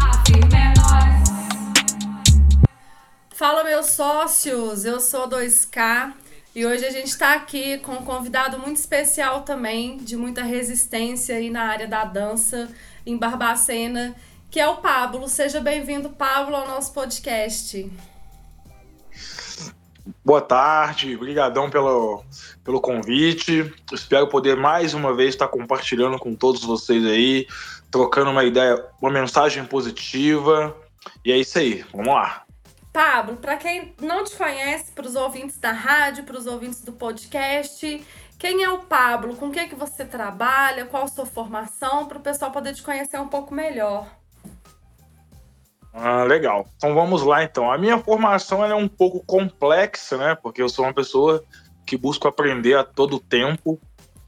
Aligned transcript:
Afirma 0.00 0.58
é 0.58 0.72
nós. 0.78 1.28
Fala, 3.34 3.64
meus 3.64 3.90
sócios. 3.90 4.86
Eu 4.86 4.98
sou 4.98 5.28
2K. 5.28 6.14
E 6.58 6.66
hoje 6.66 6.84
a 6.84 6.90
gente 6.90 7.06
está 7.06 7.34
aqui 7.34 7.78
com 7.78 7.92
um 7.92 8.04
convidado 8.04 8.58
muito 8.58 8.78
especial 8.78 9.42
também, 9.42 9.96
de 9.98 10.16
muita 10.16 10.42
resistência 10.42 11.36
aí 11.36 11.50
na 11.50 11.62
área 11.62 11.86
da 11.86 12.04
dança 12.04 12.68
em 13.06 13.16
Barbacena, 13.16 14.12
que 14.50 14.58
é 14.58 14.66
o 14.66 14.78
Pablo. 14.78 15.28
Seja 15.28 15.60
bem-vindo, 15.60 16.10
Pablo, 16.10 16.56
ao 16.56 16.66
nosso 16.66 16.92
podcast. 16.92 17.88
Boa 20.24 20.40
tarde, 20.40 21.14
obrigadão 21.14 21.70
pelo, 21.70 22.24
pelo 22.64 22.80
convite. 22.80 23.72
Espero 23.92 24.26
poder 24.26 24.56
mais 24.56 24.94
uma 24.94 25.14
vez 25.14 25.34
estar 25.34 25.46
compartilhando 25.46 26.18
com 26.18 26.34
todos 26.34 26.64
vocês 26.64 27.06
aí, 27.06 27.46
trocando 27.88 28.32
uma 28.32 28.42
ideia, 28.42 28.84
uma 29.00 29.12
mensagem 29.12 29.64
positiva. 29.64 30.76
E 31.24 31.30
é 31.30 31.38
isso 31.38 31.56
aí, 31.56 31.84
vamos 31.92 32.12
lá. 32.12 32.47
Pablo, 32.98 33.36
para 33.36 33.56
quem 33.56 33.94
não 34.02 34.24
te 34.24 34.36
conhece, 34.36 34.90
para 34.90 35.06
os 35.06 35.14
ouvintes 35.14 35.56
da 35.56 35.70
rádio, 35.70 36.24
para 36.24 36.36
os 36.36 36.48
ouvintes 36.48 36.80
do 36.80 36.90
podcast, 36.90 38.04
quem 38.36 38.64
é 38.64 38.70
o 38.70 38.80
Pablo? 38.80 39.36
Com 39.36 39.46
o 39.46 39.52
que, 39.52 39.60
é 39.60 39.68
que 39.68 39.76
você 39.76 40.04
trabalha? 40.04 40.84
Qual 40.84 41.04
a 41.04 41.06
sua 41.06 41.24
formação? 41.24 42.06
Para 42.06 42.18
o 42.18 42.20
pessoal 42.20 42.50
poder 42.50 42.74
te 42.74 42.82
conhecer 42.82 43.20
um 43.20 43.28
pouco 43.28 43.54
melhor. 43.54 44.04
Ah, 45.94 46.24
legal. 46.24 46.66
Então 46.76 46.92
vamos 46.92 47.22
lá 47.22 47.44
então. 47.44 47.70
A 47.70 47.78
minha 47.78 47.98
formação 47.98 48.64
é 48.64 48.74
um 48.74 48.88
pouco 48.88 49.24
complexa, 49.24 50.16
né? 50.16 50.34
Porque 50.34 50.60
eu 50.60 50.68
sou 50.68 50.84
uma 50.84 50.92
pessoa 50.92 51.44
que 51.86 51.96
busco 51.96 52.26
aprender 52.26 52.74
a 52.74 52.82
todo 52.82 53.20
tempo. 53.20 53.80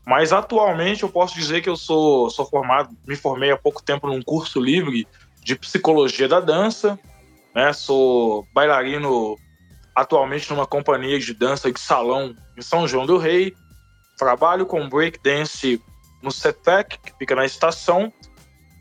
Mas 0.06 0.32
atualmente 0.32 1.02
eu 1.02 1.08
posso 1.08 1.34
dizer 1.34 1.60
que 1.60 1.68
eu 1.68 1.76
sou, 1.76 2.30
sou 2.30 2.46
formado, 2.46 2.96
me 3.04 3.16
formei 3.16 3.50
há 3.50 3.56
pouco 3.56 3.82
tempo 3.82 4.06
num 4.06 4.22
curso 4.22 4.60
livre 4.60 5.08
de 5.42 5.56
psicologia 5.56 6.28
da 6.28 6.38
dança 6.38 6.96
né? 7.54 7.72
Sou 7.72 8.46
bailarino 8.54 9.36
atualmente 9.94 10.48
numa 10.50 10.66
companhia 10.66 11.18
de 11.18 11.34
dança 11.34 11.70
de 11.70 11.80
salão 11.80 12.34
em 12.56 12.62
São 12.62 12.86
João 12.86 13.06
do 13.06 13.18
Rei. 13.18 13.54
Trabalho 14.16 14.66
com 14.66 14.88
breakdance 14.88 15.80
no 16.22 16.30
CETEC, 16.30 16.98
que 16.98 17.12
fica 17.18 17.34
na 17.34 17.46
estação, 17.46 18.12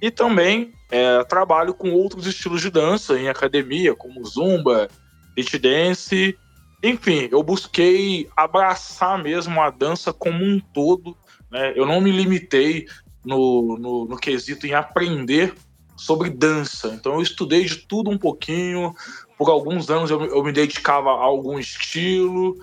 e 0.01 0.11
também 0.11 0.73
é, 0.91 1.23
trabalho 1.23 1.73
com 1.73 1.91
outros 1.91 2.25
estilos 2.25 2.61
de 2.61 2.69
dança 2.69 3.17
em 3.17 3.29
academia, 3.29 3.95
como 3.95 4.25
zumba, 4.25 4.89
beat 5.35 5.57
dance. 5.57 6.37
Enfim, 6.83 7.27
eu 7.31 7.43
busquei 7.43 8.29
abraçar 8.35 9.21
mesmo 9.21 9.61
a 9.61 9.69
dança 9.69 10.11
como 10.11 10.43
um 10.43 10.59
todo. 10.59 11.15
Né? 11.51 11.73
Eu 11.75 11.85
não 11.85 12.01
me 12.01 12.11
limitei 12.11 12.87
no, 13.23 13.77
no, 13.77 14.05
no 14.05 14.17
quesito 14.17 14.65
em 14.65 14.73
aprender 14.73 15.53
sobre 15.99 16.29
dança. 16.29 16.87
Então 16.89 17.15
eu 17.15 17.21
estudei 17.21 17.65
de 17.65 17.77
tudo 17.77 18.09
um 18.09 18.17
pouquinho. 18.17 18.95
Por 19.37 19.49
alguns 19.49 19.89
anos 19.89 20.09
eu, 20.09 20.23
eu 20.25 20.43
me 20.43 20.51
dedicava 20.51 21.09
a 21.09 21.23
algum 21.23 21.59
estilo. 21.59 22.55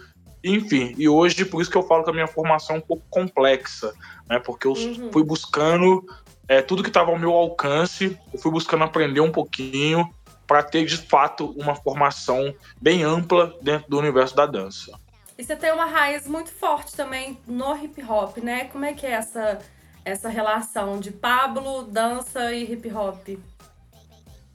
Enfim, 0.43 0.95
e 0.97 1.09
hoje 1.09 1.45
por 1.45 1.61
isso 1.61 1.71
que 1.71 1.77
eu 1.77 1.83
falo 1.83 2.05
que 2.05 2.11
a 2.11 2.13
minha 2.13 2.27
formação 2.27 2.77
é 2.77 2.79
um 2.79 2.83
pouco 2.83 3.05
complexa, 3.11 3.93
né? 4.29 4.39
Porque 4.39 4.67
eu 4.67 4.73
uhum. 4.73 5.11
fui 5.13 5.25
buscando 5.25 6.05
é, 6.49 6.63
tudo 6.63 6.83
que 6.83 6.89
estava 6.89 7.11
ao 7.11 7.19
meu 7.19 7.33
alcance, 7.33 8.17
eu 8.33 8.39
fui 8.39 8.51
buscando 8.51 8.85
aprender 8.85 9.21
um 9.21 9.33
pouquinho 9.33 10.09
para 10.47 10.63
ter 10.63 10.85
de 10.85 10.97
fato 10.97 11.53
uma 11.57 11.75
formação 11.75 12.55
bem 12.81 13.03
ampla 13.03 13.57
dentro 13.61 13.91
do 13.91 13.99
universo 13.99 14.37
da 14.37 14.47
dança. 14.47 14.93
E 15.37 15.45
você 15.45 15.57
tem 15.57 15.73
uma 15.73 15.85
raiz 15.85 16.27
muito 16.27 16.51
forte 16.51 16.95
também 16.97 17.39
no 17.47 17.77
hip 17.77 18.03
hop, 18.03 18.39
né? 18.39 18.65
Como 18.67 18.85
é 18.85 18.95
que 18.95 19.05
é 19.05 19.11
essa 19.11 19.59
essa 20.07 20.29
relação 20.29 21.01
de 21.01 21.11
Pablo, 21.11 21.83
dança 21.83 22.53
e 22.53 22.63
hip 22.63 22.89
hop? 22.93 23.37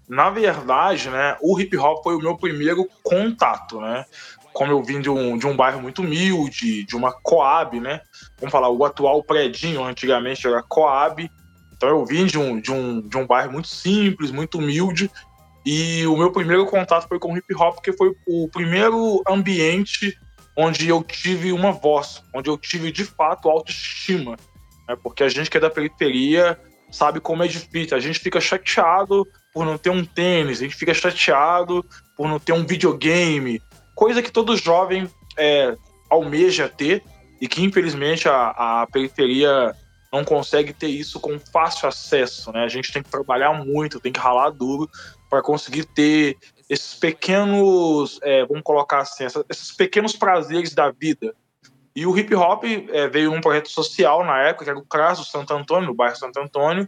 Na 0.07 0.29
verdade, 0.29 1.09
né, 1.09 1.35
o 1.41 1.59
hip 1.59 1.75
hop 1.78 2.01
foi 2.01 2.16
o 2.16 2.19
meu 2.19 2.38
primeiro 2.38 2.88
contato, 3.03 3.81
né? 3.81 4.06
Como 4.53 4.72
eu 4.72 4.81
vim 4.81 5.01
de 5.01 5.09
um, 5.09 5.38
de 5.38 5.45
um 5.45 5.56
bairro 5.56 5.81
muito 5.81 6.01
humilde, 6.01 6.85
de 6.85 6.95
uma 6.95 7.11
Coab, 7.11 7.81
né? 7.81 8.00
Vamos 8.38 8.51
falar, 8.51 8.69
o 8.69 8.85
atual 8.85 9.22
predinho 9.23 9.84
antigamente 9.84 10.47
era 10.47 10.63
Coab. 10.63 11.29
Então 11.75 11.90
eu 11.90 12.06
vim 12.06 12.25
de 12.25 12.38
um, 12.38 12.59
de 12.59 12.72
um, 12.72 13.01
de 13.01 13.17
um 13.17 13.28
bairro 13.28 13.51
muito 13.51 13.67
simples, 13.67 14.31
muito 14.31 14.57
humilde. 14.57 15.11
E 15.66 16.06
o 16.07 16.16
meu 16.16 16.31
primeiro 16.31 16.66
contato 16.66 17.09
foi 17.09 17.19
com 17.19 17.34
o 17.34 17.38
hip 17.38 17.53
hop, 17.56 17.75
porque 17.75 17.94
foi 17.94 18.16
o 18.25 18.47
primeiro 18.50 19.22
ambiente 19.28 20.17
onde 20.57 20.88
eu 20.88 21.03
tive 21.03 21.51
uma 21.51 21.72
voz, 21.72 22.23
onde 22.34 22.50
eu 22.50 22.57
tive 22.57 22.91
de 22.91 23.03
fato 23.03 23.50
autoestima 23.50 24.38
né? 24.88 24.96
Porque 25.02 25.24
a 25.24 25.30
gente 25.30 25.50
que 25.50 25.58
é 25.58 25.59
da 25.59 25.69
periferia 25.69 26.59
sabe 26.92 27.19
como 27.19 27.44
é 27.44 27.47
difícil. 27.47 27.96
A 27.96 28.00
gente 28.00 28.19
fica 28.19 28.40
chateado 28.42 29.25
por 29.53 29.66
não 29.66 29.78
ter 29.78 29.90
um 29.90 30.03
tênis, 30.03 30.59
a 30.59 30.64
gente 30.64 30.75
fica 30.75 30.94
chateado 30.94 31.86
por 32.16 32.28
não 32.28 32.40
ter 32.40 32.53
um 32.53 32.66
videogame, 32.66 33.62
coisa 33.96 34.22
que 34.22 34.31
todo 34.31 34.56
jovem 34.58 35.09
é, 35.38 35.75
almeja 36.09 36.68
ter 36.70 37.03
e 37.40 37.47
que 37.47 37.64
infelizmente 37.64 38.28
a, 38.28 38.81
a 38.81 38.88
periferia 38.88 39.75
não 40.12 40.25
consegue 40.25 40.74
ter 40.74 40.88
isso 40.88 41.20
com 41.20 41.40
fácil 41.40 41.88
acesso, 41.88 42.52
né? 42.52 42.64
A 42.64 42.68
gente 42.68 42.91
tem 42.91 43.02
que 43.02 43.09
trabalhar 43.09 43.53
muito, 43.53 44.00
tem 44.00 44.12
que 44.12 44.20
ralar 44.20 44.50
duro 44.50 44.90
para 45.30 45.41
conseguir 45.41 45.86
ter 45.86 46.38
esses 46.70 46.94
pequenos, 46.94 48.20
é, 48.22 48.46
vamos 48.46 48.64
colocar 48.64 49.00
assim, 49.00 49.25
esses 49.50 49.72
pequenos 49.72 50.16
prazeres 50.16 50.74
da 50.74 50.91
vida, 50.91 51.34
e 51.96 52.06
o 52.06 52.18
hip 52.18 52.34
hop 52.35 52.63
é, 52.63 53.07
veio 53.07 53.31
num 53.31 53.41
projeto 53.41 53.69
social 53.69 54.24
na 54.25 54.40
época, 54.40 54.66
que 54.66 54.69
era 54.72 54.79
o 54.79 54.85
CRAS 54.85 55.19
do 55.19 55.25
Santo 55.25 55.53
Antônio, 55.53 55.88
no 55.88 55.96
bairro 55.96 56.16
Santo 56.16 56.40
Antônio, 56.40 56.88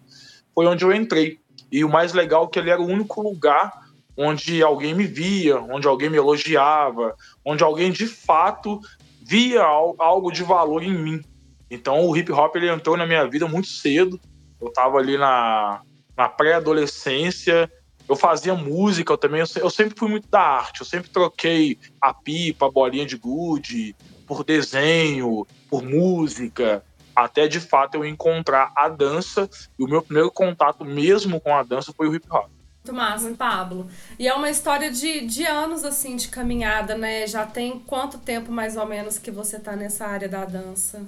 foi 0.56 0.66
onde 0.66 0.86
eu 0.86 0.94
entrei. 0.94 1.40
E 1.72 1.84
o 1.84 1.90
mais 1.90 2.14
legal 2.14 2.46
é 2.46 2.48
que 2.48 2.60
ele 2.60 2.70
era 2.70 2.82
o 2.82 2.88
único 2.88 3.22
lugar 3.22 3.72
onde 4.16 4.62
alguém 4.62 4.94
me 4.94 5.06
via, 5.06 5.60
onde 5.60 5.88
alguém 5.88 6.10
me 6.10 6.18
elogiava, 6.18 7.16
onde 7.44 7.64
alguém 7.64 7.92
de 7.92 8.08
fato 8.08 8.80
via 9.22 9.64
algo 9.64 10.32
de 10.32 10.44
valor 10.44 10.84
em 10.84 10.94
mim. 10.94 11.22
Então 11.70 12.06
o 12.06 12.16
hip 12.16 12.32
hop 12.32 12.56
ele 12.56 12.70
entrou 12.70 12.96
na 12.96 13.06
minha 13.06 13.28
vida 13.28 13.48
muito 13.48 13.68
cedo. 13.68 14.20
Eu 14.62 14.68
estava 14.68 15.00
ali 15.00 15.18
na, 15.18 15.82
na 16.16 16.30
pré-adolescência, 16.30 17.70
eu 18.08 18.16
fazia 18.16 18.54
música 18.54 19.14
eu 19.14 19.18
também, 19.18 19.42
eu, 19.42 19.48
eu, 19.56 19.70
sempre 19.70 19.98
fui 19.98 20.10
muito 20.10 20.30
da 20.30 20.42
arte, 20.42 20.82
eu 20.82 20.86
sempre 20.86 21.10
troquei 21.10 21.78
a 22.00 22.14
pipa, 22.14 22.68
a 22.68 22.72
bolinha 22.72 23.06
de 23.06 23.18
gude, 23.18 23.96
por 24.28 24.44
desenho, 24.44 25.46
por 25.70 25.84
música, 25.84 26.84
até 27.16 27.48
de 27.48 27.60
fato 27.60 27.96
eu 27.96 28.06
encontrar 28.06 28.72
a 28.76 28.90
dança. 28.90 29.50
E 29.78 29.84
o 29.84 29.88
meu 29.88 30.02
primeiro 30.02 30.32
contato 30.32 30.84
mesmo 30.84 31.40
com 31.40 31.56
a 31.56 31.64
dança 31.64 31.94
foi 31.96 32.08
o 32.08 32.16
hip 32.16 32.28
hop. 32.30 32.50
Muito 32.86 32.98
massa, 32.98 33.32
Pablo. 33.32 33.88
E 34.20 34.28
é 34.28 34.34
uma 34.34 34.50
história 34.50 34.92
de, 34.92 35.26
de 35.26 35.46
anos, 35.46 35.86
assim, 35.86 36.18
de 36.18 36.28
caminhada, 36.28 36.98
né? 36.98 37.26
Já 37.26 37.46
tem 37.46 37.80
quanto 37.80 38.18
tempo, 38.18 38.52
mais 38.52 38.76
ou 38.76 38.86
menos, 38.86 39.18
que 39.18 39.32
você 39.32 39.58
tá 39.58 39.74
nessa 39.74 40.06
área 40.06 40.28
da 40.28 40.44
dança? 40.44 41.02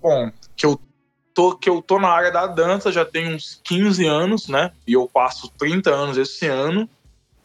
Bom, 0.00 0.30
que 0.56 0.64
eu 0.64 0.80
tô, 1.34 1.56
que 1.56 1.68
eu 1.68 1.82
tô 1.82 1.98
na 1.98 2.08
área 2.08 2.30
da 2.30 2.46
dança 2.46 2.92
já 2.92 3.04
tem 3.04 3.34
uns 3.34 3.60
15 3.64 4.06
anos, 4.06 4.46
né? 4.46 4.70
E 4.86 4.92
eu 4.92 5.08
passo 5.08 5.50
30 5.58 5.90
anos 5.90 6.16
esse 6.16 6.46
ano. 6.46 6.88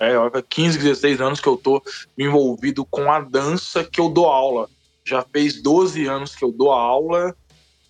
É, 0.04 0.42
15, 0.42 0.78
16 0.78 1.22
anos 1.22 1.40
que 1.40 1.48
eu 1.48 1.58
tô 1.58 1.82
envolvido 2.18 2.86
com 2.86 3.12
a 3.12 3.20
dança 3.20 3.84
que 3.84 4.00
eu 4.00 4.10
dou 4.10 4.28
aula. 4.28 4.70
Já 5.06 5.22
fez 5.22 5.62
12 5.62 6.06
anos 6.06 6.36
que 6.36 6.44
eu 6.44 6.52
dou 6.52 6.72
aula. 6.72 7.36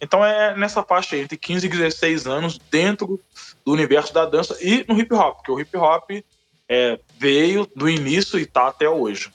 Então 0.01 0.23
é 0.23 0.55
nessa 0.57 0.83
faixa 0.83 1.15
aí, 1.15 1.21
entre 1.21 1.37
15 1.37 1.65
e 1.65 1.69
16 1.69 2.27
anos 2.27 2.59
dentro 2.69 3.19
do 3.65 3.71
universo 3.71 4.13
da 4.13 4.25
dança 4.25 4.57
e 4.61 4.85
no 4.87 4.99
hip 4.99 5.13
hop, 5.13 5.37
porque 5.37 5.51
o 5.51 5.59
hip 5.59 5.77
hop 5.77 6.11
é, 6.67 6.99
veio 7.17 7.67
do 7.75 7.89
início 7.89 8.37
e 8.37 8.45
tá 8.45 8.67
até 8.67 8.89
hoje. 8.89 9.31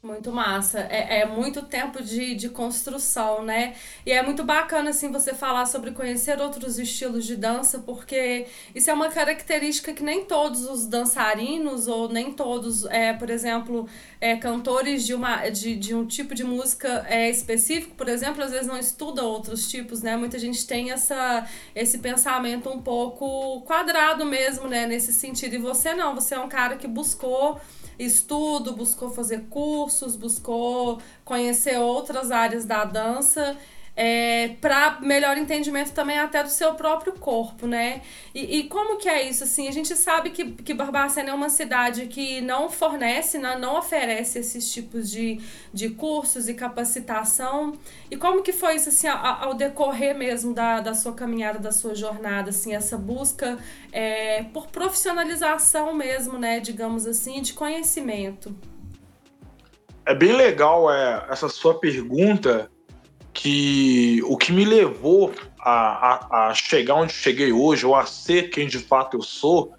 Muito 0.00 0.30
massa. 0.30 0.78
É, 0.88 1.22
é 1.22 1.26
muito 1.26 1.60
tempo 1.62 2.00
de, 2.00 2.36
de 2.36 2.48
construção, 2.48 3.42
né? 3.42 3.74
E 4.06 4.12
é 4.12 4.22
muito 4.22 4.44
bacana, 4.44 4.90
assim, 4.90 5.10
você 5.10 5.34
falar 5.34 5.66
sobre 5.66 5.90
conhecer 5.90 6.40
outros 6.40 6.78
estilos 6.78 7.26
de 7.26 7.34
dança, 7.34 7.80
porque 7.80 8.46
isso 8.72 8.88
é 8.88 8.94
uma 8.94 9.08
característica 9.08 9.92
que 9.92 10.04
nem 10.04 10.24
todos 10.24 10.66
os 10.66 10.86
dançarinos, 10.86 11.88
ou 11.88 12.08
nem 12.08 12.32
todos, 12.32 12.84
é, 12.84 13.12
por 13.12 13.28
exemplo, 13.28 13.88
é, 14.20 14.36
cantores 14.36 15.04
de, 15.04 15.14
uma, 15.14 15.48
de, 15.48 15.74
de 15.74 15.92
um 15.96 16.06
tipo 16.06 16.32
de 16.32 16.44
música 16.44 17.04
é, 17.08 17.28
específico, 17.28 17.96
por 17.96 18.08
exemplo, 18.08 18.40
às 18.44 18.52
vezes 18.52 18.68
não 18.68 18.78
estuda 18.78 19.24
outros 19.24 19.68
tipos, 19.68 20.00
né? 20.00 20.16
Muita 20.16 20.38
gente 20.38 20.64
tem 20.64 20.92
essa, 20.92 21.44
esse 21.74 21.98
pensamento 21.98 22.70
um 22.70 22.80
pouco 22.80 23.62
quadrado 23.62 24.24
mesmo, 24.24 24.68
né? 24.68 24.86
Nesse 24.86 25.12
sentido. 25.12 25.56
E 25.56 25.58
você 25.58 25.92
não, 25.92 26.14
você 26.14 26.36
é 26.36 26.38
um 26.38 26.48
cara 26.48 26.76
que 26.76 26.86
buscou 26.86 27.60
estudo, 27.98 28.72
buscou 28.74 29.10
fazer 29.10 29.46
cursos, 29.50 30.16
buscou 30.16 31.00
conhecer 31.24 31.78
outras 31.78 32.30
áreas 32.30 32.64
da 32.64 32.84
dança. 32.84 33.56
É, 34.00 34.50
para 34.60 35.00
melhor 35.00 35.36
entendimento 35.36 35.90
também 35.90 36.20
até 36.20 36.40
do 36.44 36.48
seu 36.48 36.74
próprio 36.74 37.14
corpo, 37.14 37.66
né? 37.66 38.00
E, 38.32 38.60
e, 38.60 38.64
como 38.68 38.96
que 38.96 39.08
é 39.08 39.28
isso? 39.28 39.42
Assim, 39.42 39.66
a 39.66 39.72
gente 39.72 39.96
sabe 39.96 40.30
que, 40.30 40.52
que 40.52 40.72
Barbacena 40.72 41.30
é 41.30 41.34
uma 41.34 41.50
cidade 41.50 42.06
que 42.06 42.40
não 42.40 42.70
fornece, 42.70 43.38
não, 43.38 43.58
não 43.58 43.76
oferece 43.76 44.38
esses 44.38 44.72
tipos 44.72 45.10
de, 45.10 45.40
de 45.74 45.90
cursos 45.90 46.48
e 46.48 46.54
capacitação. 46.54 47.72
E 48.08 48.16
como 48.16 48.40
que 48.40 48.52
foi 48.52 48.76
isso 48.76 48.88
assim, 48.88 49.08
ao, 49.08 49.48
ao 49.48 49.54
decorrer 49.54 50.16
mesmo 50.16 50.54
da, 50.54 50.78
da 50.78 50.94
sua 50.94 51.12
caminhada, 51.12 51.58
da 51.58 51.72
sua 51.72 51.96
jornada, 51.96 52.50
assim, 52.50 52.76
essa 52.76 52.96
busca 52.96 53.58
é, 53.90 54.44
por 54.54 54.68
profissionalização 54.68 55.92
mesmo, 55.92 56.38
né? 56.38 56.60
Digamos 56.60 57.04
assim, 57.04 57.42
de 57.42 57.52
conhecimento. 57.52 58.54
É 60.06 60.14
bem 60.14 60.36
legal 60.36 60.88
é, 60.88 61.26
essa 61.28 61.48
sua 61.48 61.80
pergunta, 61.80 62.70
que 63.38 64.20
o 64.24 64.36
que 64.36 64.50
me 64.50 64.64
levou 64.64 65.32
a, 65.60 65.70
a, 65.70 66.48
a, 66.48 66.54
chegar 66.54 66.96
onde 66.96 67.12
cheguei 67.12 67.52
hoje, 67.52 67.86
ou 67.86 67.94
a 67.94 68.04
ser 68.04 68.50
quem 68.50 68.66
de 68.66 68.80
fato 68.80 69.16
eu 69.16 69.22
sou, 69.22 69.72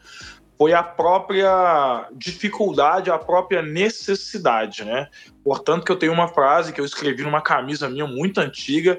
foi 0.58 0.72
a 0.72 0.82
própria 0.82 2.08
dificuldade, 2.14 3.12
a 3.12 3.18
própria 3.18 3.62
necessidade, 3.62 4.86
né? 4.86 5.10
Portanto, 5.44 5.84
que 5.84 5.92
eu 5.92 6.00
tenho 6.00 6.14
uma 6.14 6.30
frase 6.30 6.72
que 6.72 6.80
eu 6.80 6.86
escrevi 6.86 7.24
numa 7.24 7.42
camisa 7.42 7.90
minha 7.90 8.08
muito 8.08 8.40
antiga, 8.40 8.98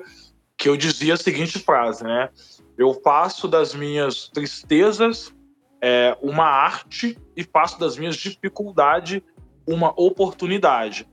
que 0.58 0.68
eu 0.68 0.76
dizia 0.76 1.14
a 1.14 1.16
seguinte 1.16 1.58
frase, 1.58 2.04
né? 2.04 2.28
Eu 2.76 2.92
faço 3.02 3.48
das 3.48 3.74
minhas 3.74 4.28
tristezas 4.28 5.32
é, 5.80 6.14
uma 6.20 6.44
arte 6.44 7.16
e 7.34 7.42
faço 7.42 7.80
das 7.80 7.96
minhas 7.96 8.16
dificuldades 8.16 9.22
uma 9.66 9.88
oportunidade. 9.98 11.08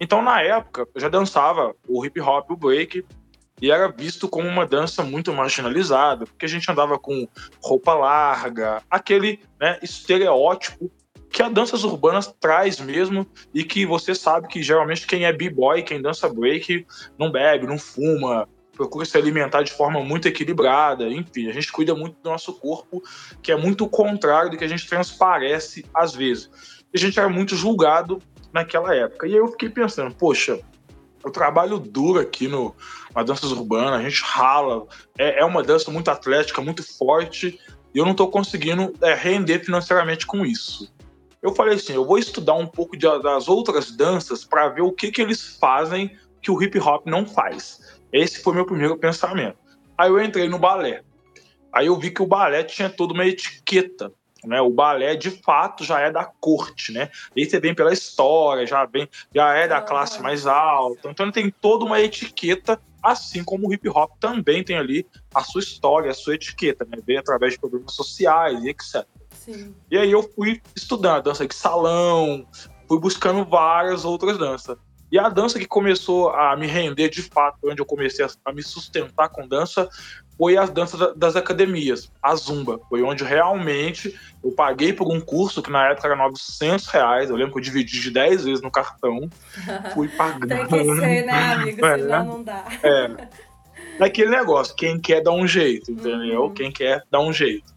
Então, 0.00 0.22
na 0.22 0.42
época, 0.42 0.86
eu 0.94 1.00
já 1.00 1.08
dançava 1.08 1.74
o 1.88 2.04
hip 2.04 2.20
hop, 2.20 2.50
o 2.50 2.56
break, 2.56 3.04
e 3.60 3.70
era 3.70 3.88
visto 3.88 4.28
como 4.28 4.48
uma 4.48 4.66
dança 4.66 5.02
muito 5.02 5.32
marginalizada, 5.32 6.26
porque 6.26 6.44
a 6.44 6.48
gente 6.48 6.70
andava 6.70 6.98
com 6.98 7.26
roupa 7.62 7.94
larga, 7.94 8.82
aquele 8.90 9.40
né, 9.58 9.78
estereótipo 9.82 10.90
que 11.30 11.42
a 11.42 11.48
danças 11.48 11.84
urbanas 11.84 12.34
traz 12.40 12.80
mesmo 12.80 13.26
e 13.52 13.64
que 13.64 13.84
você 13.84 14.14
sabe 14.14 14.48
que 14.48 14.62
geralmente 14.62 15.06
quem 15.06 15.24
é 15.24 15.32
b-boy, 15.32 15.82
quem 15.82 16.00
dança 16.00 16.28
break, 16.28 16.86
não 17.18 17.30
bebe, 17.30 17.66
não 17.66 17.78
fuma, 17.78 18.48
procura 18.72 19.04
se 19.04 19.16
alimentar 19.16 19.62
de 19.62 19.72
forma 19.72 20.02
muito 20.02 20.28
equilibrada, 20.28 21.08
enfim, 21.08 21.48
a 21.48 21.52
gente 21.52 21.72
cuida 21.72 21.94
muito 21.94 22.16
do 22.22 22.30
nosso 22.30 22.52
corpo, 22.54 23.02
que 23.42 23.50
é 23.50 23.56
muito 23.56 23.88
contrário 23.88 24.50
do 24.50 24.56
que 24.56 24.64
a 24.64 24.68
gente 24.68 24.86
transparece 24.86 25.84
às 25.92 26.14
vezes. 26.14 26.50
A 26.94 26.98
gente 26.98 27.18
era 27.18 27.28
muito 27.28 27.56
julgado 27.56 28.18
naquela 28.56 28.94
época. 28.94 29.26
E 29.26 29.32
aí 29.32 29.36
eu 29.36 29.48
fiquei 29.48 29.68
pensando, 29.68 30.14
poxa, 30.14 30.60
eu 31.24 31.30
trabalho 31.30 31.78
duro 31.78 32.20
aqui 32.20 32.48
no, 32.48 32.74
na 33.14 33.22
danças 33.22 33.52
urbanas, 33.52 34.00
a 34.00 34.02
gente 34.02 34.22
rala, 34.22 34.86
é, 35.18 35.40
é 35.40 35.44
uma 35.44 35.62
dança 35.62 35.90
muito 35.90 36.10
atlética, 36.10 36.62
muito 36.62 36.82
forte, 36.82 37.60
e 37.94 37.98
eu 37.98 38.04
não 38.04 38.12
estou 38.12 38.30
conseguindo 38.30 38.92
é, 39.00 39.14
render 39.14 39.60
financeiramente 39.60 40.26
com 40.26 40.44
isso. 40.44 40.92
Eu 41.42 41.54
falei 41.54 41.74
assim, 41.74 41.92
eu 41.92 42.04
vou 42.04 42.18
estudar 42.18 42.54
um 42.54 42.66
pouco 42.66 42.96
de, 42.96 43.06
das 43.22 43.48
outras 43.48 43.90
danças 43.90 44.44
para 44.44 44.68
ver 44.68 44.82
o 44.82 44.92
que, 44.92 45.10
que 45.10 45.20
eles 45.20 45.56
fazem 45.60 46.16
que 46.40 46.50
o 46.50 46.62
hip 46.62 46.78
hop 46.78 47.06
não 47.06 47.26
faz. 47.26 47.98
Esse 48.12 48.42
foi 48.42 48.54
meu 48.54 48.64
primeiro 48.64 48.96
pensamento. 48.96 49.58
Aí 49.98 50.08
eu 50.08 50.20
entrei 50.20 50.48
no 50.48 50.58
balé. 50.58 51.02
Aí 51.72 51.86
eu 51.86 51.98
vi 51.98 52.10
que 52.10 52.22
o 52.22 52.26
balé 52.26 52.62
tinha 52.62 52.88
toda 52.88 53.12
uma 53.12 53.26
etiqueta 53.26 54.12
né? 54.44 54.60
O 54.60 54.70
balé, 54.70 55.14
de 55.16 55.30
fato, 55.30 55.84
já 55.84 56.00
é 56.00 56.10
da 56.10 56.24
corte, 56.24 56.92
né? 56.92 57.10
E 57.34 57.44
você 57.44 57.58
vem 57.58 57.74
pela 57.74 57.92
história, 57.92 58.66
já 58.66 58.84
vem, 58.84 59.08
já 59.34 59.54
é 59.54 59.66
da 59.66 59.80
classe 59.80 60.20
mais 60.22 60.46
alta. 60.46 61.10
Então 61.10 61.30
tem 61.30 61.50
toda 61.50 61.84
uma 61.84 62.00
etiqueta, 62.00 62.80
assim 63.02 63.42
como 63.44 63.68
o 63.68 63.72
hip 63.72 63.88
hop 63.88 64.12
também 64.20 64.62
tem 64.62 64.76
ali 64.76 65.06
a 65.34 65.42
sua 65.42 65.60
história, 65.60 66.10
a 66.10 66.14
sua 66.14 66.34
etiqueta, 66.34 66.86
né? 66.88 66.98
Vem 67.06 67.18
através 67.18 67.54
de 67.54 67.60
problemas 67.60 67.94
sociais 67.94 68.62
e 68.62 68.68
etc. 68.68 69.06
Sim. 69.30 69.74
E 69.90 69.96
aí 69.96 70.10
eu 70.10 70.22
fui 70.22 70.60
estudando 70.74 71.24
dança 71.24 71.46
de 71.46 71.54
salão, 71.54 72.46
fui 72.88 72.98
buscando 72.98 73.44
várias 73.44 74.04
outras 74.04 74.38
danças. 74.38 74.76
E 75.10 75.18
a 75.18 75.28
dança 75.28 75.58
que 75.58 75.66
começou 75.66 76.30
a 76.30 76.56
me 76.56 76.66
render 76.66 77.08
de 77.08 77.22
fato, 77.22 77.58
onde 77.64 77.80
eu 77.80 77.86
comecei 77.86 78.24
a, 78.44 78.52
me 78.52 78.62
sustentar 78.62 79.28
com 79.28 79.46
dança, 79.46 79.88
foi 80.36 80.56
as 80.56 80.68
danças 80.70 81.16
das 81.16 81.36
academias, 81.36 82.10
a 82.22 82.34
Zumba. 82.34 82.80
Foi 82.88 83.02
onde 83.02 83.24
realmente 83.24 84.18
eu 84.42 84.52
paguei 84.52 84.92
por 84.92 85.10
um 85.10 85.20
curso 85.20 85.62
que 85.62 85.70
na 85.70 85.90
época 85.90 86.08
era 86.08 86.16
900 86.16 86.86
reais. 86.88 87.30
Eu 87.30 87.36
lembro 87.36 87.52
que 87.52 87.58
eu 87.58 87.62
dividi 87.62 88.00
de 88.00 88.10
10 88.10 88.44
vezes 88.44 88.62
no 88.62 88.70
cartão. 88.70 89.30
Fui 89.94 90.08
pagando. 90.08 90.48
Tem 90.48 90.66
que 90.66 90.96
ser, 90.96 91.24
né, 91.24 91.52
amigo? 91.52 91.76
É, 91.86 91.98
Senão 91.98 92.24
não 92.24 92.42
dá. 92.42 92.64
É. 92.82 93.28
Aquele 94.04 94.30
negócio, 94.30 94.74
quem 94.74 95.00
quer 95.00 95.22
dá 95.22 95.30
um 95.30 95.46
jeito, 95.46 95.90
entendeu? 95.90 96.44
Uhum. 96.44 96.54
Quem 96.54 96.70
quer 96.70 97.02
dá 97.10 97.20
um 97.20 97.32
jeito. 97.32 97.75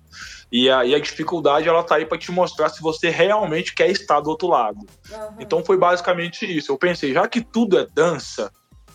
E 0.52 0.70
a, 0.70 0.84
e 0.84 0.96
a 0.96 1.00
dificuldade, 1.00 1.70
ela 1.70 1.84
tá 1.84 1.96
aí 1.96 2.06
para 2.06 2.18
te 2.18 2.32
mostrar 2.32 2.70
se 2.70 2.82
você 2.82 3.10
realmente 3.10 3.76
quer 3.76 3.90
estar 3.90 4.20
do 4.20 4.32
outro 4.32 4.48
lado. 4.48 4.80
Uhum. 4.80 5.36
Então 5.40 5.64
foi 5.64 5.78
basicamente 5.78 6.46
isso. 6.46 6.72
Eu 6.72 6.78
pensei, 6.78 7.14
já 7.14 7.28
que 7.28 7.42
tudo 7.42 7.78
é 7.78 7.86
dança, 7.86 8.52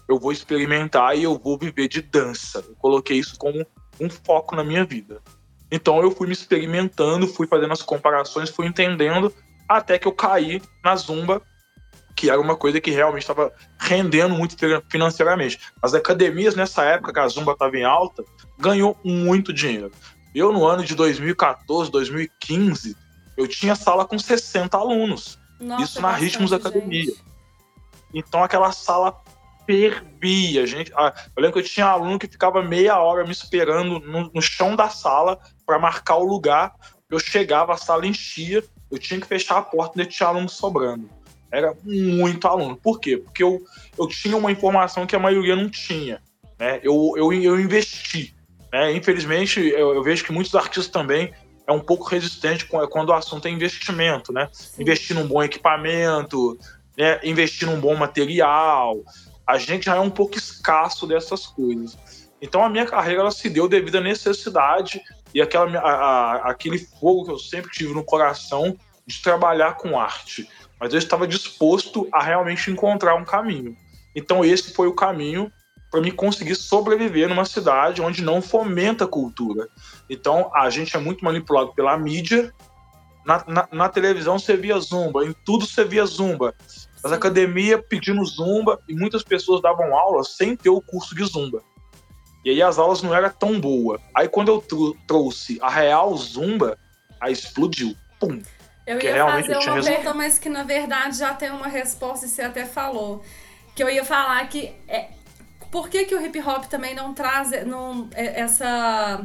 eu 0.08 0.18
vou 0.18 0.32
experimentar 0.32 1.16
e 1.16 1.22
eu 1.22 1.38
vou 1.38 1.56
viver 1.56 1.88
de 1.88 2.02
dança. 2.02 2.64
Eu 2.68 2.74
coloquei 2.76 3.18
isso 3.18 3.38
como 3.38 3.64
um 4.00 4.10
foco 4.10 4.56
na 4.56 4.64
minha 4.64 4.84
vida. 4.84 5.20
Então 5.70 6.00
eu 6.02 6.10
fui 6.10 6.26
me 6.26 6.32
experimentando, 6.32 7.26
fui 7.26 7.46
fazendo 7.46 7.72
as 7.72 7.82
comparações, 7.82 8.50
fui 8.50 8.66
entendendo, 8.66 9.32
até 9.68 9.98
que 9.98 10.06
eu 10.06 10.12
caí 10.12 10.60
na 10.84 10.94
zumba, 10.96 11.40
que 12.16 12.30
era 12.30 12.40
uma 12.40 12.56
coisa 12.56 12.80
que 12.80 12.90
realmente 12.90 13.22
estava 13.22 13.52
rendendo 13.78 14.34
muito 14.34 14.56
financeiramente. 14.88 15.58
As 15.82 15.94
academias, 15.94 16.54
nessa 16.54 16.84
época 16.84 17.12
que 17.12 17.18
a 17.18 17.28
zumba 17.28 17.52
estava 17.52 17.76
em 17.76 17.84
alta, 17.84 18.24
ganhou 18.58 18.96
muito 19.04 19.52
dinheiro. 19.52 19.90
Eu, 20.34 20.52
no 20.52 20.66
ano 20.66 20.84
de 20.84 20.94
2014, 20.94 21.90
2015, 21.90 22.96
eu 23.36 23.46
tinha 23.46 23.74
sala 23.74 24.04
com 24.04 24.18
60 24.18 24.76
alunos. 24.76 25.38
Nossa, 25.60 25.84
isso 25.84 26.00
na 26.00 26.12
Ritmos 26.12 26.52
Academia. 26.52 27.04
Gente. 27.04 27.24
Então 28.12 28.42
aquela 28.42 28.72
sala 28.72 29.16
fervia, 29.66 30.66
gente. 30.66 30.92
Ah, 30.94 31.14
eu 31.36 31.42
lembro 31.42 31.54
que 31.54 31.66
eu 31.66 31.70
tinha 31.70 31.86
aluno 31.86 32.18
que 32.18 32.26
ficava 32.26 32.62
meia 32.62 32.98
hora 32.98 33.24
me 33.24 33.32
esperando 33.32 33.98
no, 34.00 34.30
no 34.32 34.42
chão 34.42 34.76
da 34.76 34.88
sala 34.88 35.38
para 35.66 35.78
marcar 35.78 36.16
o 36.16 36.24
lugar. 36.24 36.74
Eu 37.08 37.18
chegava, 37.18 37.74
a 37.74 37.76
sala 37.76 38.06
enchia, 38.06 38.62
eu 38.90 38.98
tinha 38.98 39.20
que 39.20 39.26
fechar 39.26 39.58
a 39.58 39.62
porta 39.62 40.02
e 40.02 40.06
tinha 40.06 40.28
aluno 40.28 40.48
sobrando. 40.48 41.08
Era 41.50 41.72
muito 41.84 42.48
aluno. 42.48 42.76
Por 42.76 42.98
quê? 42.98 43.16
Porque 43.16 43.42
eu, 43.42 43.60
eu 43.98 44.08
tinha 44.08 44.36
uma 44.36 44.50
informação 44.50 45.06
que 45.06 45.14
a 45.14 45.20
maioria 45.20 45.54
não 45.54 45.70
tinha. 45.70 46.20
Né? 46.58 46.80
Eu, 46.82 47.14
eu, 47.16 47.32
eu 47.32 47.60
investi. 47.60 48.33
Né? 48.74 48.92
Infelizmente, 48.92 49.60
eu, 49.60 49.94
eu 49.94 50.02
vejo 50.02 50.24
que 50.24 50.32
muitos 50.32 50.52
artistas 50.52 50.88
também 50.88 51.32
é 51.64 51.70
um 51.70 51.78
pouco 51.78 52.08
resistente 52.08 52.66
quando 52.66 53.10
o 53.10 53.12
assunto 53.12 53.46
é 53.46 53.50
investimento, 53.52 54.32
né? 54.32 54.50
Investir 54.76 55.14
num 55.14 55.28
bom 55.28 55.40
equipamento, 55.44 56.58
né? 56.98 57.20
investir 57.22 57.68
num 57.68 57.78
bom 57.78 57.94
material, 57.94 58.96
a 59.46 59.58
gente 59.58 59.84
já 59.86 59.94
é 59.94 60.00
um 60.00 60.10
pouco 60.10 60.36
escasso 60.36 61.06
dessas 61.06 61.46
coisas. 61.46 62.28
Então 62.42 62.64
a 62.64 62.68
minha 62.68 62.84
carreira 62.84 63.20
ela 63.20 63.30
se 63.30 63.48
deu 63.48 63.68
devido 63.68 63.98
à 63.98 64.00
necessidade 64.00 65.00
e 65.32 65.40
aquela, 65.40 65.78
a, 65.78 65.92
a, 65.92 66.50
aquele 66.50 66.80
fogo 66.80 67.26
que 67.26 67.30
eu 67.30 67.38
sempre 67.38 67.70
tive 67.70 67.94
no 67.94 68.02
coração 68.02 68.76
de 69.06 69.22
trabalhar 69.22 69.76
com 69.76 69.96
arte. 69.96 70.48
Mas 70.80 70.92
eu 70.92 70.98
estava 70.98 71.28
disposto 71.28 72.08
a 72.12 72.20
realmente 72.20 72.72
encontrar 72.72 73.14
um 73.14 73.24
caminho. 73.24 73.76
Então 74.16 74.44
esse 74.44 74.74
foi 74.74 74.88
o 74.88 74.94
caminho 74.94 75.48
para 75.94 76.00
me 76.00 76.10
conseguir 76.10 76.56
sobreviver 76.56 77.28
numa 77.28 77.44
cidade 77.44 78.02
onde 78.02 78.20
não 78.20 78.42
fomenta 78.42 79.04
a 79.04 79.06
cultura. 79.06 79.68
Então 80.10 80.50
a 80.52 80.68
gente 80.68 80.96
é 80.96 80.98
muito 80.98 81.24
manipulado 81.24 81.72
pela 81.72 81.96
mídia. 81.96 82.52
Na, 83.24 83.44
na, 83.46 83.68
na 83.70 83.88
televisão 83.88 84.36
você 84.36 84.56
via 84.56 84.76
zumba, 84.80 85.24
em 85.24 85.32
tudo 85.44 85.64
você 85.64 85.84
via 85.84 86.04
zumba 86.04 86.52
as 87.04 87.12
academias 87.12 87.80
pedindo 87.88 88.24
zumba 88.24 88.80
e 88.88 88.94
muitas 88.96 89.22
pessoas 89.22 89.62
davam 89.62 89.96
aula 89.96 90.24
sem 90.24 90.56
ter 90.56 90.68
o 90.68 90.80
curso 90.80 91.14
de 91.14 91.24
zumba. 91.26 91.62
E 92.44 92.50
aí 92.50 92.60
as 92.60 92.76
aulas 92.76 93.00
não 93.00 93.14
eram 93.14 93.30
tão 93.30 93.60
boas. 93.60 94.00
Aí 94.12 94.26
quando 94.26 94.48
eu 94.48 94.92
trouxe 95.06 95.60
a 95.62 95.70
real 95.70 96.16
zumba, 96.16 96.76
aí 97.20 97.32
explodiu. 97.32 97.94
Pum. 98.18 98.42
Eu 98.84 99.00
ia 99.00 99.14
realmente 99.14 99.46
fazer 99.46 99.70
uma 99.70 99.80
pergunta, 99.80 100.14
mas 100.14 100.40
que 100.40 100.48
na 100.48 100.64
verdade 100.64 101.18
já 101.18 101.32
tem 101.34 101.52
uma 101.52 101.68
resposta 101.68 102.26
e 102.26 102.28
você 102.28 102.42
até 102.42 102.66
falou. 102.66 103.22
Que 103.76 103.82
eu 103.82 103.88
ia 103.88 104.04
falar 104.04 104.44
que 104.48 104.74
é, 104.88 105.08
por 105.74 105.88
que, 105.88 106.04
que 106.04 106.14
o 106.14 106.24
hip 106.24 106.38
hop 106.38 106.66
também 106.66 106.94
não 106.94 107.12
traz 107.12 107.50
não, 107.66 108.08
é, 108.14 108.42
essa. 108.42 109.24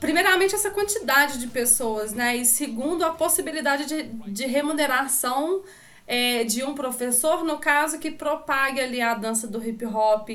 Primeiramente, 0.00 0.54
essa 0.54 0.70
quantidade 0.70 1.38
de 1.38 1.48
pessoas, 1.48 2.14
né? 2.14 2.34
E 2.34 2.46
segundo, 2.46 3.04
a 3.04 3.10
possibilidade 3.10 3.84
de, 3.84 4.04
de 4.04 4.46
remuneração 4.46 5.62
é, 6.06 6.44
de 6.44 6.64
um 6.64 6.74
professor, 6.74 7.44
no 7.44 7.58
caso, 7.58 7.98
que 7.98 8.10
propague 8.10 8.80
ali 8.80 9.02
a 9.02 9.12
dança 9.12 9.46
do 9.46 9.62
hip 9.62 9.84
hop. 9.84 10.30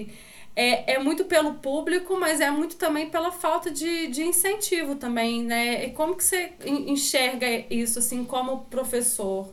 É, 0.55 0.93
é 0.93 0.99
muito 0.99 1.25
pelo 1.25 1.55
público, 1.55 2.15
mas 2.19 2.39
é 2.39 2.51
muito 2.51 2.75
também 2.75 3.09
pela 3.09 3.31
falta 3.31 3.71
de, 3.71 4.05
de 4.09 4.21
incentivo 4.21 4.93
também, 4.93 5.41
né? 5.43 5.87
E 5.87 5.89
como 5.89 6.15
que 6.15 6.23
você 6.23 6.53
enxerga 6.63 7.47
isso, 7.67 7.97
assim, 7.97 8.23
como 8.23 8.65
professor? 8.65 9.51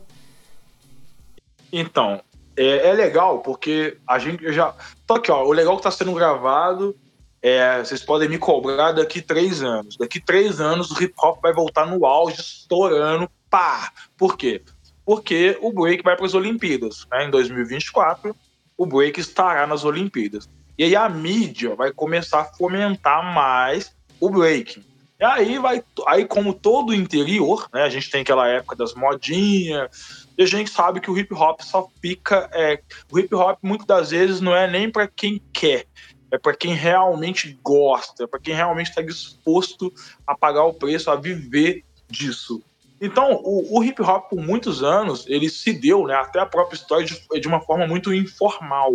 Então, 1.73 2.21
é, 2.55 2.89
é 2.89 2.93
legal, 2.93 3.39
porque 3.39 3.97
a 4.07 4.19
gente 4.19 4.51
já. 4.51 4.73
Tô 5.05 5.15
aqui, 5.15 5.31
ó. 5.31 5.43
O 5.43 5.51
legal 5.51 5.77
que 5.77 5.83
tá 5.83 5.91
sendo 5.91 6.13
gravado 6.13 6.95
é, 7.41 7.79
vocês 7.79 8.03
podem 8.03 8.29
me 8.29 8.37
cobrar 8.37 8.91
daqui 8.91 9.21
três 9.21 9.63
anos. 9.63 9.97
Daqui 9.97 10.19
três 10.19 10.61
anos 10.61 10.91
o 10.91 11.03
hip 11.03 11.13
hop 11.17 11.41
vai 11.41 11.51
voltar 11.51 11.87
no 11.87 12.05
auge, 12.05 12.39
estourando, 12.39 13.29
pá! 13.49 13.91
Por 14.15 14.37
quê? 14.37 14.61
Porque 15.03 15.57
o 15.59 15.73
break 15.73 16.03
vai 16.03 16.15
para 16.15 16.25
as 16.25 16.35
Olimpíadas. 16.35 17.07
Né? 17.11 17.25
Em 17.25 17.31
2024, 17.31 18.35
o 18.77 18.85
break 18.85 19.19
estará 19.19 19.65
nas 19.65 19.83
Olimpíadas. 19.83 20.47
E 20.77 20.83
aí 20.83 20.95
a 20.95 21.09
mídia 21.09 21.75
vai 21.75 21.91
começar 21.91 22.41
a 22.41 22.45
fomentar 22.45 23.33
mais 23.33 23.91
o 24.19 24.29
break. 24.29 24.83
E 25.19 25.23
aí 25.23 25.57
vai, 25.57 25.83
aí 26.07 26.25
como 26.25 26.53
todo 26.53 26.89
o 26.89 26.95
interior, 26.95 27.67
né, 27.73 27.83
a 27.83 27.89
gente 27.89 28.09
tem 28.09 28.21
aquela 28.21 28.47
época 28.47 28.75
das 28.75 28.95
modinhas, 28.95 30.20
a 30.43 30.45
gente 30.45 30.69
sabe 30.69 30.99
que 30.99 31.09
o 31.09 31.17
hip 31.17 31.33
hop 31.33 31.61
só 31.61 31.89
fica, 32.01 32.49
é, 32.53 32.81
o 33.11 33.19
hip 33.19 33.33
hop 33.35 33.57
muitas 33.61 33.87
das 33.87 34.11
vezes 34.11 34.41
não 34.41 34.55
é 34.55 34.69
nem 34.69 34.89
para 34.89 35.07
quem 35.07 35.41
quer, 35.53 35.85
é 36.31 36.37
para 36.37 36.55
quem 36.55 36.73
realmente 36.73 37.59
gosta, 37.63 38.23
é 38.23 38.27
para 38.27 38.39
quem 38.39 38.55
realmente 38.55 38.89
está 38.89 39.01
disposto 39.01 39.93
a 40.25 40.35
pagar 40.35 40.63
o 40.63 40.73
preço, 40.73 41.11
a 41.11 41.15
viver 41.15 41.83
disso. 42.09 42.63
Então, 42.99 43.41
o, 43.43 43.79
o, 43.79 43.83
hip 43.83 43.99
hop, 44.01 44.29
por 44.29 44.39
muitos 44.39 44.83
anos, 44.83 45.25
ele 45.27 45.49
se 45.49 45.73
deu, 45.73 46.05
né, 46.05 46.13
até 46.13 46.39
a 46.39 46.45
própria 46.45 46.75
história, 46.75 47.05
de, 47.05 47.39
de 47.39 47.47
uma 47.47 47.59
forma 47.59 47.87
muito 47.87 48.13
informal. 48.13 48.93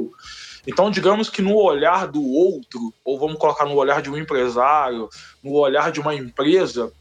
Então, 0.65 0.91
digamos 0.93 1.29
que 1.29 1.43
no 1.43 1.57
olhar 1.57 2.07
do 2.07 2.23
outro, 2.23 2.95
ou 3.05 3.19
vamos 3.19 3.37
colocar 3.37 3.65
no 3.65 3.75
olhar 3.75 4.01
de 4.01 4.09
um 4.09 4.17
empresário, 4.17 5.09
no 5.43 5.53
olhar 5.55 5.91
de 5.91 5.99
uma 5.99 6.15
empresa, 6.15 6.93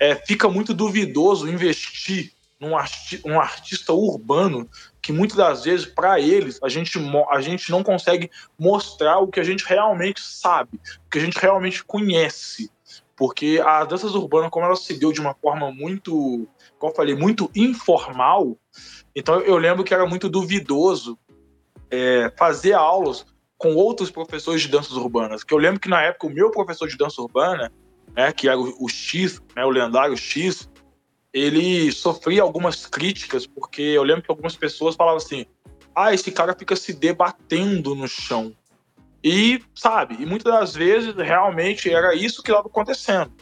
é, 0.00 0.14
fica 0.14 0.48
muito 0.48 0.72
duvidoso 0.72 1.48
investir 1.48 2.32
num 2.60 2.76
arti 2.76 3.20
um 3.24 3.40
artista 3.40 3.92
urbano 3.92 4.68
que 5.00 5.12
muitas 5.12 5.36
das 5.36 5.64
vezes, 5.64 5.86
para 5.86 6.20
eles, 6.20 6.58
a 6.62 6.68
gente, 6.68 6.98
a 7.30 7.40
gente 7.40 7.70
não 7.70 7.82
consegue 7.82 8.30
mostrar 8.58 9.18
o 9.18 9.28
que 9.28 9.40
a 9.40 9.44
gente 9.44 9.64
realmente 9.64 10.20
sabe, 10.20 10.80
o 11.06 11.10
que 11.10 11.18
a 11.18 11.20
gente 11.20 11.38
realmente 11.38 11.84
conhece. 11.84 12.70
Porque 13.16 13.60
as 13.64 13.88
danças 13.88 14.14
urbanas, 14.14 14.50
como 14.50 14.66
ela 14.66 14.76
se 14.76 14.98
deu 14.98 15.12
de 15.12 15.20
uma 15.20 15.34
forma 15.34 15.72
muito, 15.72 16.46
como 16.78 16.92
eu 16.92 16.96
falei, 16.96 17.16
muito 17.16 17.50
informal, 17.54 18.56
então 19.14 19.40
eu 19.40 19.56
lembro 19.56 19.82
que 19.82 19.92
era 19.92 20.06
muito 20.06 20.28
duvidoso 20.28 21.18
é, 21.90 22.32
fazer 22.36 22.74
aulas 22.74 23.26
com 23.56 23.74
outros 23.74 24.10
professores 24.10 24.62
de 24.62 24.68
danças 24.68 24.92
urbanas. 24.92 25.42
Que 25.42 25.52
eu 25.52 25.58
lembro 25.58 25.80
que 25.80 25.88
na 25.88 26.02
época 26.02 26.28
o 26.28 26.30
meu 26.30 26.50
professor 26.50 26.86
de 26.86 26.96
dança 26.96 27.20
urbana, 27.20 27.72
né, 28.14 28.30
que 28.32 28.48
era 28.48 28.58
o, 28.58 28.84
o 28.84 28.88
X, 28.88 29.42
né, 29.56 29.64
o 29.64 29.70
lendário 29.70 30.16
X, 30.16 30.68
ele 31.32 31.92
sofria 31.92 32.42
algumas 32.42 32.86
críticas, 32.86 33.46
porque 33.46 33.82
eu 33.82 34.02
lembro 34.02 34.22
que 34.22 34.30
algumas 34.30 34.56
pessoas 34.56 34.96
falavam 34.96 35.18
assim: 35.18 35.46
ah, 35.94 36.12
esse 36.12 36.30
cara 36.30 36.54
fica 36.54 36.76
se 36.76 36.92
debatendo 36.92 37.94
no 37.94 38.08
chão. 38.08 38.54
E, 39.22 39.60
sabe, 39.74 40.16
e 40.20 40.26
muitas 40.26 40.52
das 40.52 40.74
vezes 40.74 41.14
realmente 41.16 41.90
era 41.90 42.14
isso 42.14 42.42
que 42.42 42.50
estava 42.50 42.68
acontecendo. 42.68 43.32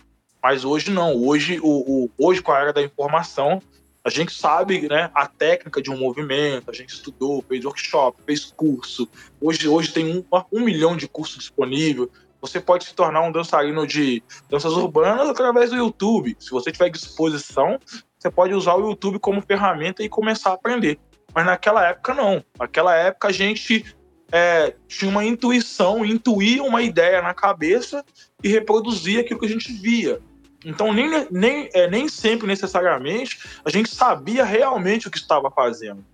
Mas 0.43 0.65
hoje 0.65 0.91
não. 0.91 1.15
Hoje, 1.15 1.61
o, 1.63 1.69
o, 1.69 2.11
hoje, 2.19 2.41
com 2.41 2.53
a 2.53 2.59
era 2.59 2.73
da 2.73 2.83
informação, 2.83 3.61
a 4.03 4.09
gente 4.09 4.33
sabe 4.33 4.89
né, 4.89 5.11
a 5.13 5.27
técnica 5.27 5.83
de 5.83 5.91
um 5.91 5.99
movimento, 5.99 6.71
a 6.71 6.73
gente 6.73 6.91
estudou, 6.91 7.45
fez 7.47 7.65
workshop, 7.65 8.23
fez 8.25 8.53
curso. 8.57 9.09
Hoje, 9.41 9.69
hoje 9.69 9.93
tem 9.93 10.17
um, 10.17 10.25
um 10.53 10.61
milhão 10.61 10.97
de 10.97 11.09
cursos 11.09 11.39
disponíveis. 11.39 12.09
Você 12.47 12.61
pode 12.61 12.85
se 12.85 12.95
tornar 12.95 13.23
um 13.23 13.33
dançarino 13.33 13.87
de 13.87 14.23
danças 14.49 14.73
urbanas 14.73 15.29
através 15.29 15.71
do 15.71 15.77
YouTube. 15.77 16.37
Se 16.39 16.51
você 16.51 16.71
tiver 16.71 16.91
disposição, 16.91 17.79
você 18.19 18.31
pode 18.31 18.55
usar 18.55 18.75
o 18.75 18.89
YouTube 18.91 19.19
como 19.19 19.43
ferramenta 19.43 20.03
e 20.03 20.09
começar 20.09 20.51
a 20.51 20.55
aprender. 20.55 20.99
Mas 21.35 21.45
naquela 21.45 21.89
época, 21.89 22.15
não. 22.15 22.43
Naquela 22.59 22.95
época, 22.95 23.29
a 23.29 23.33
gente 23.33 23.85
é, 24.33 24.75
tinha 24.89 25.11
uma 25.11 25.25
intuição, 25.25 26.05
intuía 26.05 26.63
uma 26.63 26.83
ideia 26.83 27.21
na 27.21 27.35
cabeça 27.35 28.05
e 28.43 28.49
reproduzia 28.49 29.21
aquilo 29.21 29.41
que 29.41 29.47
a 29.47 29.51
gente 29.51 29.73
via. 29.73 30.21
Então, 30.65 30.93
nem, 30.93 31.27
nem, 31.31 31.69
é, 31.75 31.89
nem 31.89 32.09
sempre 32.09 32.47
necessariamente 32.47 33.39
a 33.65 33.71
gente 33.71 33.89
sabia 33.89 34.45
realmente 34.45 35.07
o 35.07 35.11
que 35.11 35.19
estava 35.19 35.51
fazendo. 35.51 36.05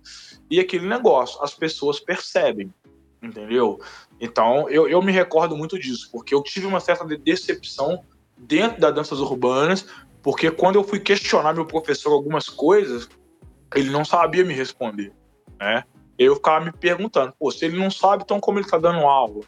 E 0.49 0.59
aquele 0.59 0.87
negócio, 0.87 1.41
as 1.41 1.53
pessoas 1.53 1.99
percebem, 1.99 2.71
entendeu? 3.21 3.79
Então, 4.23 4.69
eu, 4.69 4.87
eu 4.87 5.01
me 5.01 5.11
recordo 5.11 5.53
muito 5.53 5.77
disso, 5.77 6.07
porque 6.09 6.33
eu 6.33 6.41
tive 6.41 6.65
uma 6.65 6.79
certa 6.79 7.03
decepção 7.03 8.05
dentro 8.37 8.79
das 8.79 8.95
danças 8.95 9.19
urbanas, 9.19 9.85
porque 10.21 10.49
quando 10.49 10.75
eu 10.77 10.83
fui 10.85 10.97
questionar 10.97 11.53
meu 11.53 11.65
professor 11.65 12.13
algumas 12.13 12.47
coisas, 12.47 13.09
ele 13.75 13.89
não 13.89 14.05
sabia 14.05 14.45
me 14.45 14.53
responder, 14.53 15.11
né? 15.59 15.83
Eu 16.17 16.35
ficava 16.35 16.63
me 16.63 16.71
perguntando, 16.71 17.33
pô, 17.37 17.51
se 17.51 17.65
ele 17.65 17.77
não 17.77 17.91
sabe, 17.91 18.23
então 18.23 18.39
como 18.39 18.59
ele 18.59 18.65
está 18.65 18.77
dando 18.77 18.99
aula? 18.99 19.43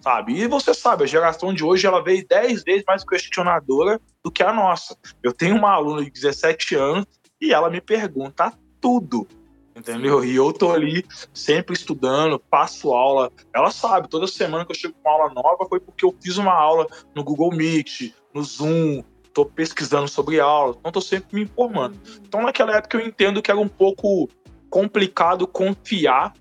Sabe? 0.00 0.32
E 0.40 0.48
você 0.48 0.72
sabe, 0.72 1.04
a 1.04 1.06
geração 1.06 1.52
de 1.52 1.62
hoje 1.62 1.86
ela 1.86 2.02
veio 2.02 2.26
10 2.26 2.64
vezes 2.64 2.84
mais 2.88 3.04
questionadora 3.04 4.00
do 4.24 4.30
que 4.30 4.42
a 4.42 4.50
nossa. 4.50 4.96
Eu 5.22 5.34
tenho 5.34 5.56
uma 5.56 5.72
aluna 5.72 6.02
de 6.02 6.10
17 6.10 6.74
anos 6.74 7.04
e 7.38 7.52
ela 7.52 7.68
me 7.68 7.82
pergunta 7.82 8.50
tudo, 8.80 9.28
entendeu? 9.76 10.24
E 10.24 10.34
eu 10.34 10.52
tô 10.52 10.72
ali 10.72 11.04
sempre 11.34 11.74
estudando, 11.74 12.38
passo 12.38 12.92
aula. 12.92 13.30
Ela 13.54 13.70
sabe, 13.70 14.08
toda 14.08 14.26
semana 14.26 14.64
que 14.64 14.72
eu 14.72 14.76
chego 14.76 14.94
com 15.02 15.08
uma 15.08 15.22
aula 15.22 15.34
nova 15.34 15.66
foi 15.68 15.78
porque 15.78 16.04
eu 16.04 16.16
fiz 16.20 16.38
uma 16.38 16.54
aula 16.54 16.86
no 17.14 17.22
Google 17.22 17.54
Meet, 17.54 18.12
no 18.32 18.42
Zoom, 18.42 19.02
tô 19.32 19.44
pesquisando 19.44 20.08
sobre 20.08 20.40
aula, 20.40 20.76
então 20.80 20.90
tô 20.90 21.00
sempre 21.00 21.36
me 21.36 21.42
informando. 21.42 21.98
Então 22.22 22.42
naquela 22.42 22.76
época 22.76 22.96
eu 22.96 23.06
entendo 23.06 23.42
que 23.42 23.50
era 23.50 23.60
um 23.60 23.68
pouco 23.68 24.28
complicado 24.70 25.46
confiar 25.46 26.32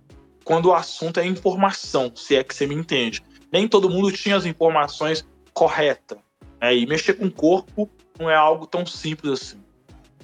quando 0.45 0.67
o 0.67 0.73
assunto 0.73 1.19
é 1.19 1.25
informação, 1.25 2.11
se 2.15 2.35
é 2.35 2.43
que 2.43 2.55
você 2.55 2.65
me 2.65 2.75
entende. 2.75 3.21
Nem 3.51 3.67
todo 3.67 3.89
mundo 3.89 4.11
tinha 4.11 4.35
as 4.35 4.45
informações 4.45 5.27
corretas. 5.53 6.19
Né? 6.61 6.75
E 6.75 6.85
mexer 6.85 7.15
com 7.15 7.25
o 7.25 7.31
corpo 7.31 7.89
não 8.17 8.29
é 8.29 8.35
algo 8.35 8.65
tão 8.65 8.85
simples 8.85 9.31
assim. 9.31 9.64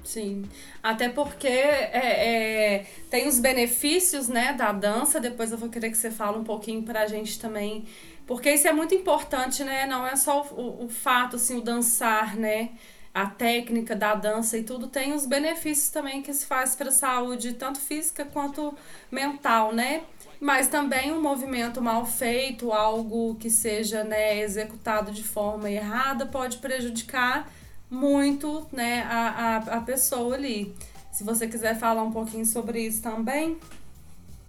Sim, 0.03 0.43
até 0.81 1.09
porque 1.09 1.47
é, 1.47 2.79
é, 2.79 2.85
tem 3.09 3.27
os 3.27 3.39
benefícios 3.39 4.27
né, 4.27 4.53
da 4.53 4.71
dança, 4.71 5.19
depois 5.19 5.51
eu 5.51 5.57
vou 5.57 5.69
querer 5.69 5.91
que 5.91 5.97
você 5.97 6.09
fale 6.09 6.37
um 6.37 6.43
pouquinho 6.43 6.81
pra 6.83 7.05
gente 7.05 7.39
também, 7.39 7.85
porque 8.25 8.51
isso 8.51 8.67
é 8.67 8.73
muito 8.73 8.95
importante, 8.95 9.63
né? 9.63 9.85
Não 9.85 10.05
é 10.05 10.15
só 10.15 10.41
o, 10.51 10.85
o 10.85 10.89
fato, 10.89 11.35
assim, 11.35 11.57
o 11.57 11.61
dançar, 11.61 12.35
né? 12.35 12.71
a 13.13 13.25
técnica 13.25 13.95
da 13.95 14.15
dança 14.15 14.57
e 14.57 14.63
tudo 14.63 14.87
tem 14.87 15.13
os 15.13 15.25
benefícios 15.25 15.89
também 15.89 16.21
que 16.21 16.33
se 16.33 16.45
faz 16.45 16.75
para 16.75 16.89
a 16.89 16.93
saúde, 16.93 17.53
tanto 17.53 17.79
física 17.79 18.23
quanto 18.23 18.73
mental, 19.11 19.73
né? 19.73 20.03
Mas 20.39 20.69
também 20.69 21.11
um 21.11 21.21
movimento 21.21 21.81
mal 21.81 22.05
feito, 22.05 22.71
algo 22.71 23.35
que 23.35 23.49
seja 23.49 24.03
né, 24.03 24.39
executado 24.39 25.11
de 25.11 25.23
forma 25.23 25.69
errada, 25.69 26.25
pode 26.25 26.57
prejudicar 26.57 27.51
muito 27.91 28.65
né, 28.71 29.03
a, 29.03 29.27
a, 29.27 29.57
a 29.77 29.81
pessoa 29.81 30.33
ali. 30.33 30.73
Se 31.11 31.25
você 31.25 31.45
quiser 31.45 31.77
falar 31.77 32.01
um 32.01 32.11
pouquinho 32.11 32.45
sobre 32.45 32.79
isso 32.79 33.03
também. 33.03 33.59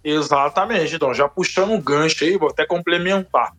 Exatamente, 0.01 0.95
então, 0.95 1.13
já 1.13 1.27
puxando 1.27 1.71
um 1.71 1.81
gancho 1.81 2.23
aí, 2.23 2.37
vou 2.37 2.49
até 2.49 2.65
complementar. 2.65 3.53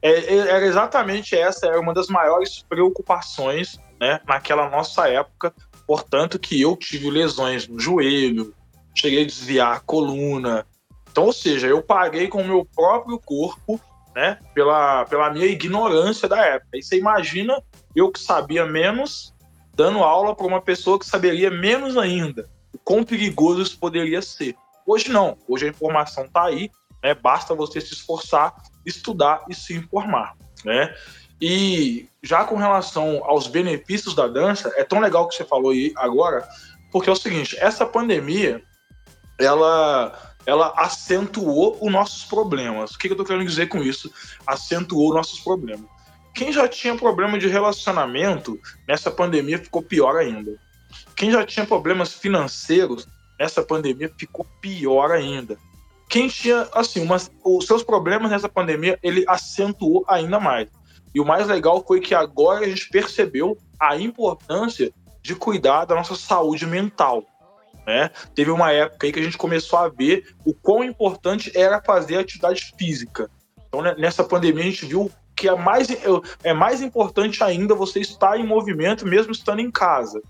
É, 0.00 0.10
é, 0.10 0.36
era 0.38 0.66
exatamente 0.66 1.36
essa, 1.36 1.66
era 1.66 1.80
uma 1.80 1.92
das 1.92 2.08
maiores 2.08 2.64
preocupações 2.68 3.78
né, 4.00 4.20
naquela 4.26 4.68
nossa 4.68 5.08
época, 5.08 5.54
portanto 5.86 6.38
que 6.38 6.60
eu 6.60 6.76
tive 6.76 7.10
lesões 7.10 7.68
no 7.68 7.78
joelho, 7.78 8.54
cheguei 8.94 9.22
a 9.22 9.26
desviar 9.26 9.76
a 9.76 9.80
coluna. 9.80 10.66
Então, 11.10 11.24
ou 11.24 11.32
seja, 11.32 11.66
eu 11.66 11.82
paguei 11.82 12.28
com 12.28 12.42
o 12.42 12.46
meu 12.46 12.64
próprio 12.64 13.18
corpo, 13.18 13.80
né, 14.14 14.38
pela, 14.54 15.04
pela 15.04 15.30
minha 15.30 15.46
ignorância 15.46 16.28
da 16.28 16.44
época. 16.44 16.78
E 16.78 16.82
você 16.82 16.98
imagina 16.98 17.62
eu 17.96 18.12
que 18.12 18.20
sabia 18.20 18.66
menos, 18.66 19.34
dando 19.74 20.00
aula 20.00 20.36
para 20.36 20.46
uma 20.46 20.60
pessoa 20.60 20.98
que 20.98 21.06
saberia 21.06 21.50
menos 21.50 21.96
ainda. 21.96 22.48
O 22.74 22.78
quão 22.78 23.02
perigoso 23.02 23.62
isso 23.62 23.78
poderia 23.78 24.20
ser. 24.20 24.54
Hoje 24.86 25.08
não, 25.08 25.36
hoje 25.48 25.64
a 25.64 25.70
informação 25.70 26.26
está 26.26 26.44
aí, 26.44 26.70
né, 27.02 27.14
basta 27.14 27.54
você 27.54 27.80
se 27.80 27.94
esforçar, 27.94 28.54
estudar 28.84 29.44
e 29.48 29.54
se 29.54 29.74
informar. 29.74 30.36
Né? 30.62 30.94
E 31.40 32.08
já 32.22 32.44
com 32.44 32.56
relação 32.56 33.22
aos 33.24 33.46
benefícios 33.46 34.14
da 34.14 34.28
dança, 34.28 34.72
é 34.76 34.84
tão 34.84 35.00
legal 35.00 35.26
que 35.26 35.34
você 35.34 35.44
falou 35.44 35.70
aí 35.70 35.92
agora, 35.96 36.46
porque 36.92 37.08
é 37.08 37.12
o 37.12 37.16
seguinte, 37.16 37.56
essa 37.58 37.86
pandemia, 37.86 38.62
ela, 39.38 40.34
ela 40.44 40.72
acentuou 40.76 41.78
os 41.80 41.92
nossos 41.92 42.24
problemas. 42.24 42.92
O 42.92 42.98
que 42.98 43.08
eu 43.08 43.12
estou 43.12 43.26
querendo 43.26 43.46
dizer 43.46 43.68
com 43.68 43.82
isso? 43.82 44.10
Acentuou 44.46 45.14
nossos 45.14 45.40
problemas. 45.40 45.95
Quem 46.36 46.52
já 46.52 46.68
tinha 46.68 46.94
problema 46.94 47.38
de 47.38 47.48
relacionamento, 47.48 48.60
nessa 48.86 49.10
pandemia 49.10 49.58
ficou 49.58 49.82
pior 49.82 50.16
ainda. 50.16 50.54
Quem 51.16 51.30
já 51.30 51.46
tinha 51.46 51.64
problemas 51.64 52.12
financeiros, 52.12 53.08
nessa 53.40 53.62
pandemia 53.62 54.12
ficou 54.18 54.46
pior 54.60 55.12
ainda. 55.12 55.56
Quem 56.10 56.28
tinha, 56.28 56.68
assim, 56.74 57.00
uma, 57.00 57.16
os 57.42 57.66
seus 57.66 57.82
problemas 57.82 58.30
nessa 58.30 58.50
pandemia, 58.50 58.98
ele 59.02 59.24
acentuou 59.26 60.04
ainda 60.06 60.38
mais. 60.38 60.68
E 61.14 61.20
o 61.20 61.24
mais 61.24 61.46
legal 61.46 61.82
foi 61.86 62.00
que 62.00 62.14
agora 62.14 62.66
a 62.66 62.68
gente 62.68 62.90
percebeu 62.90 63.56
a 63.80 63.96
importância 63.96 64.92
de 65.22 65.34
cuidar 65.34 65.86
da 65.86 65.94
nossa 65.94 66.14
saúde 66.14 66.66
mental. 66.66 67.24
Né? 67.86 68.10
Teve 68.34 68.50
uma 68.50 68.70
época 68.72 69.06
aí 69.06 69.12
que 69.12 69.20
a 69.20 69.22
gente 69.22 69.38
começou 69.38 69.78
a 69.78 69.88
ver 69.88 70.34
o 70.44 70.52
quão 70.52 70.84
importante 70.84 71.50
era 71.56 71.80
fazer 71.80 72.18
atividade 72.18 72.74
física. 72.78 73.30
Então, 73.66 73.80
né, 73.80 73.94
nessa 73.96 74.22
pandemia, 74.22 74.64
a 74.64 74.66
gente 74.66 74.84
viu 74.84 75.10
que 75.36 75.48
é 75.48 75.54
mais, 75.54 75.88
é 76.42 76.52
mais 76.54 76.80
importante 76.80 77.44
ainda 77.44 77.74
você 77.74 78.00
estar 78.00 78.40
em 78.40 78.46
movimento, 78.46 79.06
mesmo 79.06 79.32
estando 79.32 79.60
em 79.60 79.70
casa, 79.70 80.22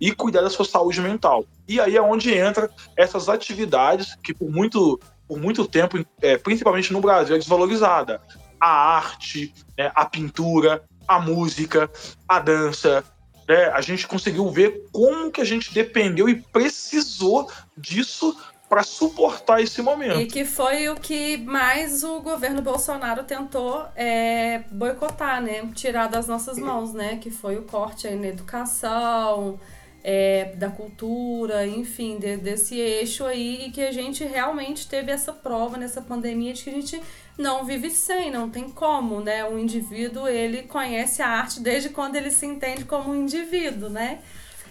e 0.00 0.10
cuidar 0.12 0.40
da 0.40 0.50
sua 0.50 0.64
saúde 0.64 1.00
mental. 1.00 1.44
E 1.68 1.78
aí 1.78 1.96
é 1.96 2.02
onde 2.02 2.32
entra 2.32 2.70
essas 2.96 3.28
atividades 3.28 4.16
que, 4.22 4.32
por 4.32 4.50
muito, 4.50 4.98
por 5.28 5.38
muito 5.38 5.66
tempo, 5.66 6.04
é, 6.20 6.36
principalmente 6.38 6.92
no 6.92 7.00
Brasil, 7.00 7.36
é 7.36 7.38
desvalorizada. 7.38 8.20
A 8.58 8.96
arte, 8.96 9.52
né, 9.76 9.92
a 9.94 10.06
pintura, 10.06 10.82
a 11.06 11.20
música, 11.20 11.90
a 12.26 12.38
dança, 12.38 13.04
né, 13.46 13.66
a 13.66 13.82
gente 13.82 14.06
conseguiu 14.06 14.50
ver 14.50 14.86
como 14.90 15.30
que 15.30 15.42
a 15.42 15.44
gente 15.44 15.72
dependeu 15.74 16.28
e 16.28 16.36
precisou 16.36 17.50
disso 17.76 18.34
para 18.74 18.82
suportar 18.82 19.62
esse 19.62 19.80
momento. 19.80 20.20
E 20.20 20.26
que 20.26 20.44
foi 20.44 20.88
o 20.88 20.96
que 20.96 21.36
mais 21.36 22.02
o 22.02 22.18
governo 22.18 22.60
Bolsonaro 22.60 23.22
tentou 23.22 23.86
é, 23.94 24.64
boicotar, 24.68 25.40
né? 25.40 25.64
Tirar 25.76 26.08
das 26.08 26.26
nossas 26.26 26.58
mãos, 26.58 26.92
né? 26.92 27.16
Que 27.22 27.30
foi 27.30 27.56
o 27.56 27.62
corte 27.62 28.08
aí 28.08 28.16
na 28.16 28.26
educação, 28.26 29.60
é, 30.02 30.56
da 30.56 30.70
cultura, 30.70 31.64
enfim, 31.64 32.18
de, 32.18 32.36
desse 32.36 32.76
eixo 32.76 33.24
aí, 33.24 33.66
e 33.66 33.70
que 33.70 33.80
a 33.80 33.92
gente 33.92 34.24
realmente 34.24 34.88
teve 34.88 35.12
essa 35.12 35.32
prova 35.32 35.76
nessa 35.76 36.02
pandemia 36.02 36.52
de 36.52 36.64
que 36.64 36.70
a 36.70 36.72
gente 36.72 37.00
não 37.38 37.64
vive 37.64 37.90
sem, 37.90 38.28
não 38.28 38.50
tem 38.50 38.68
como, 38.68 39.20
né? 39.20 39.44
O 39.44 39.56
indivíduo, 39.56 40.26
ele 40.26 40.64
conhece 40.64 41.22
a 41.22 41.28
arte 41.28 41.60
desde 41.60 41.90
quando 41.90 42.16
ele 42.16 42.32
se 42.32 42.44
entende 42.44 42.84
como 42.84 43.12
um 43.12 43.22
indivíduo, 43.22 43.88
né? 43.88 44.18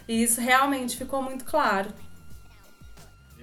E 0.10 0.22
isso 0.22 0.42
realmente 0.42 0.98
ficou 0.98 1.22
muito 1.22 1.46
claro. 1.46 1.90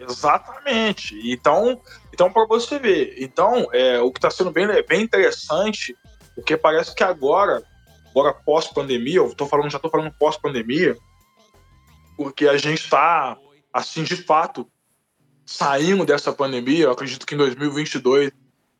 Exatamente. 0.00 1.19
Então, 1.30 1.80
então 2.12 2.33
para 2.33 2.47
você 2.47 2.78
ver. 2.78 3.14
Então, 3.19 3.69
é, 3.73 4.00
o 4.00 4.11
que 4.11 4.19
está 4.19 4.30
sendo 4.30 4.50
bem, 4.50 4.66
bem 4.87 5.02
interessante, 5.02 5.97
porque 6.35 6.57
parece 6.57 6.95
que 6.95 7.04
agora, 7.04 7.62
agora 8.11 8.33
pós-pandemia, 8.33 9.16
eu 9.16 9.35
tô 9.35 9.47
falando, 9.47 9.71
já 9.71 9.76
estou 9.76 9.90
falando 9.90 10.14
pós-pandemia, 10.19 10.97
porque 12.16 12.47
a 12.47 12.57
gente 12.57 12.85
está, 12.85 13.37
assim, 13.73 14.02
de 14.02 14.16
fato, 14.16 14.66
saindo 15.45 16.04
dessa 16.04 16.33
pandemia. 16.33 16.85
Eu 16.85 16.92
acredito 16.92 17.26
que 17.26 17.35
em 17.35 17.38
2022 17.38 18.30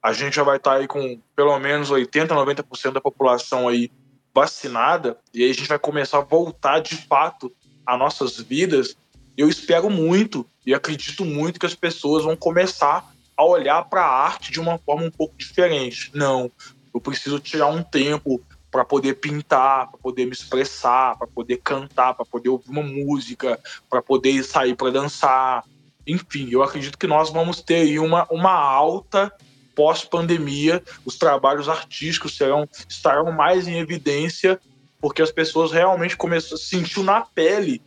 a 0.03 0.13
gente 0.13 0.37
já 0.37 0.43
vai 0.43 0.57
estar 0.57 0.73
tá 0.73 0.77
aí 0.79 0.87
com 0.87 1.21
pelo 1.37 1.59
menos 1.59 1.91
80, 1.91 2.35
90% 2.35 2.93
da 2.93 3.01
população 3.01 3.69
aí 3.69 3.91
vacinada, 4.33 5.19
e 5.35 5.43
aí 5.43 5.51
a 5.51 5.55
gente 5.55 5.69
vai 5.69 5.79
começar 5.79 6.19
a 6.19 6.23
voltar 6.23 6.81
de 6.81 6.97
fato 6.97 7.53
a 7.85 7.97
nossas 7.97 8.39
vidas. 8.39 8.97
Eu 9.41 9.49
espero 9.49 9.89
muito 9.89 10.45
e 10.67 10.75
acredito 10.75 11.25
muito 11.25 11.59
que 11.59 11.65
as 11.65 11.75
pessoas 11.75 12.25
vão 12.25 12.37
começar 12.37 13.11
a 13.35 13.43
olhar 13.43 13.83
para 13.85 14.03
a 14.03 14.25
arte 14.25 14.53
de 14.53 14.61
uma 14.61 14.77
forma 14.77 15.05
um 15.05 15.11
pouco 15.11 15.35
diferente. 15.35 16.11
Não, 16.13 16.53
eu 16.93 17.01
preciso 17.01 17.41
tirar 17.41 17.69
um 17.69 17.83
tempo 17.83 18.39
para 18.71 18.85
poder 18.85 19.15
pintar, 19.15 19.91
para 19.91 19.99
poder 19.99 20.27
me 20.27 20.33
expressar, 20.33 21.17
para 21.17 21.27
poder 21.27 21.57
cantar, 21.57 22.13
para 22.13 22.27
poder 22.27 22.51
ouvir 22.51 22.69
uma 22.69 22.83
música, 22.83 23.59
para 23.89 24.03
poder 24.03 24.45
sair 24.45 24.77
para 24.77 24.91
dançar. 24.91 25.65
Enfim, 26.07 26.51
eu 26.51 26.63
acredito 26.63 26.99
que 26.99 27.07
nós 27.07 27.31
vamos 27.31 27.63
ter 27.63 27.77
aí 27.77 27.99
uma, 27.99 28.27
uma 28.31 28.53
alta 28.53 29.33
pós-pandemia, 29.75 30.83
os 31.07 31.17
trabalhos 31.17 31.67
artísticos 31.67 32.37
serão 32.37 32.69
estarão 32.87 33.33
mais 33.33 33.67
em 33.67 33.79
evidência 33.79 34.61
porque 35.01 35.23
as 35.23 35.33
pessoas 35.33 35.73
realmente 35.73 36.15
começam 36.15 36.59
a 36.59 36.61
sentir 36.61 37.03
na 37.03 37.23
pele 37.23 37.81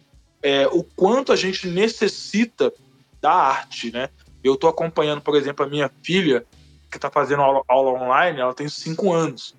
é, 0.43 0.67
o 0.67 0.83
quanto 0.83 1.31
a 1.31 1.35
gente 1.37 1.67
necessita 1.67 2.71
da 3.21 3.31
arte, 3.31 3.91
né? 3.91 4.09
Eu 4.43 4.55
estou 4.55 4.69
acompanhando, 4.69 5.21
por 5.21 5.35
exemplo, 5.35 5.65
a 5.65 5.69
minha 5.69 5.89
filha 6.03 6.45
que 6.91 6.97
está 6.97 7.09
fazendo 7.09 7.41
aula, 7.41 7.63
aula, 7.67 7.91
online, 7.91 8.41
ela 8.41 8.53
tem 8.53 8.67
cinco 8.67 9.13
anos. 9.13 9.55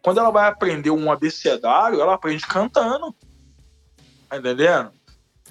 Quando 0.00 0.18
ela 0.18 0.30
vai 0.30 0.48
aprender 0.48 0.90
um 0.90 1.10
abecedário, 1.10 2.00
ela 2.00 2.14
aprende 2.14 2.46
cantando, 2.46 3.14
tá 4.28 4.38
entendendo? 4.38 4.92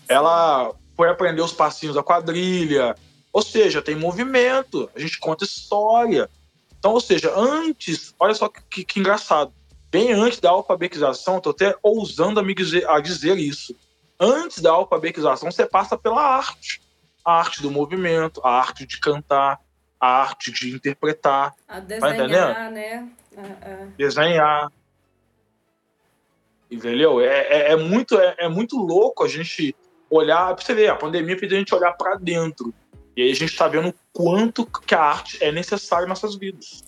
Ela 0.07 0.73
foi 0.95 1.09
aprender 1.09 1.41
os 1.41 1.51
passinhos 1.51 1.95
da 1.95 2.01
quadrilha, 2.01 2.95
ou 3.33 3.41
seja, 3.41 3.81
tem 3.81 3.93
movimento, 3.93 4.89
a 4.95 4.99
gente 4.99 5.19
conta 5.19 5.43
história. 5.43 6.29
Então, 6.79 6.93
ou 6.93 7.01
seja, 7.01 7.31
antes, 7.35 8.15
olha 8.17 8.33
só 8.33 8.47
que, 8.47 8.85
que, 8.85 8.99
engraçado, 8.99 9.51
bem 9.91 10.13
antes 10.13 10.39
da 10.39 10.49
alfabetização, 10.49 11.37
estou 11.37 11.51
até 11.51 11.75
ousando 11.83 12.39
a, 12.39 12.43
dizer, 12.43 12.89
a 12.89 12.99
dizer 13.01 13.37
isso. 13.37 13.75
Antes 14.19 14.61
da 14.61 14.71
alfabetização, 14.71 15.51
você 15.51 15.65
passa 15.65 15.97
pela 15.97 16.21
arte. 16.21 16.81
A 17.23 17.39
arte 17.39 17.61
do 17.61 17.69
movimento, 17.69 18.41
a 18.43 18.51
arte 18.51 18.85
de 18.85 18.99
cantar, 18.99 19.59
a 19.99 20.21
arte 20.21 20.51
de 20.51 20.73
interpretar. 20.73 21.53
A 21.67 21.73
tá 21.75 21.79
desenhar, 21.81 22.55
tá 22.55 22.69
né? 22.69 23.09
Desenhar. 23.97 24.71
Entendeu? 26.69 27.21
É, 27.21 27.47
é, 27.47 27.71
é 27.71 27.75
muito, 27.75 28.17
é, 28.17 28.35
é, 28.39 28.49
muito 28.49 28.77
louco 28.77 29.23
a 29.23 29.27
gente 29.27 29.75
olhar. 30.09 30.53
Pra 30.55 30.63
você 30.63 30.73
ver, 30.73 30.89
a 30.89 30.95
pandemia 30.95 31.37
fez 31.37 31.51
a 31.51 31.55
gente 31.55 31.75
olhar 31.75 31.93
para 31.93 32.15
dentro. 32.15 32.73
E 33.15 33.21
aí 33.21 33.31
a 33.31 33.35
gente 33.35 33.51
está 33.51 33.67
vendo 33.67 33.89
o 33.89 33.95
quanto 34.13 34.65
que 34.65 34.95
a 34.95 35.01
arte 35.01 35.43
é 35.43 35.51
necessária 35.51 36.05
em 36.05 36.09
nossas 36.09 36.35
vidas. 36.35 36.83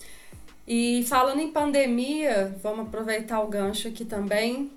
E 0.66 1.04
falando 1.08 1.40
em 1.40 1.50
pandemia, 1.50 2.56
vamos 2.62 2.86
aproveitar 2.86 3.40
o 3.40 3.48
gancho 3.48 3.88
aqui 3.88 4.04
também. 4.04 4.70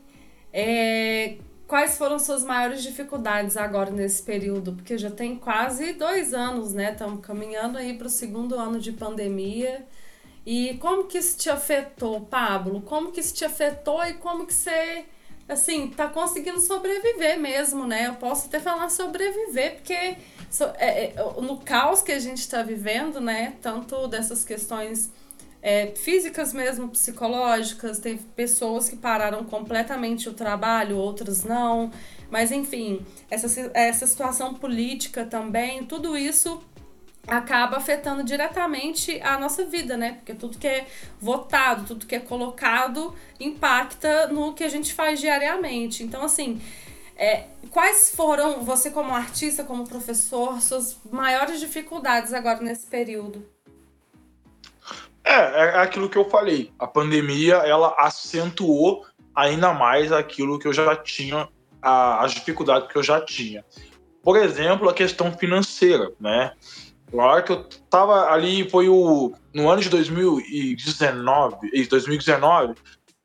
É, 0.51 1.37
quais 1.67 1.97
foram 1.97 2.19
suas 2.19 2.43
maiores 2.43 2.83
dificuldades 2.83 3.57
agora 3.57 3.91
nesse 3.91 4.21
período? 4.21 4.73
Porque 4.73 4.97
já 4.97 5.11
tem 5.11 5.35
quase 5.35 5.93
dois 5.93 6.33
anos, 6.33 6.73
né? 6.73 6.91
Estamos 6.91 7.25
caminhando 7.25 7.77
aí 7.77 7.97
para 7.97 8.07
o 8.07 8.09
segundo 8.09 8.55
ano 8.55 8.79
de 8.79 8.91
pandemia. 8.91 9.85
E 10.45 10.77
como 10.79 11.05
que 11.05 11.17
isso 11.17 11.37
te 11.37 11.49
afetou, 11.49 12.21
Pablo? 12.21 12.81
Como 12.81 13.11
que 13.11 13.19
isso 13.19 13.33
te 13.33 13.45
afetou 13.45 14.03
e 14.05 14.13
como 14.15 14.45
que 14.45 14.53
você 14.53 15.05
assim, 15.47 15.89
tá 15.89 16.07
conseguindo 16.07 16.59
sobreviver 16.59 17.39
mesmo, 17.39 17.85
né? 17.85 18.07
Eu 18.07 18.15
posso 18.15 18.47
até 18.47 18.59
falar 18.59 18.89
sobreviver, 18.89 19.75
porque 19.75 19.93
é, 19.93 20.17
é, 20.79 21.15
no 21.41 21.57
caos 21.57 22.01
que 22.01 22.11
a 22.11 22.19
gente 22.19 22.39
está 22.39 22.63
vivendo, 22.63 23.19
né? 23.19 23.55
Tanto 23.61 24.07
dessas 24.07 24.43
questões 24.43 25.11
é, 25.63 25.93
físicas 25.95 26.51
mesmo, 26.51 26.89
psicológicas, 26.89 27.97
tem 27.97 28.17
pessoas 28.17 28.89
que 28.89 28.97
pararam 28.97 29.45
completamente 29.45 30.27
o 30.27 30.33
trabalho, 30.33 30.97
outras 30.97 31.45
não. 31.45 31.89
Mas 32.29 32.51
enfim, 32.51 32.99
essa, 33.31 33.71
essa 33.73 34.05
situação 34.05 34.53
política 34.53 35.25
também, 35.25 35.85
tudo 35.85 36.17
isso 36.17 36.61
acaba 37.25 37.77
afetando 37.77 38.25
diretamente 38.25 39.21
a 39.21 39.39
nossa 39.39 39.63
vida, 39.63 39.95
né? 39.95 40.15
Porque 40.15 40.33
tudo 40.33 40.57
que 40.57 40.67
é 40.67 40.85
votado, 41.21 41.85
tudo 41.85 42.05
que 42.05 42.15
é 42.15 42.19
colocado 42.19 43.15
impacta 43.39 44.27
no 44.27 44.53
que 44.53 44.65
a 44.65 44.69
gente 44.69 44.93
faz 44.93 45.21
diariamente. 45.21 46.03
Então, 46.03 46.25
assim, 46.25 46.61
é, 47.15 47.45
quais 47.71 48.11
foram, 48.13 48.65
você 48.65 48.91
como 48.91 49.13
artista, 49.13 49.63
como 49.63 49.87
professor, 49.87 50.61
suas 50.61 50.99
maiores 51.09 51.61
dificuldades 51.61 52.33
agora 52.33 52.59
nesse 52.59 52.85
período? 52.85 53.52
É, 55.23 55.33
é 55.33 55.77
aquilo 55.77 56.09
que 56.09 56.17
eu 56.17 56.29
falei. 56.29 56.71
A 56.77 56.85
pandemia, 56.85 57.55
ela 57.55 57.95
acentuou 57.97 59.05
ainda 59.35 59.73
mais 59.73 60.11
aquilo 60.11 60.59
que 60.59 60.67
eu 60.67 60.73
já 60.73 60.95
tinha, 60.95 61.47
a, 61.81 62.23
as 62.23 62.33
dificuldades 62.33 62.91
que 62.91 62.97
eu 62.97 63.03
já 63.03 63.21
tinha. 63.21 63.63
Por 64.21 64.37
exemplo, 64.37 64.89
a 64.89 64.93
questão 64.93 65.31
financeira, 65.31 66.11
né? 66.19 66.53
Na 67.11 67.23
hora 67.23 67.43
que 67.43 67.51
eu 67.51 67.63
tava 67.89 68.31
ali, 68.31 68.67
foi 68.69 68.89
o. 68.89 69.33
No 69.53 69.69
ano 69.69 69.81
de 69.81 69.89
2019, 69.89 71.87
2019, 71.87 72.73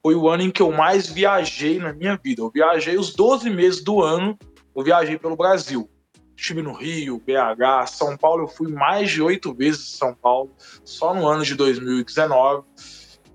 foi 0.02 0.14
o 0.14 0.28
ano 0.28 0.42
em 0.42 0.50
que 0.50 0.60
eu 0.60 0.70
mais 0.70 1.08
viajei 1.08 1.78
na 1.78 1.92
minha 1.92 2.18
vida. 2.22 2.42
Eu 2.42 2.50
viajei 2.50 2.98
os 2.98 3.14
12 3.14 3.48
meses 3.48 3.82
do 3.82 4.02
ano, 4.02 4.38
eu 4.76 4.82
viajei 4.82 5.18
pelo 5.18 5.36
Brasil. 5.36 5.88
Estive 6.38 6.62
no 6.62 6.72
Rio, 6.72 7.18
BH, 7.18 7.88
São 7.88 8.16
Paulo, 8.16 8.44
eu 8.44 8.48
fui 8.48 8.70
mais 8.70 9.10
de 9.10 9.20
oito 9.20 9.52
vezes 9.52 9.94
em 9.94 9.96
São 9.98 10.14
Paulo, 10.14 10.50
só 10.84 11.12
no 11.12 11.26
ano 11.26 11.44
de 11.44 11.54
2019. 11.56 12.64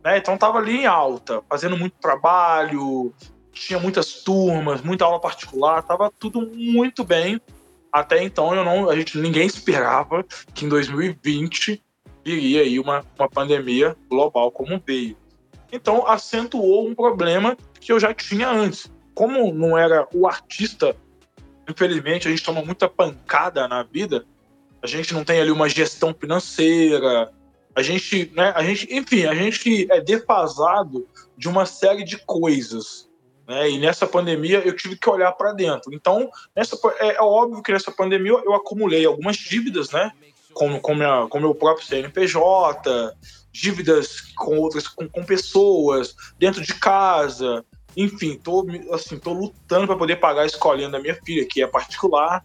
Né? 0.04 0.18
Então 0.18 0.38
tava 0.38 0.60
ali 0.60 0.78
em 0.78 0.86
alta, 0.86 1.42
fazendo 1.50 1.78
muito 1.78 1.98
trabalho, 2.00 3.14
tinha 3.52 3.78
muitas 3.78 4.24
turmas, 4.24 4.82
muita 4.82 5.04
aula 5.04 5.20
particular, 5.20 5.84
tava 5.84 6.12
tudo 6.18 6.50
muito 6.56 7.04
bem 7.04 7.42
até 7.94 8.24
então 8.24 8.56
eu 8.56 8.66
não, 8.66 8.90
a 8.90 8.96
gente 8.96 9.20
ninguém 9.20 9.46
esperava 9.46 10.26
que 10.56 10.66
em 10.66 10.70
2020 10.70 11.80
viria 12.26 12.62
aí 12.62 12.80
uma, 12.80 13.06
uma 13.20 13.30
pandemia 13.30 13.96
global 14.10 14.52
como 14.52 14.82
veio. 14.84 15.16
Então 15.72 16.08
acentuou 16.08 16.88
um 16.88 16.96
problema 16.96 17.56
que 17.80 17.92
eu 17.92 18.00
já 18.00 18.12
tinha 18.12 18.50
antes. 18.50 18.92
Como 19.14 19.54
não 19.54 19.78
era 19.78 20.08
o 20.12 20.26
artista, 20.26 20.96
infelizmente 21.70 22.28
a 22.28 22.32
gente 22.32 22.44
toma 22.44 22.64
muita 22.64 22.88
pancada 22.90 23.68
na 23.68 23.84
vida. 23.84 24.26
A 24.82 24.88
gente 24.88 25.14
não 25.14 25.24
tem 25.24 25.40
ali 25.40 25.52
uma 25.52 25.70
gestão 25.70 26.14
financeira, 26.14 27.32
a 27.76 27.82
gente, 27.82 28.32
né, 28.36 28.54
a 28.56 28.64
gente, 28.64 28.94
enfim, 28.94 29.26
a 29.26 29.34
gente 29.34 29.92
é 29.92 30.00
defasado 30.00 31.08
de 31.38 31.48
uma 31.48 31.66
série 31.66 32.04
de 32.04 32.18
coisas. 32.18 33.10
Né? 33.48 33.72
E 33.72 33.80
nessa 33.80 34.06
pandemia 34.06 34.60
eu 34.60 34.76
tive 34.76 34.96
que 34.96 35.10
olhar 35.10 35.32
para 35.32 35.54
dentro. 35.54 35.94
Então, 35.94 36.30
nessa, 36.56 36.78
é, 37.00 37.16
é, 37.16 37.22
óbvio 37.22 37.64
que 37.64 37.72
nessa 37.72 37.92
pandemia 37.92 38.34
eu 38.46 38.54
acumulei 38.54 39.06
algumas 39.06 39.38
dívidas, 39.38 39.92
né? 39.92 40.12
Com, 40.54 40.80
com, 40.80 41.28
com 41.30 41.40
meu 41.40 41.56
próprio 41.56 41.86
CNPJ, 41.86 43.12
dívidas 43.52 44.22
com 44.36 44.60
outras, 44.60 44.88
com, 44.88 45.10
com 45.10 45.24
pessoas, 45.24 46.16
dentro 46.38 46.62
de 46.62 46.76
casa. 46.76 47.66
Enfim, 47.96 48.38
tô, 48.38 48.66
assim, 48.92 49.18
tô 49.18 49.34
lutando 49.34 49.88
para 49.88 49.96
poder 49.96 50.16
pagar 50.18 50.42
a 50.42 50.46
escolinha 50.46 50.90
da 50.90 51.00
minha 51.00 51.16
filha, 51.24 51.48
que 51.48 51.62
é 51.62 51.68
particular. 51.68 52.44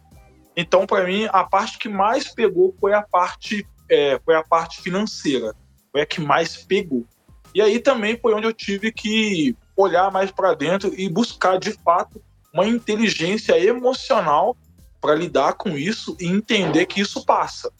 Então, 0.55 0.85
para 0.85 1.05
mim, 1.05 1.27
a 1.31 1.43
parte 1.43 1.77
que 1.77 1.89
mais 1.89 2.33
pegou 2.33 2.75
foi 2.79 2.93
a 2.93 3.01
parte, 3.01 3.65
é, 3.89 4.19
foi 4.23 4.35
a 4.35 4.43
parte 4.43 4.81
financeira. 4.81 5.55
Foi 5.91 6.01
a 6.01 6.05
que 6.05 6.21
mais 6.21 6.57
pegou. 6.57 7.05
E 7.53 7.61
aí 7.61 7.79
também 7.79 8.17
foi 8.17 8.33
onde 8.33 8.45
eu 8.45 8.53
tive 8.53 8.91
que 8.91 9.55
olhar 9.75 10.11
mais 10.11 10.29
para 10.29 10.53
dentro 10.53 10.93
e 10.95 11.09
buscar 11.09 11.57
de 11.57 11.71
fato 11.71 12.21
uma 12.53 12.67
inteligência 12.67 13.57
emocional 13.57 14.55
para 15.01 15.15
lidar 15.15 15.53
com 15.53 15.77
isso 15.77 16.15
e 16.19 16.27
entender 16.27 16.85
que 16.85 17.01
isso 17.01 17.25
passa. 17.25 17.71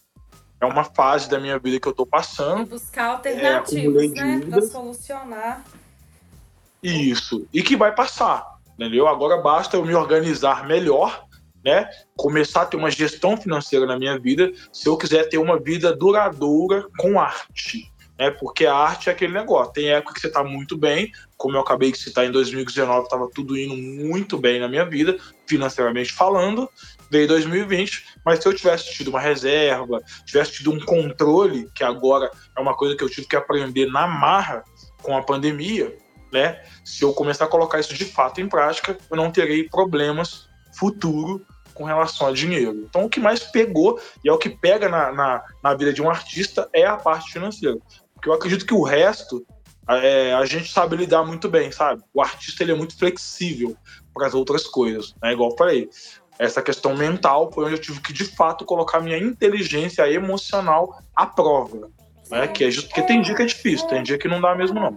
É 0.60 0.66
uma 0.66 0.84
fase 0.84 1.28
da 1.28 1.38
minha 1.38 1.58
vida 1.58 1.80
que 1.80 1.88
eu 1.88 1.92
estou 1.92 2.06
passando. 2.06 2.62
E 2.62 2.66
buscar 2.66 3.12
alternativas, 3.12 4.12
é, 4.12 4.36
né, 4.36 4.40
para 4.46 4.62
solucionar. 4.62 5.64
Isso. 6.82 7.46
E 7.52 7.62
que 7.62 7.76
vai 7.76 7.94
passar, 7.94 8.44
entendeu? 8.74 9.06
Agora 9.06 9.40
basta 9.40 9.76
eu 9.76 9.84
me 9.84 9.94
organizar 9.94 10.66
melhor, 10.66 11.24
né? 11.64 11.88
Começar 12.16 12.62
a 12.62 12.66
ter 12.66 12.76
uma 12.76 12.90
gestão 12.90 13.36
financeira 13.36 13.86
na 13.86 13.98
minha 13.98 14.18
vida, 14.18 14.50
se 14.72 14.88
eu 14.88 14.96
quiser 14.96 15.28
ter 15.28 15.38
uma 15.38 15.58
vida 15.58 15.94
duradoura 15.94 16.86
com 16.98 17.20
arte 17.20 17.90
né? 18.20 18.30
Porque 18.30 18.66
a 18.66 18.74
arte 18.74 19.08
é 19.08 19.12
aquele 19.12 19.32
negócio. 19.32 19.72
Tem 19.72 19.88
época 19.88 20.12
que 20.12 20.20
você 20.20 20.26
está 20.26 20.44
muito 20.44 20.76
bem, 20.76 21.10
como 21.38 21.56
eu 21.56 21.60
acabei 21.62 21.90
de 21.90 21.96
citar 21.96 22.26
em 22.26 22.30
2019, 22.30 23.04
estava 23.04 23.26
tudo 23.34 23.56
indo 23.56 23.74
muito 23.74 24.36
bem 24.36 24.60
na 24.60 24.68
minha 24.68 24.84
vida, 24.84 25.16
financeiramente 25.46 26.12
falando. 26.12 26.68
Veio 27.10 27.26
2020, 27.26 28.18
mas 28.24 28.40
se 28.40 28.46
eu 28.46 28.54
tivesse 28.54 28.92
tido 28.92 29.08
uma 29.08 29.20
reserva, 29.20 30.02
tivesse 30.26 30.52
tido 30.52 30.70
um 30.70 30.78
controle, 30.78 31.70
que 31.74 31.82
agora 31.82 32.30
é 32.56 32.60
uma 32.60 32.76
coisa 32.76 32.94
que 32.94 33.02
eu 33.02 33.08
tive 33.08 33.26
que 33.26 33.36
aprender 33.36 33.86
na 33.86 34.06
marra 34.06 34.62
com 35.02 35.16
a 35.16 35.22
pandemia, 35.22 35.96
né? 36.32 36.62
Se 36.84 37.04
eu 37.04 37.12
começar 37.12 37.44
a 37.44 37.48
colocar 37.48 37.80
isso 37.80 37.94
de 37.94 38.04
fato 38.04 38.40
em 38.40 38.48
prática, 38.48 38.96
eu 39.10 39.16
não 39.16 39.30
terei 39.30 39.68
problemas 39.68 40.48
futuro 40.72 41.44
com 41.74 41.84
relação 41.84 42.26
a 42.26 42.32
dinheiro. 42.32 42.84
Então, 42.88 43.04
o 43.04 43.08
que 43.08 43.20
mais 43.20 43.40
pegou, 43.40 43.98
e 44.24 44.28
é 44.28 44.32
o 44.32 44.38
que 44.38 44.50
pega 44.50 44.88
na, 44.88 45.12
na, 45.12 45.44
na 45.62 45.74
vida 45.74 45.92
de 45.92 46.02
um 46.02 46.10
artista, 46.10 46.68
é 46.72 46.84
a 46.84 46.96
parte 46.96 47.32
financeira. 47.32 47.78
Porque 48.14 48.28
eu 48.28 48.34
acredito 48.34 48.66
que 48.66 48.74
o 48.74 48.82
resto 48.82 49.44
é, 49.88 50.32
a 50.34 50.44
gente 50.44 50.70
sabe 50.70 50.96
lidar 50.96 51.24
muito 51.24 51.48
bem, 51.48 51.72
sabe? 51.72 52.02
O 52.12 52.20
artista 52.20 52.62
ele 52.62 52.72
é 52.72 52.74
muito 52.74 52.96
flexível 52.96 53.76
para 54.14 54.26
as 54.26 54.34
outras 54.34 54.64
coisas, 54.64 55.14
né? 55.22 55.32
Igual 55.32 55.50
eu 55.50 55.56
falei. 55.56 55.88
Essa 56.38 56.62
questão 56.62 56.96
mental 56.96 57.52
foi 57.52 57.66
onde 57.66 57.74
eu 57.74 57.78
tive 57.78 58.00
que, 58.00 58.14
de 58.14 58.24
fato, 58.24 58.64
colocar 58.64 58.98
minha 59.00 59.18
inteligência 59.18 60.10
emocional 60.10 60.98
à 61.14 61.26
prova. 61.26 61.90
Né? 62.30 62.48
Que 62.48 62.64
é 62.64 62.70
porque 62.72 63.02
tem 63.02 63.20
dia 63.20 63.34
que 63.34 63.42
é 63.42 63.46
difícil, 63.46 63.86
tem 63.88 64.02
dia 64.02 64.16
que 64.16 64.26
não 64.26 64.40
dá 64.40 64.54
mesmo, 64.54 64.80
não. 64.80 64.96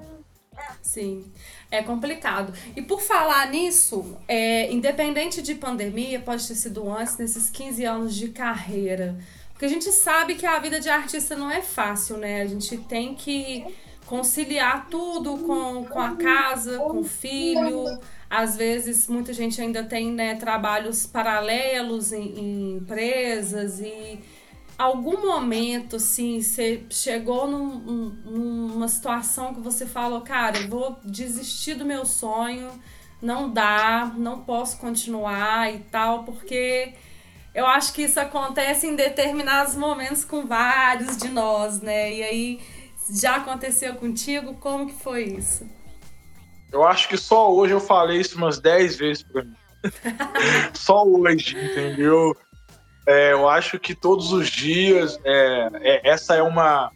Sim. 0.93 1.25
É 1.71 1.82
complicado. 1.82 2.53
E 2.75 2.82
por 2.84 3.01
falar 3.01 3.49
nisso, 3.49 4.15
é, 4.27 4.71
independente 4.71 5.41
de 5.41 5.56
pandemia, 5.56 6.19
pode 6.19 6.47
ter 6.47 6.53
sido 6.53 6.88
antes, 6.88 7.17
nesses 7.17 7.49
15 7.49 7.84
anos 7.84 8.15
de 8.15 8.29
carreira, 8.29 9.17
porque 9.51 9.65
a 9.65 9.67
gente 9.67 9.91
sabe 9.91 10.36
que 10.36 10.45
a 10.45 10.60
vida 10.60 10.79
de 10.79 10.89
artista 10.89 11.36
não 11.36 11.49
é 11.49 11.63
fácil, 11.63 12.17
né? 12.17 12.43
A 12.43 12.45
gente 12.45 12.77
tem 12.77 13.15
que 13.15 13.65
conciliar 14.06 14.88
tudo 14.88 15.36
com, 15.39 15.84
com 15.86 15.99
a 15.99 16.15
casa, 16.15 16.77
com 16.77 16.99
o 16.99 17.03
filho. 17.03 17.99
Às 18.29 18.56
vezes, 18.56 19.08
muita 19.08 19.34
gente 19.34 19.60
ainda 19.60 19.84
tem 19.84 20.12
né, 20.12 20.36
trabalhos 20.36 21.08
paralelos 21.08 22.12
em, 22.12 22.39
em 22.39 22.77
empresas 22.77 23.79
e 23.79 24.19
algum 24.77 25.25
momento, 25.25 25.97
assim, 25.97 26.41
você 26.41 26.83
chegou 26.89 27.47
num, 27.47 28.09
numa 28.25 28.88
situação 28.88 29.53
que 29.53 29.59
você 29.59 29.86
falou, 29.86 30.21
cara, 30.21 30.59
eu 30.59 30.69
vou 30.69 30.99
desistir 31.03 31.75
do 31.75 31.86
meu 31.86 32.05
sonho, 32.05 32.69
não 33.21 33.49
dá, 33.49 34.12
não 34.17 34.41
posso 34.41 34.77
continuar 34.77 35.73
e 35.73 35.79
tal, 35.79 36.23
porque 36.23 36.93
eu 37.53 37.65
acho 37.65 37.93
que 37.93 38.01
isso 38.03 38.19
acontece 38.19 38.88
em 38.88 38.95
determinados 38.95 39.75
momentos 39.75 40.25
com 40.25 40.45
vários 40.45 41.17
de 41.17 41.29
nós, 41.29 41.81
né? 41.81 42.13
E 42.13 42.23
aí, 42.23 42.62
já 43.09 43.36
aconteceu 43.36 43.95
contigo? 43.95 44.55
Como 44.55 44.88
que 44.88 45.03
foi 45.03 45.23
isso? 45.23 45.67
Eu 46.71 46.83
acho 46.83 47.07
que 47.07 47.17
só 47.17 47.53
hoje 47.53 47.73
eu 47.73 47.79
falei 47.79 48.19
isso 48.19 48.38
umas 48.38 48.59
10 48.59 48.95
vezes 48.95 49.23
pra 49.23 49.43
mim. 49.43 49.55
só 50.73 51.05
hoje, 51.05 51.55
entendeu? 51.55 52.36
É, 53.05 53.33
eu 53.33 53.49
acho 53.49 53.79
que 53.79 53.93
todos 53.93 54.31
os 54.31 54.49
dias 54.49 55.19
é, 55.23 55.69
é, 55.81 56.09
essa 56.09 56.35
é 56.35 56.41
uma 56.41 56.91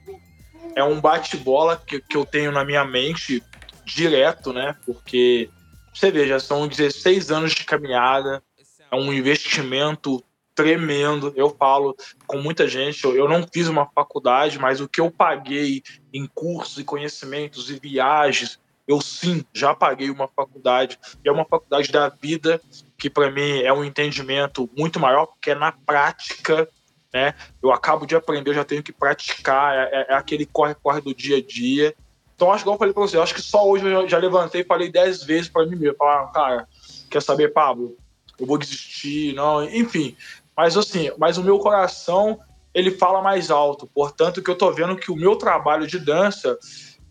é 0.75 0.83
um 0.83 1.01
bate-bola 1.01 1.81
que, 1.85 1.99
que 1.99 2.15
eu 2.15 2.23
tenho 2.23 2.51
na 2.51 2.63
minha 2.63 2.85
mente 2.85 3.43
direto, 3.83 4.53
né? 4.53 4.75
Porque 4.85 5.49
você 5.93 6.11
veja, 6.11 6.39
são 6.39 6.67
16 6.67 7.31
anos 7.31 7.53
de 7.53 7.63
caminhada, 7.63 8.43
é 8.91 8.95
um 8.95 9.11
investimento 9.11 10.23
tremendo. 10.53 11.33
Eu 11.35 11.49
falo 11.49 11.95
com 12.25 12.37
muita 12.37 12.67
gente, 12.67 13.03
eu 13.03 13.27
não 13.27 13.47
fiz 13.51 13.67
uma 13.67 13.87
faculdade, 13.87 14.59
mas 14.59 14.79
o 14.79 14.87
que 14.87 15.01
eu 15.01 15.09
paguei 15.09 15.81
em 16.13 16.27
cursos 16.27 16.77
e 16.77 16.83
conhecimentos 16.83 17.69
e 17.69 17.79
viagens, 17.79 18.59
eu 18.87 19.01
sim 19.01 19.43
já 19.53 19.73
paguei 19.73 20.09
uma 20.09 20.27
faculdade. 20.27 20.99
E 21.23 21.27
é 21.27 21.31
uma 21.31 21.45
faculdade 21.45 21.91
da 21.91 22.09
vida 22.09 22.61
que 22.97 23.09
para 23.09 23.29
mim 23.29 23.61
é 23.61 23.71
um 23.71 23.83
entendimento 23.83 24.69
muito 24.75 24.99
maior, 24.99 25.27
porque 25.27 25.51
é 25.51 25.55
na 25.55 25.71
prática, 25.71 26.67
né? 27.13 27.33
Eu 27.61 27.71
acabo 27.71 28.05
de 28.05 28.15
aprender, 28.15 28.49
eu 28.49 28.55
já 28.55 28.63
tenho 28.63 28.83
que 28.83 28.91
praticar, 28.91 29.75
é, 29.75 29.89
é, 29.91 30.13
é 30.13 30.13
aquele 30.15 30.45
corre-corre 30.45 31.01
do 31.01 31.13
dia 31.13 31.37
a 31.37 31.41
dia. 31.41 31.95
Então, 32.35 32.51
acho 32.51 32.63
que 32.63 32.69
eu 32.69 32.77
falei 32.77 32.93
para 32.93 33.01
você, 33.01 33.17
acho 33.17 33.33
que 33.33 33.41
só 33.41 33.67
hoje 33.67 33.85
eu 33.85 34.07
já 34.07 34.17
levantei 34.17 34.61
e 34.61 34.65
falei 34.65 34.91
dez 34.91 35.23
vezes 35.23 35.49
para 35.49 35.65
mim 35.65 35.75
mesmo, 35.75 35.97
falar, 35.97 36.27
cara, 36.31 36.67
quer 37.09 37.21
saber, 37.21 37.53
Pablo? 37.53 37.97
Eu 38.39 38.45
vou 38.45 38.57
desistir, 38.57 39.33
não, 39.33 39.63
enfim. 39.63 40.15
Mas 40.55 40.77
assim, 40.77 41.11
mas 41.17 41.37
o 41.37 41.43
meu 41.43 41.59
coração 41.59 42.39
ele 42.73 42.91
fala 42.91 43.21
mais 43.21 43.49
alto. 43.49 43.87
Portanto, 43.87 44.41
que 44.41 44.51
eu 44.51 44.55
tô 44.55 44.71
vendo 44.71 44.95
que 44.95 45.11
o 45.11 45.15
meu 45.15 45.35
trabalho 45.35 45.87
de 45.87 45.97
dança 45.97 46.57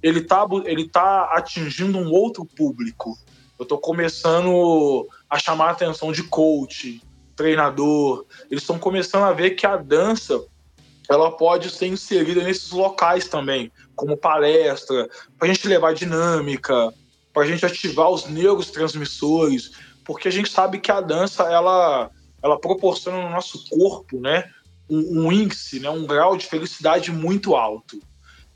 ele 0.03 0.21
tá, 0.21 0.47
ele 0.65 0.89
tá 0.89 1.25
atingindo 1.33 1.99
um 1.99 2.13
outro 2.13 2.45
público. 2.45 3.19
Eu 3.59 3.65
tô 3.65 3.79
começando 3.79 5.09
a 5.37 5.39
chamar 5.39 5.69
a 5.69 5.71
atenção 5.73 6.13
de 6.13 6.23
coach, 6.25 7.01
treinador. 7.35 8.25
Eles 8.51 8.63
estão 8.63 8.79
começando 8.79 9.25
a 9.25 9.33
ver 9.33 9.51
que 9.51 9.67
a 9.67 9.77
dança 9.77 10.43
ela 11.09 11.31
pode 11.31 11.71
ser 11.71 11.87
inserida 11.87 12.43
nesses 12.43 12.73
locais 12.73 13.29
também, 13.29 13.71
como 13.95 14.17
palestra, 14.17 15.09
para 15.39 15.49
a 15.49 15.53
gente 15.53 15.69
levar 15.69 15.95
dinâmica, 15.95 16.93
para 17.33 17.45
a 17.45 17.47
gente 17.47 17.65
ativar 17.65 18.11
os 18.11 18.27
neurotransmissores, 18.27 19.73
porque 20.05 20.27
a 20.27 20.33
gente 20.33 20.51
sabe 20.51 20.81
que 20.81 20.91
a 20.91 21.01
dança 21.01 21.45
ela 21.45 22.11
ela 22.43 22.61
proporciona 22.61 23.23
no 23.23 23.31
nosso 23.31 23.69
corpo, 23.69 24.21
né, 24.21 24.45
um, 24.89 25.23
um 25.23 25.33
índice, 25.33 25.81
né, 25.81 25.91
um 25.91 26.07
grau 26.07 26.37
de 26.37 26.47
felicidade 26.47 27.11
muito 27.11 27.57
alto. 27.57 27.99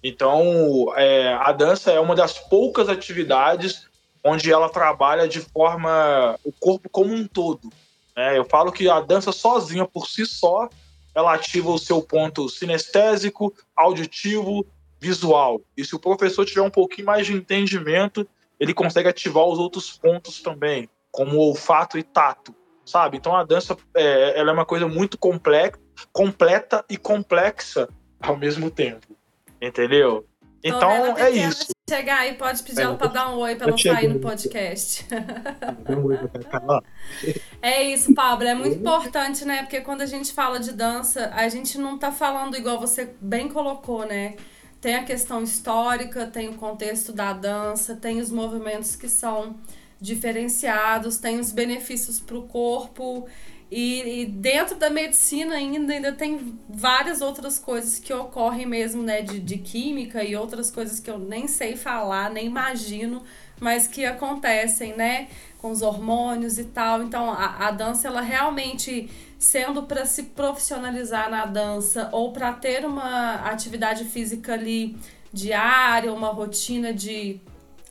Então, 0.02 0.92
é, 0.96 1.34
a 1.34 1.50
dança 1.50 1.90
é 1.90 1.98
uma 1.98 2.14
das 2.14 2.38
poucas 2.38 2.88
atividades 2.88 3.89
onde 4.22 4.52
ela 4.52 4.68
trabalha 4.68 5.26
de 5.26 5.40
forma 5.40 6.38
o 6.44 6.52
corpo 6.52 6.88
como 6.88 7.12
um 7.12 7.26
todo. 7.26 7.70
Né? 8.16 8.38
Eu 8.38 8.44
falo 8.44 8.72
que 8.72 8.88
a 8.88 9.00
dança 9.00 9.32
sozinha, 9.32 9.86
por 9.86 10.06
si 10.06 10.26
só, 10.26 10.68
ela 11.14 11.34
ativa 11.34 11.70
o 11.70 11.78
seu 11.78 12.02
ponto 12.02 12.48
sinestésico, 12.48 13.52
auditivo, 13.74 14.66
visual. 15.00 15.60
E 15.76 15.84
se 15.84 15.94
o 15.94 15.98
professor 15.98 16.44
tiver 16.44 16.62
um 16.62 16.70
pouquinho 16.70 17.06
mais 17.06 17.26
de 17.26 17.32
entendimento, 17.32 18.26
ele 18.58 18.74
consegue 18.74 19.08
ativar 19.08 19.44
os 19.44 19.58
outros 19.58 19.96
pontos 19.96 20.40
também, 20.40 20.88
como 21.10 21.38
olfato 21.38 21.98
e 21.98 22.02
tato 22.02 22.54
sabe? 22.90 23.16
Então 23.16 23.34
a 23.34 23.44
dança 23.44 23.76
é, 23.94 24.38
ela 24.38 24.50
é 24.50 24.54
uma 24.54 24.66
coisa 24.66 24.88
muito 24.88 25.16
complexa, 25.16 25.78
completa 26.12 26.84
e 26.88 26.96
complexa 26.96 27.88
ao 28.20 28.36
mesmo 28.36 28.70
tempo, 28.70 29.16
entendeu? 29.60 30.26
Então 30.62 31.16
é 31.16 31.30
isso. 31.30 31.68
Chegar 31.88 32.20
aí, 32.20 32.34
pode 32.34 32.62
pedir 32.62 32.80
é, 32.80 32.84
ela 32.84 32.96
para 32.96 33.08
dar 33.08 33.34
um 33.34 33.38
oi 33.38 33.56
para 33.56 33.68
ela 33.68 33.78
sair 33.78 34.08
no 34.08 34.20
podcast. 34.20 35.06
é 37.60 37.82
isso, 37.82 38.14
Pablo. 38.14 38.46
É 38.46 38.54
muito 38.54 38.76
importante, 38.76 39.44
né? 39.44 39.62
Porque 39.62 39.80
quando 39.80 40.02
a 40.02 40.06
gente 40.06 40.32
fala 40.32 40.60
de 40.60 40.72
dança, 40.72 41.32
a 41.34 41.48
gente 41.48 41.78
não 41.78 41.98
tá 41.98 42.12
falando 42.12 42.56
igual 42.56 42.78
você 42.78 43.12
bem 43.20 43.48
colocou, 43.48 44.06
né? 44.06 44.36
Tem 44.80 44.94
a 44.94 45.04
questão 45.04 45.42
histórica, 45.42 46.26
tem 46.26 46.48
o 46.48 46.54
contexto 46.54 47.12
da 47.12 47.32
dança, 47.32 47.96
tem 47.96 48.20
os 48.20 48.30
movimentos 48.30 48.94
que 48.94 49.08
são 49.08 49.56
diferenciados, 50.00 51.18
tem 51.18 51.38
os 51.38 51.52
benefícios 51.52 52.20
para 52.20 52.36
o 52.36 52.42
corpo. 52.42 53.26
E, 53.70 54.22
e, 54.22 54.26
dentro 54.26 54.76
da 54.76 54.90
medicina 54.90 55.54
ainda, 55.54 55.92
ainda 55.92 56.12
tem 56.12 56.58
várias 56.68 57.20
outras 57.20 57.58
coisas 57.58 58.00
que 58.00 58.12
ocorrem 58.12 58.66
mesmo, 58.66 59.02
né? 59.02 59.22
De, 59.22 59.38
de 59.38 59.58
química 59.58 60.24
e 60.24 60.34
outras 60.34 60.70
coisas 60.70 60.98
que 60.98 61.08
eu 61.10 61.18
nem 61.18 61.46
sei 61.46 61.76
falar, 61.76 62.30
nem 62.30 62.46
imagino, 62.46 63.22
mas 63.60 63.86
que 63.86 64.04
acontecem, 64.04 64.96
né? 64.96 65.28
com 65.60 65.70
os 65.70 65.82
hormônios 65.82 66.58
e 66.58 66.64
tal. 66.64 67.02
Então, 67.02 67.30
a, 67.30 67.68
a 67.68 67.70
dança, 67.70 68.08
ela 68.08 68.20
realmente 68.20 69.10
sendo 69.38 69.84
para 69.84 70.04
se 70.04 70.24
profissionalizar 70.24 71.30
na 71.30 71.46
dança 71.46 72.08
ou 72.12 72.32
para 72.32 72.52
ter 72.52 72.84
uma 72.84 73.36
atividade 73.50 74.04
física 74.04 74.54
ali 74.54 74.96
diária, 75.32 76.12
uma 76.12 76.28
rotina 76.28 76.92
de, 76.92 77.40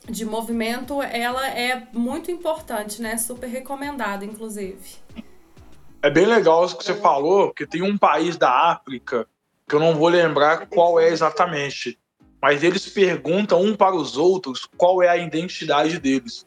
de 0.08 0.24
movimento, 0.24 1.02
ela 1.02 1.48
é 1.48 1.88
muito 1.92 2.30
importante, 2.30 3.00
né? 3.00 3.16
Super 3.16 3.48
recomendada, 3.48 4.24
inclusive. 4.24 4.78
É 6.02 6.08
bem 6.08 6.24
legal 6.24 6.64
isso 6.64 6.78
que 6.78 6.84
você 6.84 6.94
falou, 6.94 7.48
porque 7.48 7.66
tem 7.66 7.82
um 7.82 7.98
país 7.98 8.38
da 8.38 8.50
África, 8.70 9.26
que 9.68 9.74
eu 9.74 9.80
não 9.80 9.94
vou 9.94 10.08
lembrar 10.08 10.66
qual 10.66 10.98
é 10.98 11.08
exatamente, 11.08 11.98
mas 12.40 12.62
eles 12.62 12.88
perguntam 12.88 13.60
um 13.60 13.76
para 13.76 13.94
os 13.94 14.16
outros 14.16 14.66
qual 14.78 15.02
é 15.02 15.08
a 15.08 15.18
identidade 15.18 15.98
deles. 15.98 16.46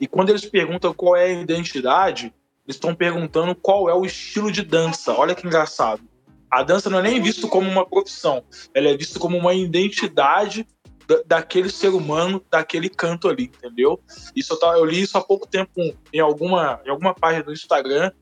E 0.00 0.06
quando 0.06 0.30
eles 0.30 0.44
perguntam 0.44 0.94
qual 0.94 1.16
é 1.16 1.26
a 1.26 1.32
identidade, 1.32 2.26
eles 2.64 2.76
estão 2.76 2.94
perguntando 2.94 3.56
qual 3.56 3.90
é 3.90 3.94
o 3.94 4.06
estilo 4.06 4.52
de 4.52 4.62
dança. 4.62 5.12
Olha 5.12 5.34
que 5.34 5.46
engraçado. 5.46 6.02
A 6.48 6.62
dança 6.62 6.88
não 6.88 7.00
é 7.00 7.02
nem 7.02 7.20
vista 7.20 7.48
como 7.48 7.68
uma 7.68 7.84
profissão, 7.84 8.44
ela 8.72 8.88
é 8.88 8.96
vista 8.96 9.18
como 9.18 9.36
uma 9.36 9.52
identidade 9.52 10.66
daquele 11.26 11.68
ser 11.68 11.88
humano, 11.88 12.42
daquele 12.48 12.88
canto 12.88 13.28
ali, 13.28 13.44
entendeu? 13.44 14.00
Isso 14.36 14.56
eu, 14.62 14.68
eu 14.74 14.84
li 14.84 15.02
isso 15.02 15.18
há 15.18 15.20
pouco 15.20 15.46
tempo 15.46 15.72
em 16.12 16.20
alguma, 16.20 16.80
em 16.84 16.90
alguma 16.90 17.14
página 17.14 17.42
do 17.42 17.52
Instagram. 17.52 18.12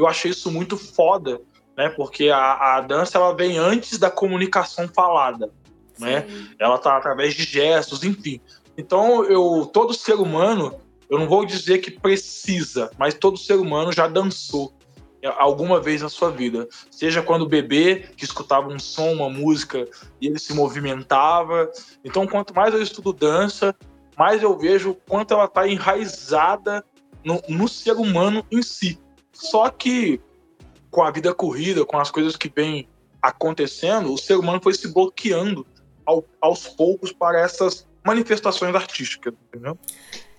Eu 0.00 0.08
achei 0.08 0.30
isso 0.30 0.50
muito 0.50 0.76
foda, 0.76 1.40
né? 1.76 1.88
Porque 1.90 2.28
a, 2.28 2.76
a 2.76 2.80
dança 2.80 3.18
ela 3.18 3.34
vem 3.34 3.58
antes 3.58 3.98
da 3.98 4.10
comunicação 4.10 4.88
falada, 4.88 5.50
né? 5.98 6.26
Ela 6.58 6.78
tá 6.78 6.96
através 6.96 7.34
de 7.34 7.44
gestos, 7.44 8.02
enfim. 8.02 8.40
Então 8.76 9.24
eu, 9.24 9.68
todo 9.72 9.92
ser 9.94 10.14
humano, 10.14 10.80
eu 11.08 11.18
não 11.18 11.28
vou 11.28 11.44
dizer 11.44 11.78
que 11.78 11.90
precisa, 11.90 12.90
mas 12.98 13.14
todo 13.14 13.36
ser 13.36 13.54
humano 13.54 13.92
já 13.92 14.06
dançou 14.06 14.72
alguma 15.36 15.80
vez 15.80 16.02
na 16.02 16.08
sua 16.08 16.30
vida. 16.30 16.66
Seja 16.90 17.22
quando 17.22 17.48
bebê, 17.48 18.08
que 18.16 18.24
escutava 18.24 18.68
um 18.68 18.78
som, 18.78 19.12
uma 19.12 19.28
música, 19.28 19.86
e 20.20 20.26
ele 20.26 20.38
se 20.38 20.54
movimentava. 20.54 21.70
Então, 22.04 22.26
quanto 22.26 22.54
mais 22.54 22.72
eu 22.72 22.82
estudo 22.82 23.12
dança, 23.12 23.74
mais 24.16 24.42
eu 24.42 24.56
vejo 24.56 24.90
o 24.90 24.94
quanto 24.94 25.34
ela 25.34 25.44
está 25.44 25.68
enraizada 25.68 26.84
no, 27.24 27.42
no, 27.48 27.68
ser 27.68 27.92
humano 27.92 28.44
em 28.50 28.62
si. 28.62 28.98
Só 29.40 29.70
que 29.70 30.20
com 30.90 31.02
a 31.02 31.10
vida 31.10 31.32
corrida, 31.32 31.84
com 31.86 31.98
as 31.98 32.10
coisas 32.10 32.36
que 32.36 32.52
vêm 32.54 32.86
acontecendo, 33.22 34.12
o 34.12 34.18
ser 34.18 34.34
humano 34.34 34.60
foi 34.62 34.74
se 34.74 34.88
bloqueando 34.88 35.66
ao, 36.04 36.24
aos 36.40 36.68
poucos 36.68 37.12
para 37.12 37.40
essas 37.40 37.86
manifestações 38.04 38.74
artísticas, 38.74 39.32
entendeu? 39.48 39.78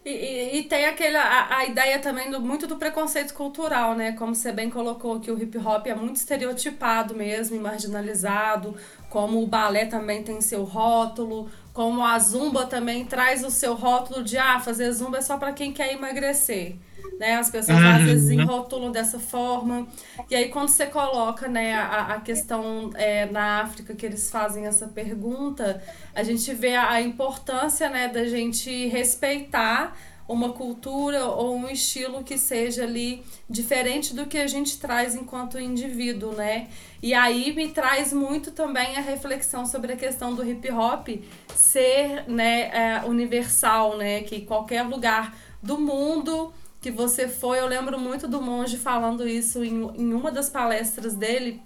E, 0.04 0.10
e, 0.10 0.58
e, 0.58 0.64
tem 0.64 0.86
aquele, 0.86 1.16
a, 1.16 1.58
a 1.58 1.66
ideia 1.66 2.00
também 2.00 2.32
do, 2.32 2.42
muito 2.42 2.66
do 2.66 2.76
preconceito 2.76 3.36
cultural, 3.36 3.94
né? 3.96 4.14
Como 4.14 4.34
você 4.34 4.52
bem 4.52 4.68
colocou, 4.68 5.20
que 5.20 5.32
o 5.32 5.42
hip 5.42 5.56
hop 5.60 5.86
é 5.86 5.94
muito 5.94 6.16
estereotipado 6.16 7.14
mesmo 7.14 7.56
e 7.56 7.60
marginalizado, 7.60 8.76
como 9.10 9.42
o 9.42 9.48
balé 9.48 9.86
também 9.86 10.24
tem 10.24 10.42
seu 10.42 10.64
rótulo, 10.64 11.52
como 11.72 12.04
a 12.04 12.18
zumba 12.18 12.66
também 12.66 13.06
traz 13.06 13.44
o 13.44 13.52
seu 13.52 13.76
rótulo 13.76 14.24
de 14.24 14.40
ah, 14.40 14.60
fazer 14.60 14.92
zumba 14.92 15.20
é 15.20 15.22
só 15.22 15.38
para 15.38 15.54
quem 15.54 15.72
quer 15.72 15.94
emagrecer. 15.94 16.76
Né? 17.22 17.36
As 17.36 17.52
pessoas 17.52 17.78
uhum. 17.78 17.88
às 17.88 18.02
vezes 18.02 18.32
enrotulam 18.32 18.92
dessa 18.92 19.20
forma. 19.20 19.88
E 20.28 20.36
aí, 20.36 20.50
quando 20.50 20.70
você 20.70 20.88
coloca 20.88 21.48
né, 21.48 21.76
a, 21.76 22.16
a 22.16 22.20
questão 22.20 22.90
é, 22.96 23.28
na 23.28 23.62
África, 23.62 23.94
que 23.94 24.04
eles 24.04 24.32
fazem 24.32 24.66
essa 24.66 24.88
pergunta, 24.88 25.84
a 26.16 26.24
gente 26.24 26.52
vê 26.56 26.74
a, 26.74 26.90
a 26.90 27.00
importância 27.00 27.88
né, 27.92 28.08
da 28.08 28.26
gente 28.26 28.88
respeitar 28.88 29.96
uma 30.28 30.52
cultura 30.54 31.26
ou 31.26 31.56
um 31.56 31.70
estilo 31.70 32.24
que 32.24 32.40
seja 32.40 32.86
ali 32.86 33.24
diferente 33.48 34.16
do 34.16 34.26
que 34.26 34.40
a 34.40 34.48
gente 34.48 34.80
traz 34.80 35.14
enquanto 35.14 35.60
indivíduo, 35.60 36.34
né? 36.34 36.70
E 37.04 37.14
aí 37.14 37.54
me 37.54 37.68
traz 37.68 38.12
muito 38.12 38.50
também 38.50 38.98
a 38.98 39.02
reflexão 39.02 39.64
sobre 39.64 39.94
a 39.94 39.96
questão 39.96 40.34
do 40.34 40.44
hip 40.44 40.72
hop 40.72 41.08
ser 41.56 42.24
né, 42.28 42.62
é, 42.74 43.04
universal, 43.06 43.96
né? 43.96 44.22
Que 44.22 44.42
qualquer 44.42 44.82
lugar 44.82 45.38
do 45.62 45.78
mundo 45.78 46.52
que 46.82 46.92
você 46.92 47.28
foi, 47.28 47.60
eu 47.60 47.68
lembro 47.68 48.00
muito 48.00 48.28
do 48.28 48.42
monge 48.42 48.78
falando 48.78 49.28
isso 49.28 49.64
em, 49.64 49.92
em 49.96 50.14
uma 50.14 50.32
das 50.32 50.50
palestras 50.50 51.16
dele, 51.16 51.62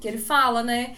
que 0.00 0.08
ele 0.08 0.18
fala, 0.18 0.62
né? 0.62 0.96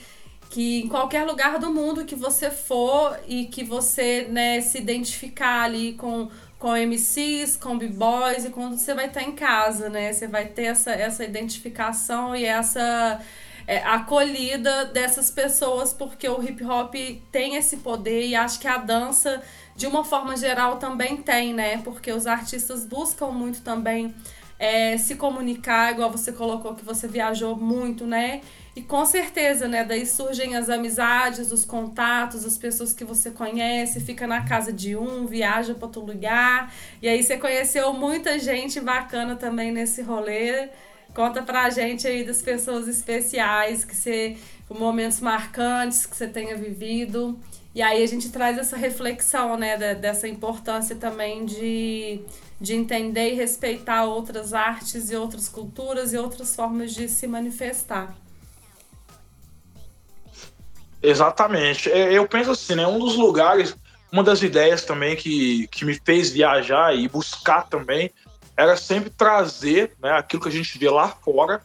que 0.51 0.81
em 0.81 0.88
qualquer 0.88 1.25
lugar 1.25 1.59
do 1.59 1.71
mundo 1.71 2.05
que 2.05 2.14
você 2.14 2.51
for 2.51 3.18
e 3.27 3.44
que 3.47 3.62
você 3.62 4.27
né, 4.31 4.61
se 4.61 4.79
identificar 4.79 5.64
ali 5.64 5.92
com 5.94 6.31
com 6.59 6.75
MCs, 6.75 7.57
com 7.57 7.79
b-boys 7.79 8.44
e 8.44 8.51
quando 8.51 8.77
você 8.77 8.92
vai 8.92 9.07
estar 9.07 9.23
em 9.23 9.31
casa, 9.31 9.88
né? 9.88 10.12
Você 10.12 10.27
vai 10.27 10.47
ter 10.47 10.64
essa, 10.64 10.90
essa 10.90 11.25
identificação 11.25 12.35
e 12.35 12.44
essa 12.44 13.21
é, 13.68 13.83
acolhida 13.85 14.87
dessas 14.87 15.31
pessoas, 15.31 15.92
porque 15.92 16.26
o 16.26 16.42
hip 16.42 16.64
hop 16.64 16.94
tem 17.31 17.57
esse 17.57 17.76
poder 17.76 18.26
e 18.26 18.35
acho 18.35 18.59
que 18.59 18.66
a 18.66 18.78
dança, 18.78 19.42
de 19.76 19.87
uma 19.87 20.02
forma 20.02 20.35
geral, 20.38 20.78
também 20.78 21.18
tem, 21.18 21.52
né? 21.52 21.76
Porque 21.85 22.11
os 22.11 22.26
artistas 22.26 22.87
buscam 22.87 23.26
muito 23.26 23.61
também 23.61 24.14
é, 24.59 24.96
se 24.96 25.16
comunicar, 25.16 25.92
igual 25.92 26.11
você 26.11 26.33
colocou 26.33 26.74
que 26.74 26.83
você 26.83 27.07
viajou 27.07 27.54
muito, 27.54 28.07
né? 28.07 28.40
E 28.74 28.81
com 28.81 29.04
certeza, 29.04 29.68
né? 29.68 29.85
Daí 29.85 30.07
surgem 30.07 30.57
as 30.57 30.70
amizades, 30.70 31.52
os 31.52 31.66
contatos, 31.66 32.46
as 32.46 32.57
pessoas 32.57 32.94
que 32.94 33.04
você 33.04 33.31
conhece, 33.31 34.00
fica 34.00 34.26
na 34.26 34.46
casa 34.46 34.72
de 34.72 34.96
um, 34.96 35.26
viaja 35.26 35.74
para 35.74 35.85
outro 35.85 36.00
lugar. 36.00 36.72
E 37.02 37.09
aí 37.09 37.22
você 37.22 37.37
conheceu 37.37 37.92
muita 37.92 38.38
gente 38.38 38.81
bacana 38.81 39.37
também 39.37 39.70
nesse 39.70 40.00
rolê. 40.00 40.70
Conta 41.14 41.42
pra 41.42 41.68
gente 41.71 42.07
aí 42.07 42.25
das 42.25 42.42
pessoas 42.42 42.87
especiais 42.87 43.85
que 43.85 43.94
você. 43.94 44.37
momentos 44.71 45.21
marcantes 45.21 46.07
que 46.07 46.16
você 46.16 46.29
tenha 46.29 46.57
vivido. 46.57 47.38
E 47.75 47.83
aí 47.83 48.03
a 48.03 48.07
gente 48.07 48.31
traz 48.31 48.59
essa 48.59 48.77
reflexão, 48.77 49.57
né, 49.57 49.77
dessa 49.94 50.27
importância 50.27 50.97
também 50.97 51.44
de, 51.44 52.21
de 52.61 52.75
entender 52.75 53.33
e 53.33 53.35
respeitar 53.35 54.05
outras 54.05 54.53
artes 54.53 55.11
e 55.11 55.16
outras 55.16 55.49
culturas 55.49 56.12
e 56.12 56.18
outras 56.18 56.57
formas 56.57 56.92
de 56.92 57.09
se 57.09 57.27
manifestar. 57.27 58.16
Exatamente. 61.03 61.90
É, 61.90 62.12
eu 62.12 62.27
penso 62.27 62.51
assim, 62.51 62.75
né? 62.75 62.87
Um 62.87 62.99
dos 62.99 63.16
lugares, 63.16 63.77
uma 64.11 64.25
das 64.25 64.42
ideias 64.42 64.85
também 64.85 65.14
que, 65.14 65.68
que 65.68 65.85
me 65.85 65.94
fez 66.05 66.31
viajar 66.31 66.94
e 66.97 67.07
buscar 67.09 67.68
também 67.68 68.11
era 68.59 68.77
sempre 68.77 69.09
trazer 69.09 69.92
né, 70.03 70.11
aquilo 70.11 70.42
que 70.42 70.49
a 70.49 70.53
gente 70.53 70.77
vê 70.77 70.90
lá 70.90 71.07
fora 71.09 71.62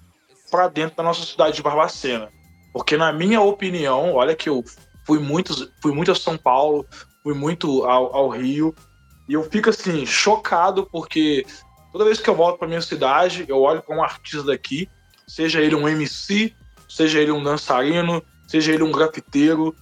para 0.51 0.67
dentro 0.67 0.95
da 0.95 1.01
nossa 1.01 1.25
cidade 1.25 1.55
de 1.55 1.63
Barbacena. 1.63 2.29
Porque, 2.71 2.95
na 2.95 3.11
minha 3.11 3.41
opinião, 3.41 4.13
olha 4.13 4.35
que 4.35 4.47
eu 4.47 4.63
fui 5.03 5.17
muito, 5.17 5.71
fui 5.81 5.91
muito 5.91 6.11
a 6.11 6.15
São 6.15 6.37
Paulo, 6.37 6.85
fui 7.23 7.33
muito 7.33 7.83
ao, 7.85 8.15
ao 8.15 8.29
Rio, 8.29 8.75
e 9.27 9.33
eu 9.33 9.43
fico 9.43 9.71
assim, 9.71 10.05
chocado, 10.05 10.87
porque 10.91 11.43
toda 11.91 12.05
vez 12.05 12.19
que 12.19 12.29
eu 12.29 12.35
volto 12.35 12.59
para 12.59 12.67
minha 12.67 12.81
cidade, 12.81 13.43
eu 13.47 13.59
olho 13.59 13.81
para 13.81 13.97
um 13.97 14.03
artista 14.03 14.43
daqui, 14.43 14.87
seja 15.27 15.61
ele 15.61 15.73
um 15.73 15.89
MC, 15.89 16.53
seja 16.87 17.19
ele 17.19 17.31
um 17.31 17.43
dançarino, 17.43 18.21
seja 18.47 18.71
ele 18.71 18.83
um 18.83 18.91
grafiteiro. 18.91 19.75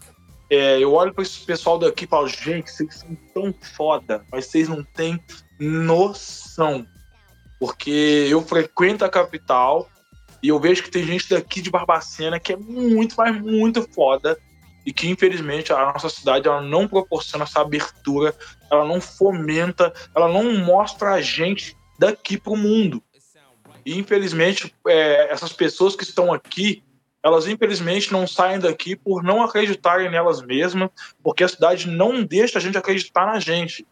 É, 0.49 0.79
eu 0.79 0.93
olho 0.93 1.13
para 1.13 1.23
esse 1.23 1.41
pessoal 1.41 1.77
daqui 1.77 2.05
e 2.05 2.07
falo, 2.07 2.29
gente, 2.29 2.71
vocês 2.71 2.95
são 2.95 3.17
tão 3.33 3.53
foda, 3.75 4.23
mas 4.31 4.45
vocês 4.45 4.69
não 4.69 4.81
têm 4.81 5.21
noção. 5.59 6.87
Porque 7.61 8.25
eu 8.27 8.41
frequento 8.41 9.05
a 9.05 9.09
capital 9.09 9.87
e 10.41 10.47
eu 10.47 10.59
vejo 10.59 10.81
que 10.81 10.89
tem 10.89 11.05
gente 11.05 11.29
daqui 11.29 11.61
de 11.61 11.69
Barbacena 11.69 12.39
que 12.39 12.53
é 12.53 12.57
muito, 12.57 13.13
mas 13.15 13.39
muito 13.39 13.87
foda 13.93 14.35
e 14.83 14.91
que 14.91 15.07
infelizmente 15.07 15.71
a 15.71 15.93
nossa 15.93 16.09
cidade 16.09 16.47
ela 16.47 16.59
não 16.59 16.87
proporciona 16.87 17.43
essa 17.43 17.61
abertura, 17.61 18.35
ela 18.71 18.83
não 18.83 18.99
fomenta, 18.99 19.93
ela 20.15 20.27
não 20.27 20.57
mostra 20.65 21.11
a 21.11 21.21
gente 21.21 21.77
daqui 21.99 22.35
para 22.35 22.51
o 22.51 22.57
mundo. 22.57 23.03
E 23.85 23.95
infelizmente 23.95 24.73
é, 24.87 25.31
essas 25.31 25.53
pessoas 25.53 25.95
que 25.95 26.03
estão 26.03 26.33
aqui 26.33 26.83
elas 27.23 27.45
infelizmente 27.45 28.11
não 28.11 28.25
saem 28.25 28.57
daqui 28.57 28.95
por 28.95 29.21
não 29.21 29.43
acreditarem 29.43 30.09
nelas 30.09 30.41
mesmas, 30.41 30.89
porque 31.21 31.43
a 31.43 31.47
cidade 31.47 31.87
não 31.87 32.23
deixa 32.23 32.57
a 32.57 32.61
gente 32.61 32.75
acreditar 32.75 33.27
na 33.27 33.39
gente. 33.39 33.85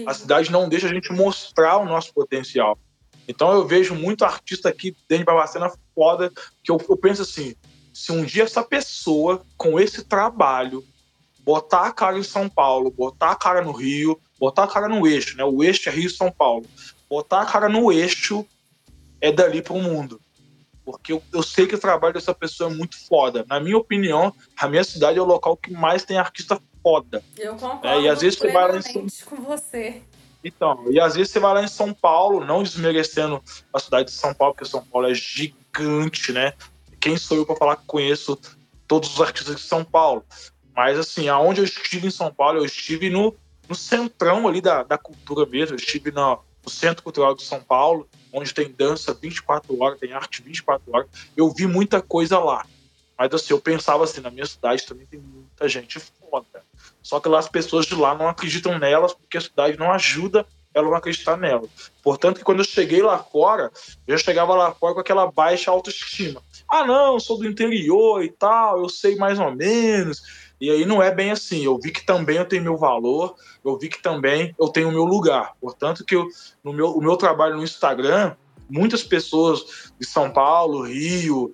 Sim. 0.00 0.08
A 0.08 0.14
cidade 0.14 0.50
não 0.50 0.68
deixa 0.68 0.86
a 0.86 0.92
gente 0.92 1.12
mostrar 1.12 1.78
o 1.78 1.84
nosso 1.84 2.12
potencial. 2.12 2.78
Então 3.28 3.52
eu 3.52 3.66
vejo 3.66 3.94
muito 3.94 4.24
artista 4.24 4.68
aqui 4.68 4.92
dentro 5.08 5.18
de 5.18 5.24
Barbacena 5.24 5.70
foda, 5.94 6.32
que 6.64 6.70
eu, 6.70 6.80
eu 6.88 6.96
penso 6.96 7.22
assim, 7.22 7.54
se 7.92 8.10
um 8.10 8.24
dia 8.24 8.44
essa 8.44 8.62
pessoa, 8.62 9.42
com 9.56 9.78
esse 9.78 10.04
trabalho, 10.04 10.84
botar 11.40 11.86
a 11.86 11.92
cara 11.92 12.18
em 12.18 12.22
São 12.22 12.48
Paulo, 12.48 12.90
botar 12.90 13.32
a 13.32 13.36
cara 13.36 13.62
no 13.62 13.72
Rio, 13.72 14.20
botar 14.38 14.64
a 14.64 14.68
cara 14.68 14.88
no 14.88 15.06
eixo, 15.06 15.36
né? 15.36 15.44
O 15.44 15.62
eixo 15.62 15.88
é 15.88 15.92
Rio 15.92 16.10
São 16.10 16.30
Paulo. 16.30 16.66
Botar 17.08 17.42
a 17.42 17.46
cara 17.46 17.68
no 17.68 17.92
eixo 17.92 18.46
é 19.20 19.30
dali 19.30 19.62
para 19.62 19.74
o 19.74 19.82
mundo 19.82 20.20
porque 20.90 21.12
eu, 21.12 21.22
eu, 21.32 21.42
sei 21.42 21.66
que 21.66 21.74
o 21.76 21.78
trabalho 21.78 22.14
dessa 22.14 22.34
pessoa 22.34 22.68
é 22.68 22.74
muito 22.74 22.96
foda. 23.06 23.44
Na 23.48 23.60
minha 23.60 23.78
opinião, 23.78 24.34
a 24.56 24.66
minha 24.66 24.82
cidade 24.82 25.18
é 25.18 25.22
o 25.22 25.26
local 25.26 25.56
que 25.56 25.72
mais 25.72 26.04
tem 26.04 26.18
artista 26.18 26.60
foda. 26.82 27.22
Eu 27.38 27.54
concordo 27.54 27.86
é, 27.86 28.00
e 28.02 28.08
às 28.08 28.20
vezes 28.20 28.38
você 28.38 28.50
vai 28.50 28.72
lá 28.72 28.78
em... 28.78 29.06
com 29.24 29.36
você. 29.36 30.02
Então, 30.42 30.90
e 30.90 30.98
às 30.98 31.14
vezes 31.14 31.32
você 31.32 31.38
vai 31.38 31.54
lá 31.54 31.62
em 31.62 31.68
São 31.68 31.92
Paulo, 31.92 32.44
não 32.44 32.62
desmerecendo 32.62 33.42
a 33.72 33.78
cidade 33.78 34.06
de 34.06 34.14
São 34.14 34.32
Paulo, 34.32 34.54
porque 34.54 34.68
São 34.68 34.84
Paulo 34.84 35.08
é 35.08 35.14
gigante, 35.14 36.32
né? 36.32 36.54
Quem 36.98 37.16
sou 37.16 37.36
eu 37.36 37.46
para 37.46 37.56
falar 37.56 37.76
que 37.76 37.86
conheço 37.86 38.38
todos 38.88 39.14
os 39.14 39.20
artistas 39.20 39.56
de 39.56 39.62
São 39.62 39.84
Paulo? 39.84 40.24
Mas, 40.74 40.98
assim, 40.98 41.28
aonde 41.28 41.60
eu 41.60 41.64
estive 41.64 42.06
em 42.06 42.10
São 42.10 42.32
Paulo, 42.32 42.58
eu 42.58 42.64
estive 42.64 43.10
no, 43.10 43.34
no 43.68 43.74
centrão 43.74 44.48
ali 44.48 44.60
da, 44.60 44.82
da 44.82 44.96
cultura 44.96 45.44
mesmo. 45.44 45.74
Eu 45.74 45.78
estive 45.78 46.10
no, 46.10 46.42
no 46.64 46.70
Centro 46.70 47.02
Cultural 47.02 47.34
de 47.34 47.42
São 47.42 47.60
Paulo, 47.60 48.08
onde 48.32 48.54
tem 48.54 48.70
dança 48.70 49.12
24 49.12 49.78
horas, 49.82 49.98
tem 49.98 50.12
arte 50.12 50.42
24 50.42 50.82
horas. 50.92 51.08
Eu 51.36 51.50
vi 51.50 51.66
muita 51.66 52.00
coisa 52.00 52.38
lá. 52.38 52.64
Mas, 53.18 53.32
assim, 53.34 53.52
eu 53.52 53.60
pensava 53.60 54.04
assim, 54.04 54.22
na 54.22 54.30
minha 54.30 54.46
cidade 54.46 54.86
também 54.86 55.06
tem 55.06 55.20
muita 55.60 55.68
gente 55.68 56.00
foda. 56.00 56.64
Só 57.02 57.20
que 57.20 57.28
lá 57.28 57.38
as 57.38 57.48
pessoas 57.48 57.84
de 57.84 57.94
lá 57.94 58.14
não 58.14 58.28
acreditam 58.28 58.78
nelas 58.78 59.12
porque 59.12 59.36
a 59.36 59.40
cidade 59.40 59.78
não 59.78 59.92
ajuda 59.92 60.46
ela 60.72 60.88
não 60.88 60.94
acreditar 60.94 61.36
nela. 61.36 61.64
Portanto, 62.00 62.38
que 62.38 62.44
quando 62.44 62.60
eu 62.60 62.64
cheguei 62.64 63.02
lá 63.02 63.18
fora, 63.18 63.72
eu 64.06 64.16
chegava 64.16 64.54
lá 64.54 64.72
fora 64.72 64.94
com 64.94 65.00
aquela 65.00 65.28
baixa 65.28 65.68
autoestima. 65.68 66.40
Ah, 66.68 66.86
não, 66.86 67.18
sou 67.18 67.38
do 67.38 67.48
interior 67.48 68.22
e 68.22 68.30
tal, 68.30 68.78
eu 68.78 68.88
sei 68.88 69.16
mais 69.16 69.40
ou 69.40 69.50
menos. 69.50 70.22
E 70.60 70.70
aí 70.70 70.86
não 70.86 71.02
é 71.02 71.12
bem 71.12 71.32
assim. 71.32 71.64
Eu 71.64 71.76
vi 71.76 71.90
que 71.90 72.06
também 72.06 72.36
eu 72.36 72.44
tenho 72.44 72.62
meu 72.62 72.76
valor, 72.76 73.34
eu 73.64 73.76
vi 73.76 73.88
que 73.88 74.00
também 74.00 74.54
eu 74.60 74.68
tenho 74.68 74.90
o 74.90 74.92
meu 74.92 75.04
lugar. 75.04 75.54
Portanto, 75.60 76.04
que 76.04 76.14
eu, 76.14 76.28
no 76.62 76.72
meu, 76.72 76.92
o 76.92 77.00
meu 77.00 77.16
trabalho 77.16 77.56
no 77.56 77.64
Instagram, 77.64 78.36
muitas 78.68 79.02
pessoas 79.02 79.90
de 79.98 80.06
São 80.06 80.30
Paulo, 80.30 80.86
Rio, 80.86 81.52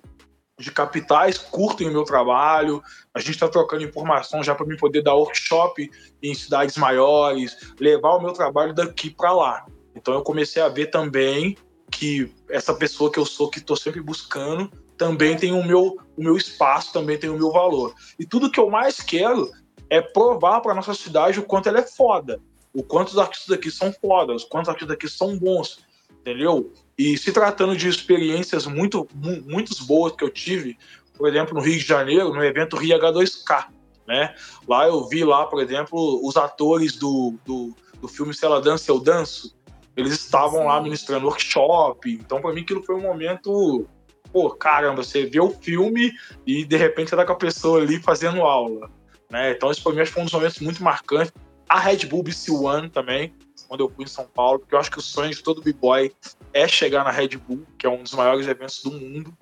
de 0.57 0.71
capitais 0.71 1.37
curtem 1.37 1.87
o 1.87 1.91
meu 1.91 2.03
trabalho. 2.03 2.81
A 3.13 3.19
gente 3.19 3.31
está 3.31 3.47
trocando 3.47 3.83
informação 3.83 4.43
já 4.43 4.55
para 4.55 4.65
mim 4.65 4.75
poder 4.75 5.03
dar 5.03 5.13
workshop 5.13 5.89
em 6.21 6.33
cidades 6.33 6.77
maiores, 6.77 7.73
levar 7.79 8.15
o 8.15 8.21
meu 8.21 8.33
trabalho 8.33 8.73
daqui 8.73 9.09
para 9.09 9.31
lá. 9.33 9.65
Então 9.95 10.13
eu 10.13 10.21
comecei 10.21 10.61
a 10.61 10.69
ver 10.69 10.87
também 10.87 11.57
que 11.91 12.33
essa 12.49 12.73
pessoa 12.73 13.11
que 13.11 13.19
eu 13.19 13.25
sou, 13.25 13.49
que 13.49 13.59
estou 13.59 13.77
sempre 13.77 14.01
buscando, 14.01 14.71
também 14.97 15.37
tem 15.37 15.53
o 15.53 15.63
meu, 15.63 15.97
o 16.17 16.23
meu 16.23 16.35
espaço, 16.35 16.91
também 16.91 17.17
tem 17.17 17.29
o 17.29 17.37
meu 17.37 17.51
valor. 17.51 17.93
E 18.19 18.25
tudo 18.25 18.51
que 18.51 18.59
eu 18.59 18.69
mais 18.69 18.99
quero 18.99 19.49
é 19.89 20.01
provar 20.01 20.61
para 20.61 20.73
nossa 20.73 20.93
cidade 20.93 21.39
o 21.39 21.43
quanto 21.43 21.69
ela 21.69 21.79
é 21.79 21.83
foda, 21.83 22.41
o 22.73 22.83
quanto 22.83 23.09
os 23.09 23.17
artistas 23.17 23.55
daqui 23.55 23.71
são 23.71 23.93
fodas, 23.93 24.43
os 24.43 24.55
artistas 24.55 24.87
daqui 24.87 25.07
são 25.07 25.37
bons, 25.37 25.79
entendeu? 26.19 26.73
E 26.97 27.17
se 27.17 27.31
tratando 27.31 27.75
de 27.75 27.87
experiências 27.87 28.65
muito, 28.65 29.07
muito 29.45 29.85
boas 29.85 30.13
que 30.15 30.23
eu 30.23 30.29
tive, 30.29 30.77
por 31.15 31.29
exemplo, 31.29 31.53
no 31.53 31.61
Rio 31.61 31.77
de 31.77 31.85
Janeiro, 31.85 32.33
no 32.33 32.43
evento 32.43 32.75
Rio 32.75 32.97
H2K, 32.97 33.67
né? 34.07 34.33
Lá 34.67 34.87
eu 34.87 35.07
vi 35.07 35.23
lá, 35.23 35.45
por 35.45 35.61
exemplo, 35.61 36.19
os 36.25 36.35
atores 36.37 36.95
do, 36.95 37.35
do, 37.45 37.75
do 38.01 38.07
filme 38.07 38.33
Se 38.33 38.45
Ela 38.45 38.61
Dança, 38.61 38.89
Eu 38.89 38.99
Danço, 38.99 39.55
eles 39.95 40.13
estavam 40.13 40.61
Sim. 40.61 40.67
lá 40.67 40.81
ministrando 40.81 41.25
workshop, 41.25 42.11
então 42.11 42.41
para 42.41 42.53
mim 42.53 42.61
aquilo 42.61 42.83
foi 42.83 42.95
um 42.95 43.01
momento 43.01 43.87
pô, 44.31 44.49
caramba, 44.51 45.03
você 45.03 45.25
vê 45.25 45.39
o 45.39 45.49
filme 45.49 46.13
e 46.45 46.63
de 46.63 46.77
repente 46.77 47.09
você 47.09 47.15
tá 47.15 47.25
com 47.25 47.31
a 47.31 47.37
pessoa 47.37 47.81
ali 47.81 47.99
fazendo 47.99 48.41
aula, 48.41 48.89
né? 49.29 49.51
Então 49.51 49.71
isso 49.71 49.81
para 49.81 49.93
mim 49.93 50.05
foi 50.05 50.21
um 50.21 50.25
dos 50.25 50.33
momentos 50.33 50.59
muito 50.59 50.83
marcantes. 50.83 51.33
A 51.67 51.79
Red 51.79 52.05
Bull 52.05 52.23
BC 52.23 52.51
One 52.51 52.89
também, 52.89 53.33
quando 53.67 53.81
eu 53.81 53.89
fui 53.89 54.05
em 54.05 54.07
São 54.07 54.25
Paulo, 54.25 54.59
porque 54.59 54.73
eu 54.73 54.79
acho 54.79 54.91
que 54.91 54.99
o 54.99 55.01
sonho 55.01 55.31
de 55.31 55.43
todo 55.43 55.61
b-boy 55.61 56.11
é 56.53 56.67
chegar 56.67 57.03
na 57.03 57.11
Red 57.11 57.29
Bull, 57.37 57.65
que 57.77 57.85
é 57.85 57.89
um 57.89 58.03
dos 58.03 58.13
maiores 58.13 58.47
eventos 58.47 58.81
do 58.81 58.91
mundo. 58.91 59.35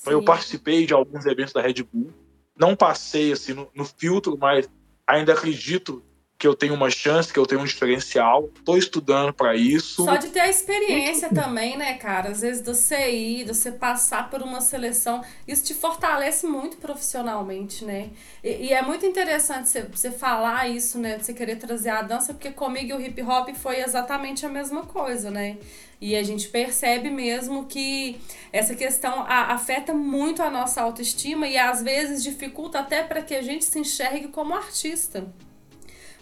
Então 0.00 0.12
eu 0.12 0.24
participei 0.24 0.86
de 0.86 0.94
alguns 0.94 1.26
eventos 1.26 1.52
da 1.52 1.60
Red 1.60 1.82
Bull. 1.82 2.10
Não 2.56 2.74
passei 2.76 3.32
assim 3.32 3.52
no, 3.52 3.70
no 3.74 3.84
filtro, 3.84 4.36
mas 4.38 4.68
ainda 5.06 5.32
acredito 5.32 6.02
que 6.42 6.48
eu 6.48 6.56
tenho 6.56 6.74
uma 6.74 6.90
chance, 6.90 7.32
que 7.32 7.38
eu 7.38 7.46
tenho 7.46 7.60
um 7.60 7.64
diferencial. 7.64 8.50
Tô 8.64 8.76
estudando 8.76 9.32
para 9.32 9.54
isso. 9.54 10.04
Só 10.04 10.16
de 10.16 10.26
ter 10.26 10.40
a 10.40 10.48
experiência 10.48 11.28
também, 11.32 11.76
né, 11.76 11.94
cara? 11.94 12.30
Às 12.30 12.40
vezes 12.40 12.66
você 12.66 13.12
ir, 13.12 13.46
você 13.46 13.70
passar 13.70 14.28
por 14.28 14.42
uma 14.42 14.60
seleção, 14.60 15.22
isso 15.46 15.62
te 15.62 15.72
fortalece 15.72 16.44
muito 16.44 16.78
profissionalmente, 16.78 17.84
né? 17.84 18.10
E, 18.42 18.66
e 18.66 18.72
é 18.72 18.82
muito 18.82 19.06
interessante 19.06 19.68
você, 19.68 19.82
você 19.82 20.10
falar 20.10 20.68
isso, 20.68 20.98
né? 20.98 21.16
Você 21.16 21.32
querer 21.32 21.60
trazer 21.60 21.90
a 21.90 22.02
dança, 22.02 22.34
porque 22.34 22.50
comigo 22.50 22.96
o 22.96 23.00
hip 23.00 23.22
hop 23.22 23.50
foi 23.54 23.80
exatamente 23.80 24.44
a 24.44 24.48
mesma 24.48 24.82
coisa, 24.82 25.30
né? 25.30 25.58
E 26.00 26.16
a 26.16 26.24
gente 26.24 26.48
percebe 26.48 27.08
mesmo 27.08 27.66
que 27.66 28.20
essa 28.52 28.74
questão 28.74 29.24
afeta 29.28 29.94
muito 29.94 30.42
a 30.42 30.50
nossa 30.50 30.82
autoestima 30.82 31.46
e 31.46 31.56
às 31.56 31.84
vezes 31.84 32.20
dificulta 32.20 32.80
até 32.80 33.04
para 33.04 33.22
que 33.22 33.32
a 33.32 33.42
gente 33.42 33.64
se 33.64 33.78
enxergue 33.78 34.26
como 34.26 34.52
artista. 34.52 35.32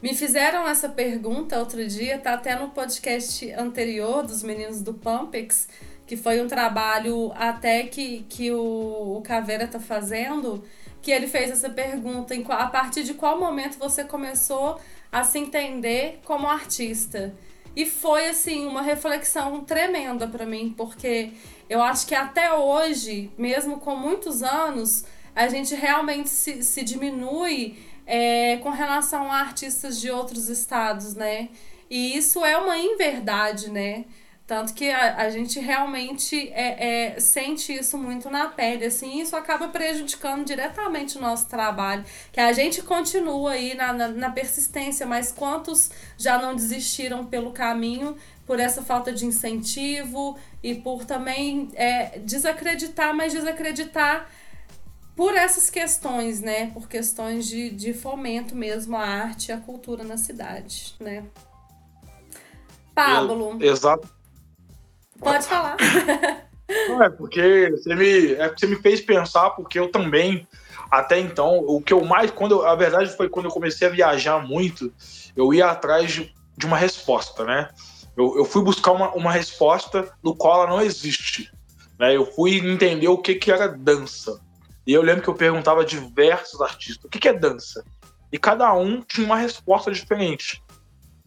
Me 0.03 0.15
fizeram 0.15 0.67
essa 0.67 0.89
pergunta 0.89 1.59
outro 1.59 1.87
dia, 1.87 2.19
tá 2.19 2.33
até 2.33 2.59
no 2.59 2.71
podcast 2.71 3.53
anterior 3.53 4.23
dos 4.23 4.43
meninos 4.43 4.81
do 4.81 4.95
Pampex, 4.95 5.69
que 6.07 6.17
foi 6.17 6.41
um 6.41 6.49
trabalho 6.49 7.31
até 7.35 7.83
que, 7.83 8.25
que 8.27 8.51
o, 8.51 9.19
o 9.19 9.23
Caveira 9.23 9.69
tá 9.69 9.79
fazendo, 9.79 10.65
que 11.03 11.11
ele 11.11 11.27
fez 11.27 11.51
essa 11.51 11.69
pergunta, 11.69 12.35
em, 12.35 12.43
a 12.49 12.67
partir 12.67 13.05
de 13.05 13.13
qual 13.13 13.39
momento 13.39 13.79
você 13.79 14.03
começou 14.03 14.81
a 15.13 15.23
se 15.23 15.39
entender 15.39 16.21
como 16.25 16.49
artista? 16.49 17.35
E 17.77 17.85
foi 17.85 18.29
assim 18.29 18.67
uma 18.67 18.81
reflexão 18.81 19.63
tremenda 19.63 20.27
para 20.27 20.47
mim, 20.47 20.75
porque 20.75 21.33
eu 21.69 21.83
acho 21.83 22.07
que 22.07 22.15
até 22.15 22.51
hoje, 22.55 23.31
mesmo 23.37 23.79
com 23.79 23.95
muitos 23.95 24.43
anos, 24.43 25.05
a 25.37 25.47
gente 25.47 25.75
realmente 25.75 26.31
se, 26.31 26.63
se 26.63 26.83
diminui 26.83 27.79
é, 28.11 28.57
com 28.57 28.71
relação 28.71 29.31
a 29.31 29.37
artistas 29.37 30.01
de 30.01 30.11
outros 30.11 30.49
estados, 30.49 31.15
né? 31.15 31.49
E 31.89 32.17
isso 32.17 32.45
é 32.45 32.57
uma 32.57 32.77
inverdade, 32.77 33.71
né? 33.71 34.05
Tanto 34.49 34.75
que 34.75 34.91
a, 34.91 35.19
a 35.19 35.31
gente 35.31 35.61
realmente 35.61 36.51
é, 36.53 37.13
é, 37.15 37.21
sente 37.21 37.73
isso 37.73 37.97
muito 37.97 38.29
na 38.29 38.49
pele, 38.49 38.87
assim, 38.87 39.21
isso 39.21 39.37
acaba 39.37 39.69
prejudicando 39.69 40.45
diretamente 40.45 41.19
o 41.19 41.21
nosso 41.21 41.47
trabalho. 41.49 42.05
Que 42.33 42.41
a 42.41 42.53
gente 42.53 42.83
continua 42.83 43.53
aí 43.53 43.75
na, 43.75 43.93
na, 43.93 44.09
na 44.09 44.31
persistência, 44.31 45.07
mas 45.07 45.31
quantos 45.31 45.93
já 46.19 46.37
não 46.37 46.57
desistiram 46.57 47.25
pelo 47.25 47.53
caminho 47.53 48.17
por 48.45 48.59
essa 48.59 48.83
falta 48.83 49.13
de 49.13 49.25
incentivo 49.25 50.37
e 50.61 50.75
por 50.75 51.05
também 51.05 51.71
é, 51.75 52.19
desacreditar, 52.19 53.15
mas 53.15 53.33
desacreditar 53.33 54.29
por 55.21 55.37
essas 55.37 55.69
questões, 55.69 56.41
né? 56.41 56.71
Por 56.73 56.89
questões 56.89 57.47
de, 57.47 57.69
de 57.69 57.93
fomento 57.93 58.57
mesmo 58.57 58.97
à 58.97 59.05
arte 59.05 59.51
e 59.51 59.53
à 59.53 59.59
cultura 59.59 60.03
na 60.03 60.17
cidade, 60.17 60.95
né? 60.99 61.25
Pablo. 62.95 63.59
exato. 63.61 64.09
Pode 65.19 65.47
falar. 65.47 65.77
Não, 66.89 67.03
é 67.03 67.11
porque 67.11 67.69
você 67.71 67.95
me, 67.95 68.33
é 68.33 68.49
você 68.49 68.67
me 68.67 68.77
fez 68.77 69.03
pensar, 69.03 69.51
porque 69.51 69.79
eu 69.79 69.93
também, 69.93 70.49
até 70.91 71.21
então, 71.21 71.59
o 71.67 71.83
que 71.83 71.93
eu 71.93 72.03
mais. 72.03 72.31
quando 72.31 72.53
eu, 72.53 72.67
A 72.67 72.75
verdade 72.75 73.15
foi 73.15 73.29
quando 73.29 73.45
eu 73.45 73.53
comecei 73.53 73.89
a 73.89 73.91
viajar 73.91 74.39
muito, 74.39 74.91
eu 75.37 75.53
ia 75.53 75.67
atrás 75.67 76.11
de, 76.13 76.35
de 76.57 76.65
uma 76.65 76.79
resposta, 76.79 77.45
né? 77.45 77.69
Eu, 78.17 78.39
eu 78.39 78.45
fui 78.47 78.65
buscar 78.65 78.93
uma, 78.93 79.11
uma 79.11 79.33
resposta 79.33 80.11
no 80.23 80.35
qual 80.35 80.63
ela 80.63 80.71
não 80.71 80.81
existe. 80.81 81.53
Né? 81.99 82.17
Eu 82.17 82.25
fui 82.25 82.57
entender 82.57 83.09
o 83.09 83.19
que, 83.19 83.35
que 83.35 83.53
era 83.53 83.69
dança. 83.69 84.41
E 84.91 84.93
eu 84.93 85.03
lembro 85.03 85.23
que 85.23 85.29
eu 85.29 85.35
perguntava 85.35 85.83
a 85.83 85.85
diversos 85.85 86.61
artistas: 86.61 87.05
o 87.05 87.09
que, 87.09 87.29
é 87.29 87.33
dança? 87.33 87.85
E 88.33 88.37
cada 88.37 88.73
um 88.75 89.01
tinha 89.03 89.25
uma 89.25 89.37
resposta 89.37 89.93
diferente. 89.93 90.61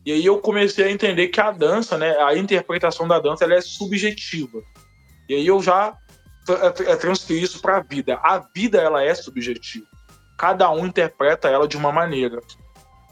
E 0.05 0.11
aí 0.11 0.25
eu 0.25 0.37
comecei 0.39 0.83
a 0.83 0.91
entender 0.91 1.29
que 1.29 1.39
a 1.39 1.49
dança, 1.49 1.97
né, 1.97 2.13
a 2.17 2.35
interpretação 2.35 3.07
da 3.07 3.21
dança, 3.21 3.45
ela 3.45 3.53
é 3.53 3.61
subjetiva. 3.61 4.61
E 5.29 5.35
aí 5.35 5.47
eu 5.47 5.61
já 5.61 5.97
é, 6.49 6.91
é, 6.91 6.95
transferi 6.97 7.41
isso 7.41 7.61
para 7.61 7.77
a 7.77 7.79
vida. 7.79 8.19
A 8.21 8.39
vida 8.53 8.81
ela 8.81 9.01
é 9.01 9.15
subjetiva. 9.15 9.87
Cada 10.37 10.69
um 10.69 10.85
interpreta 10.85 11.47
ela 11.47 11.65
de 11.65 11.77
uma 11.77 11.89
maneira. 11.89 12.41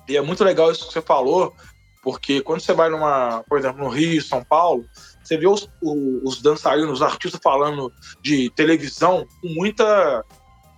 E 0.06 0.18
é 0.18 0.22
muito 0.22 0.44
legal 0.44 0.70
isso 0.70 0.86
que 0.86 0.92
você 0.92 1.02
falou, 1.02 1.56
porque 2.04 2.42
quando 2.42 2.60
você 2.60 2.74
vai 2.74 2.90
numa, 2.90 3.42
por 3.48 3.58
exemplo, 3.58 3.82
no 3.82 3.90
Rio, 3.90 4.22
São 4.22 4.44
Paulo, 4.44 4.84
você 5.24 5.38
vê 5.38 5.48
os, 5.48 5.70
os 5.82 6.42
dançarinos, 6.42 6.96
os 6.96 7.02
artistas 7.02 7.40
falando 7.42 7.90
de 8.22 8.50
televisão 8.50 9.26
com 9.42 9.48
muita 9.48 10.26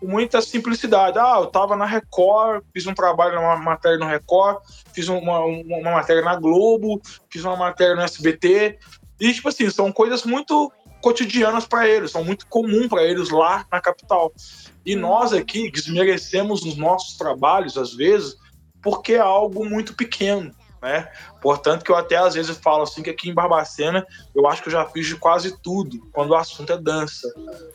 com 0.04 0.08
muita 0.08 0.42
simplicidade. 0.42 1.18
Ah, 1.18 1.38
eu 1.40 1.46
tava 1.46 1.78
na 1.78 1.86
Record, 1.86 2.62
fiz 2.74 2.86
um 2.86 2.94
trabalho, 2.94 3.40
uma 3.40 3.56
matéria 3.56 3.98
no 3.98 4.06
Record, 4.06 4.58
fiz 4.94 5.08
uma, 5.08 5.40
uma, 5.40 5.78
uma 5.78 5.92
matéria 5.92 6.22
na 6.22 6.36
Globo, 6.36 7.02
fiz 7.30 7.46
uma 7.46 7.56
matéria 7.56 7.96
no 7.96 8.02
SBT. 8.02 8.78
E, 9.20 9.34
tipo 9.34 9.48
assim, 9.48 9.70
são 9.70 9.94
coisas 9.94 10.26
muito 10.26 10.70
cotidianas 11.02 11.66
para 11.66 11.88
eles, 11.88 12.12
são 12.12 12.24
muito 12.24 12.46
comum 12.48 12.90
para 12.90 13.04
eles 13.04 13.30
lá 13.30 13.66
na 13.72 13.80
capital. 13.80 14.34
E 14.86 14.94
nós 14.94 15.32
aqui 15.32 15.72
desmerecemos 15.72 16.64
os 16.64 16.76
nossos 16.76 17.18
trabalhos, 17.18 17.78
às 17.78 17.94
vezes, 17.94 18.36
porque 18.82 19.14
é 19.14 19.20
algo 19.20 19.66
muito 19.66 19.96
pequeno 19.96 20.54
né? 20.84 21.10
Portanto, 21.42 21.84
que 21.84 21.90
eu 21.90 21.96
até 21.96 22.18
às 22.18 22.34
vezes 22.34 22.58
falo 22.58 22.84
assim 22.84 23.02
que 23.02 23.10
aqui 23.10 23.30
em 23.30 23.34
Barbacena 23.34 24.06
eu 24.36 24.46
acho 24.46 24.62
que 24.62 24.68
eu 24.68 24.74
já 24.74 24.86
fiz 24.86 25.08
de 25.08 25.16
quase 25.16 25.58
tudo 25.62 26.06
quando 26.12 26.32
o 26.32 26.36
assunto 26.36 26.74
é 26.74 26.78
dança. 26.78 27.26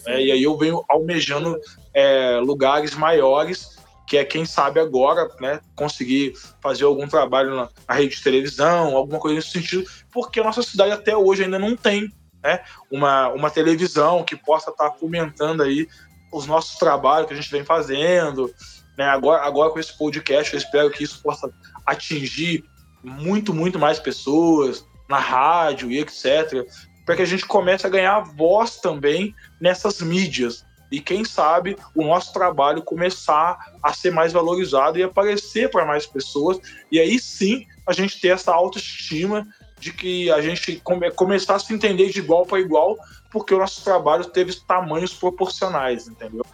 Né? 0.06 0.24
E 0.24 0.30
aí 0.30 0.42
eu 0.42 0.56
venho 0.58 0.84
almejando 0.88 1.58
é, 1.94 2.38
lugares 2.38 2.94
maiores 2.94 3.78
que 4.06 4.16
é 4.16 4.24
quem 4.24 4.46
sabe 4.46 4.80
agora, 4.80 5.28
né, 5.38 5.60
conseguir 5.76 6.32
fazer 6.62 6.84
algum 6.84 7.06
trabalho 7.06 7.54
na, 7.54 7.68
na 7.86 7.94
rede 7.94 8.16
de 8.16 8.22
televisão, 8.22 8.96
alguma 8.96 9.18
coisa 9.18 9.36
nesse 9.36 9.50
sentido, 9.50 9.84
porque 10.10 10.40
a 10.40 10.44
nossa 10.44 10.62
cidade 10.62 10.92
até 10.92 11.14
hoje 11.14 11.44
ainda 11.44 11.58
não 11.58 11.76
tem 11.76 12.10
né, 12.42 12.60
uma, 12.90 13.28
uma 13.28 13.50
televisão 13.50 14.24
que 14.24 14.34
possa 14.34 14.70
estar 14.70 14.90
tá 14.90 14.96
fomentando 14.96 15.62
aí 15.62 15.86
os 16.32 16.46
nossos 16.46 16.78
trabalhos 16.78 17.28
que 17.28 17.34
a 17.34 17.36
gente 17.36 17.50
vem 17.50 17.64
fazendo. 17.64 18.50
Né? 18.96 19.04
Agora, 19.04 19.42
agora 19.42 19.70
com 19.70 19.78
esse 19.78 19.96
podcast, 19.96 20.54
eu 20.54 20.58
espero 20.58 20.90
que 20.90 21.04
isso 21.04 21.22
possa 21.22 21.52
atingir 21.84 22.64
muito, 23.02 23.54
muito 23.54 23.78
mais 23.78 23.98
pessoas 23.98 24.86
na 25.08 25.18
rádio 25.18 25.90
e 25.90 25.98
etc. 25.98 26.66
Para 27.04 27.16
que 27.16 27.22
a 27.22 27.26
gente 27.26 27.46
comece 27.46 27.86
a 27.86 27.90
ganhar 27.90 28.20
voz 28.20 28.76
também 28.76 29.34
nessas 29.60 30.00
mídias. 30.00 30.66
E 30.90 31.00
quem 31.00 31.24
sabe 31.24 31.76
o 31.94 32.02
nosso 32.02 32.32
trabalho 32.32 32.82
começar 32.82 33.58
a 33.82 33.92
ser 33.92 34.10
mais 34.10 34.32
valorizado 34.32 34.98
e 34.98 35.02
aparecer 35.02 35.70
para 35.70 35.84
mais 35.84 36.06
pessoas. 36.06 36.58
E 36.90 36.98
aí 36.98 37.18
sim 37.18 37.66
a 37.86 37.92
gente 37.92 38.20
ter 38.20 38.28
essa 38.28 38.52
autoestima 38.52 39.46
de 39.78 39.92
que 39.92 40.30
a 40.30 40.40
gente 40.40 40.80
come, 40.80 41.10
começar 41.12 41.54
a 41.54 41.58
se 41.58 41.72
entender 41.72 42.10
de 42.10 42.18
igual 42.18 42.44
para 42.44 42.58
igual, 42.58 42.96
porque 43.30 43.54
o 43.54 43.58
nosso 43.58 43.84
trabalho 43.84 44.24
teve 44.24 44.54
tamanhos 44.66 45.14
proporcionais, 45.14 46.08
entendeu? 46.08 46.44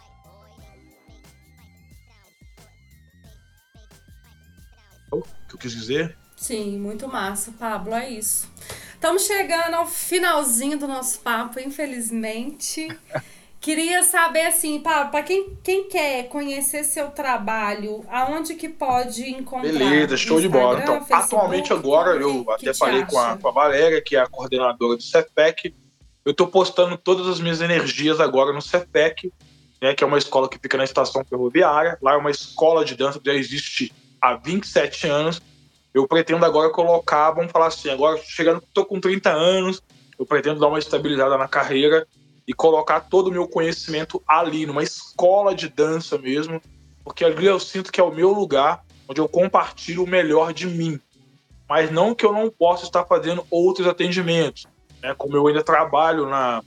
O 5.11 5.21
que 5.21 5.55
eu 5.55 5.57
quis 5.57 5.71
dizer? 5.71 6.17
Sim, 6.45 6.77
muito 6.77 7.07
massa, 7.07 7.51
Pablo, 7.57 7.95
é 7.95 8.07
isso. 8.07 8.47
Estamos 8.93 9.25
chegando 9.25 9.73
ao 9.73 9.87
finalzinho 9.87 10.77
do 10.77 10.87
nosso 10.87 11.19
papo, 11.21 11.59
infelizmente. 11.59 12.87
Queria 13.59 14.03
saber, 14.03 14.45
assim, 14.45 14.79
para 14.79 15.23
quem, 15.23 15.57
quem 15.63 15.89
quer 15.89 16.29
conhecer 16.29 16.83
seu 16.83 17.09
trabalho, 17.09 18.05
aonde 18.07 18.53
que 18.53 18.69
pode 18.69 19.27
encontrar? 19.27 19.71
Beleza, 19.71 20.15
show 20.15 20.39
de 20.39 20.47
bola. 20.47 20.81
Então, 20.81 21.03
Facebook, 21.03 21.23
atualmente 21.23 21.73
agora, 21.73 22.15
eu 22.15 22.45
até 22.51 22.75
falei 22.75 23.03
com 23.05 23.17
a, 23.17 23.35
com 23.37 23.47
a 23.47 23.51
Valéria, 23.51 23.99
que 23.99 24.15
é 24.15 24.19
a 24.19 24.27
coordenadora 24.27 24.97
do 24.97 25.01
CEPEC, 25.01 25.73
eu 26.23 26.31
estou 26.31 26.45
postando 26.45 26.95
todas 26.95 27.27
as 27.27 27.39
minhas 27.39 27.59
energias 27.59 28.19
agora 28.19 28.53
no 28.53 28.61
CEPEC, 28.61 29.33
né, 29.81 29.95
que 29.95 30.03
é 30.03 30.07
uma 30.07 30.19
escola 30.19 30.47
que 30.47 30.59
fica 30.59 30.77
na 30.77 30.83
estação 30.83 31.25
ferroviária. 31.25 31.97
Lá 32.03 32.13
é 32.13 32.17
uma 32.17 32.29
escola 32.29 32.85
de 32.85 32.93
dança 32.93 33.19
que 33.19 33.25
já 33.25 33.35
existe 33.35 33.91
há 34.21 34.35
27 34.35 35.07
anos. 35.07 35.41
Eu 35.95 36.05
pretendo 36.05 36.43
agora 36.43 36.69
colocar, 36.69 37.31
vamos 37.31 37.53
falar 37.53 37.67
assim, 37.67 37.89
agora 37.89 38.17
chegando, 38.17 38.61
estou 38.61 38.85
com 38.85 38.99
30 38.99 39.29
anos, 39.31 39.81
eu 40.19 40.25
pretendo 40.25 40.59
dar 40.59 40.67
uma 40.67 40.77
estabilizada 40.77 41.37
na 41.37 41.47
carreira 41.47 42.05
e 42.45 42.53
colocar 42.53 42.99
todo 42.99 43.27
o 43.27 43.31
meu 43.31 43.47
conhecimento 43.47 44.21
ali, 44.27 44.65
numa 44.65 44.83
escola 44.83 45.55
de 45.55 45.69
dança 45.69 46.17
mesmo, 46.17 46.61
porque 47.01 47.23
ali 47.23 47.45
eu 47.45 47.57
sinto 47.61 47.93
que 47.93 48.01
é 48.01 48.03
o 48.03 48.13
meu 48.13 48.33
lugar 48.33 48.83
onde 49.07 49.21
eu 49.21 49.29
compartilho 49.29 50.03
o 50.03 50.07
melhor 50.07 50.51
de 50.51 50.67
mim. 50.67 50.99
Mas 51.69 51.89
não 51.89 52.13
que 52.13 52.25
eu 52.25 52.33
não 52.33 52.49
possa 52.49 52.83
estar 52.83 53.05
fazendo 53.05 53.47
outros 53.49 53.87
atendimentos, 53.87 54.67
né? 55.01 55.15
como 55.17 55.37
eu 55.37 55.47
ainda 55.47 55.63
trabalho 55.63 56.27
na, 56.27 56.61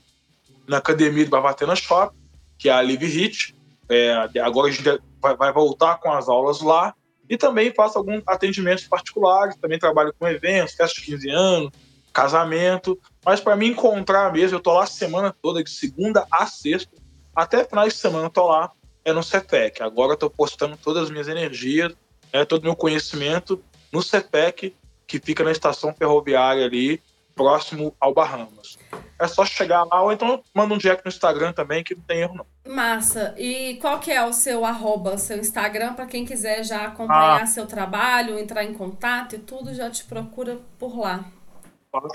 na 0.66 0.79
academia 0.79 1.26
do 1.26 1.31
Bavatena 1.31 1.76
Shop, 1.76 2.16
que 2.57 2.70
é 2.70 2.72
a 2.72 2.81
Live 2.81 3.07
Hit, 3.07 3.55
é, 3.91 4.14
agora 4.41 4.68
a 4.68 4.70
gente 4.70 4.83
vai, 5.20 5.37
vai 5.37 5.53
voltar 5.53 5.99
com 5.99 6.11
as 6.11 6.31
aulas 6.31 6.62
lá, 6.62 6.95
e 7.29 7.37
também 7.37 7.72
faço 7.72 7.99
alguns 7.99 8.22
atendimentos 8.26 8.87
particulares, 8.87 9.57
também 9.57 9.79
trabalho 9.79 10.14
com 10.18 10.26
eventos, 10.26 10.74
festa 10.74 11.01
de 11.01 11.07
15 11.07 11.31
anos, 11.31 11.70
casamento. 12.12 12.99
Mas 13.24 13.41
para 13.41 13.57
me 13.57 13.68
encontrar 13.68 14.33
mesmo, 14.33 14.57
eu 14.57 14.61
tô 14.61 14.72
lá 14.72 14.85
a 14.85 14.87
semana 14.87 15.35
toda, 15.43 15.62
de 15.62 15.70
segunda 15.70 16.26
a 16.31 16.47
sexta, 16.47 16.91
até 17.35 17.64
finais 17.64 17.93
de 17.95 17.99
semana 18.01 18.26
eu 18.26 18.31
tô 18.31 18.47
lá, 18.47 18.72
é 19.05 19.12
no 19.12 19.22
CEPEC. 19.22 19.83
Agora 19.83 20.12
eu 20.12 20.16
tô 20.16 20.31
postando 20.31 20.76
todas 20.76 21.05
as 21.05 21.11
minhas 21.11 21.29
energias, 21.29 21.95
é, 22.33 22.45
todo 22.45 22.62
o 22.62 22.64
meu 22.64 22.76
conhecimento 22.76 23.62
no 23.93 24.03
CEPEC, 24.03 24.74
que 25.07 25.18
fica 25.18 25.45
na 25.45 25.53
estação 25.53 25.95
ferroviária 25.95 26.64
ali, 26.64 27.01
próximo 27.35 27.95
ao 28.01 28.12
Bahamas. 28.12 28.78
É 29.19 29.27
só 29.27 29.45
chegar 29.45 29.85
lá, 29.85 30.03
ou 30.03 30.12
então 30.12 30.43
manda 30.55 30.75
um 30.75 30.79
direct 30.79 31.05
no 31.05 31.09
Instagram 31.09 31.53
também, 31.53 31.83
que 31.83 31.95
não 31.95 32.03
tem 32.03 32.21
erro 32.21 32.37
não. 32.37 32.73
Massa. 32.73 33.35
E 33.37 33.75
qual 33.81 33.99
que 33.99 34.12
é 34.12 34.25
o 34.25 34.33
seu 34.33 34.64
arroba, 34.64 35.19
seu 35.19 35.39
Instagram, 35.39 35.95
para 35.95 36.07
quem 36.07 36.25
quiser 36.25 36.62
já 36.64 36.85
acompanhar 36.85 37.43
ah. 37.43 37.47
seu 37.47 37.66
trabalho, 37.66 38.39
entrar 38.39 38.62
em 38.62 38.73
contato 38.73 39.35
e 39.35 39.39
tudo, 39.39 39.75
já 39.75 39.91
te 39.91 40.05
procura 40.05 40.59
por 40.79 40.97
lá. 40.99 41.25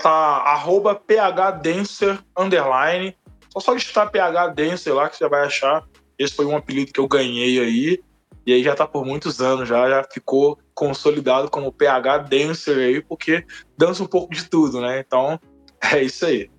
Tá 0.00 0.10
arroba 0.10 0.94
phdancer, 0.94 2.18
underline. 2.36 3.14
Só 3.52 3.60
só 3.60 3.74
digitar 3.74 4.10
phdancer 4.10 4.94
lá 4.94 5.08
que 5.08 5.16
você 5.16 5.28
vai 5.28 5.44
achar. 5.44 5.84
Esse 6.18 6.34
foi 6.34 6.46
um 6.46 6.56
apelido 6.56 6.92
que 6.92 7.00
eu 7.00 7.08
ganhei 7.08 7.60
aí. 7.60 8.02
E 8.46 8.52
aí 8.52 8.62
já 8.62 8.74
tá 8.74 8.86
por 8.86 9.04
muitos 9.04 9.40
anos 9.40 9.68
já, 9.68 9.88
já 9.88 10.04
ficou 10.04 10.58
consolidado 10.74 11.50
como 11.50 11.72
PH 11.72 12.18
Dancer 12.18 12.76
aí, 12.76 13.00
porque 13.00 13.44
dança 13.76 14.02
um 14.02 14.06
pouco 14.06 14.34
de 14.34 14.48
tudo, 14.48 14.80
né? 14.80 15.00
Então, 15.00 15.40
é 15.92 16.02
isso 16.02 16.26
aí. 16.26 16.50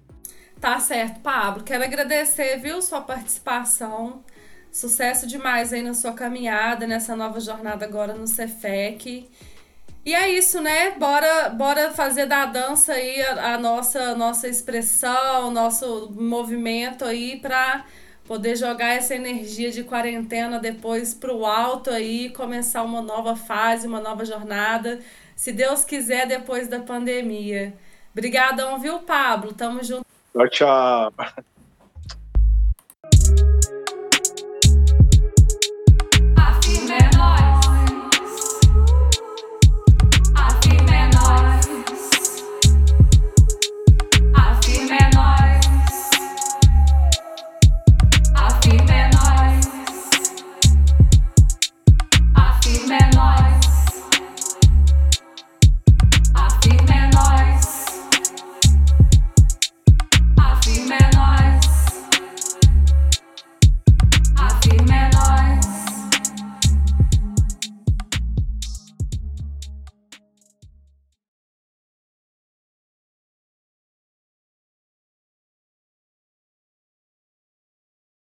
Tá 0.66 0.80
certo, 0.80 1.20
Pablo. 1.20 1.63
Quero 1.63 1.84
agradecer, 1.84 2.57
viu, 2.57 2.82
sua 2.82 2.99
participação. 2.99 4.24
Sucesso 4.72 5.28
demais 5.28 5.72
aí 5.72 5.84
na 5.84 5.93
sua 5.93 6.13
caminhada, 6.13 6.88
nessa 6.88 7.16
nova 7.16 7.39
jornada 7.39 7.86
agora 7.86 8.16
no 8.16 8.26
Cefec. 8.26 9.30
E 10.03 10.16
é 10.16 10.28
isso, 10.28 10.59
né? 10.61 10.89
Bora, 10.97 11.49
bora 11.49 11.91
fazer 11.91 12.26
da 12.26 12.47
dança 12.47 12.93
aí 12.93 13.22
a, 13.22 13.53
a 13.53 13.57
nossa, 13.59 14.16
nossa 14.16 14.47
expressão, 14.47 15.51
nosso 15.51 16.11
movimento 16.11 17.05
aí 17.05 17.39
para 17.39 17.86
poder 18.24 18.55
jogar 18.55 18.89
essa 18.95 19.13
energia 19.13 19.70
de 19.70 19.84
quarentena 19.84 20.57
depois 20.57 21.13
pro 21.13 21.45
alto 21.45 21.91
aí, 21.91 22.32
começar 22.32 22.82
uma 22.82 23.03
nova 23.03 23.36
fase, 23.36 23.86
uma 23.86 24.01
nova 24.01 24.26
jornada, 24.26 24.99
se 25.36 25.51
Deus 25.51 25.86
quiser, 25.86 26.26
depois 26.26 26.68
da 26.68 26.80
pandemia. 26.80 27.76
Obrigadão, 28.11 28.80
viu, 28.80 28.97
Pablo? 29.01 29.53
Tamo 29.53 29.84
junto. 29.84 30.14
Tchau, 30.36 30.48
tchau. 30.50 31.12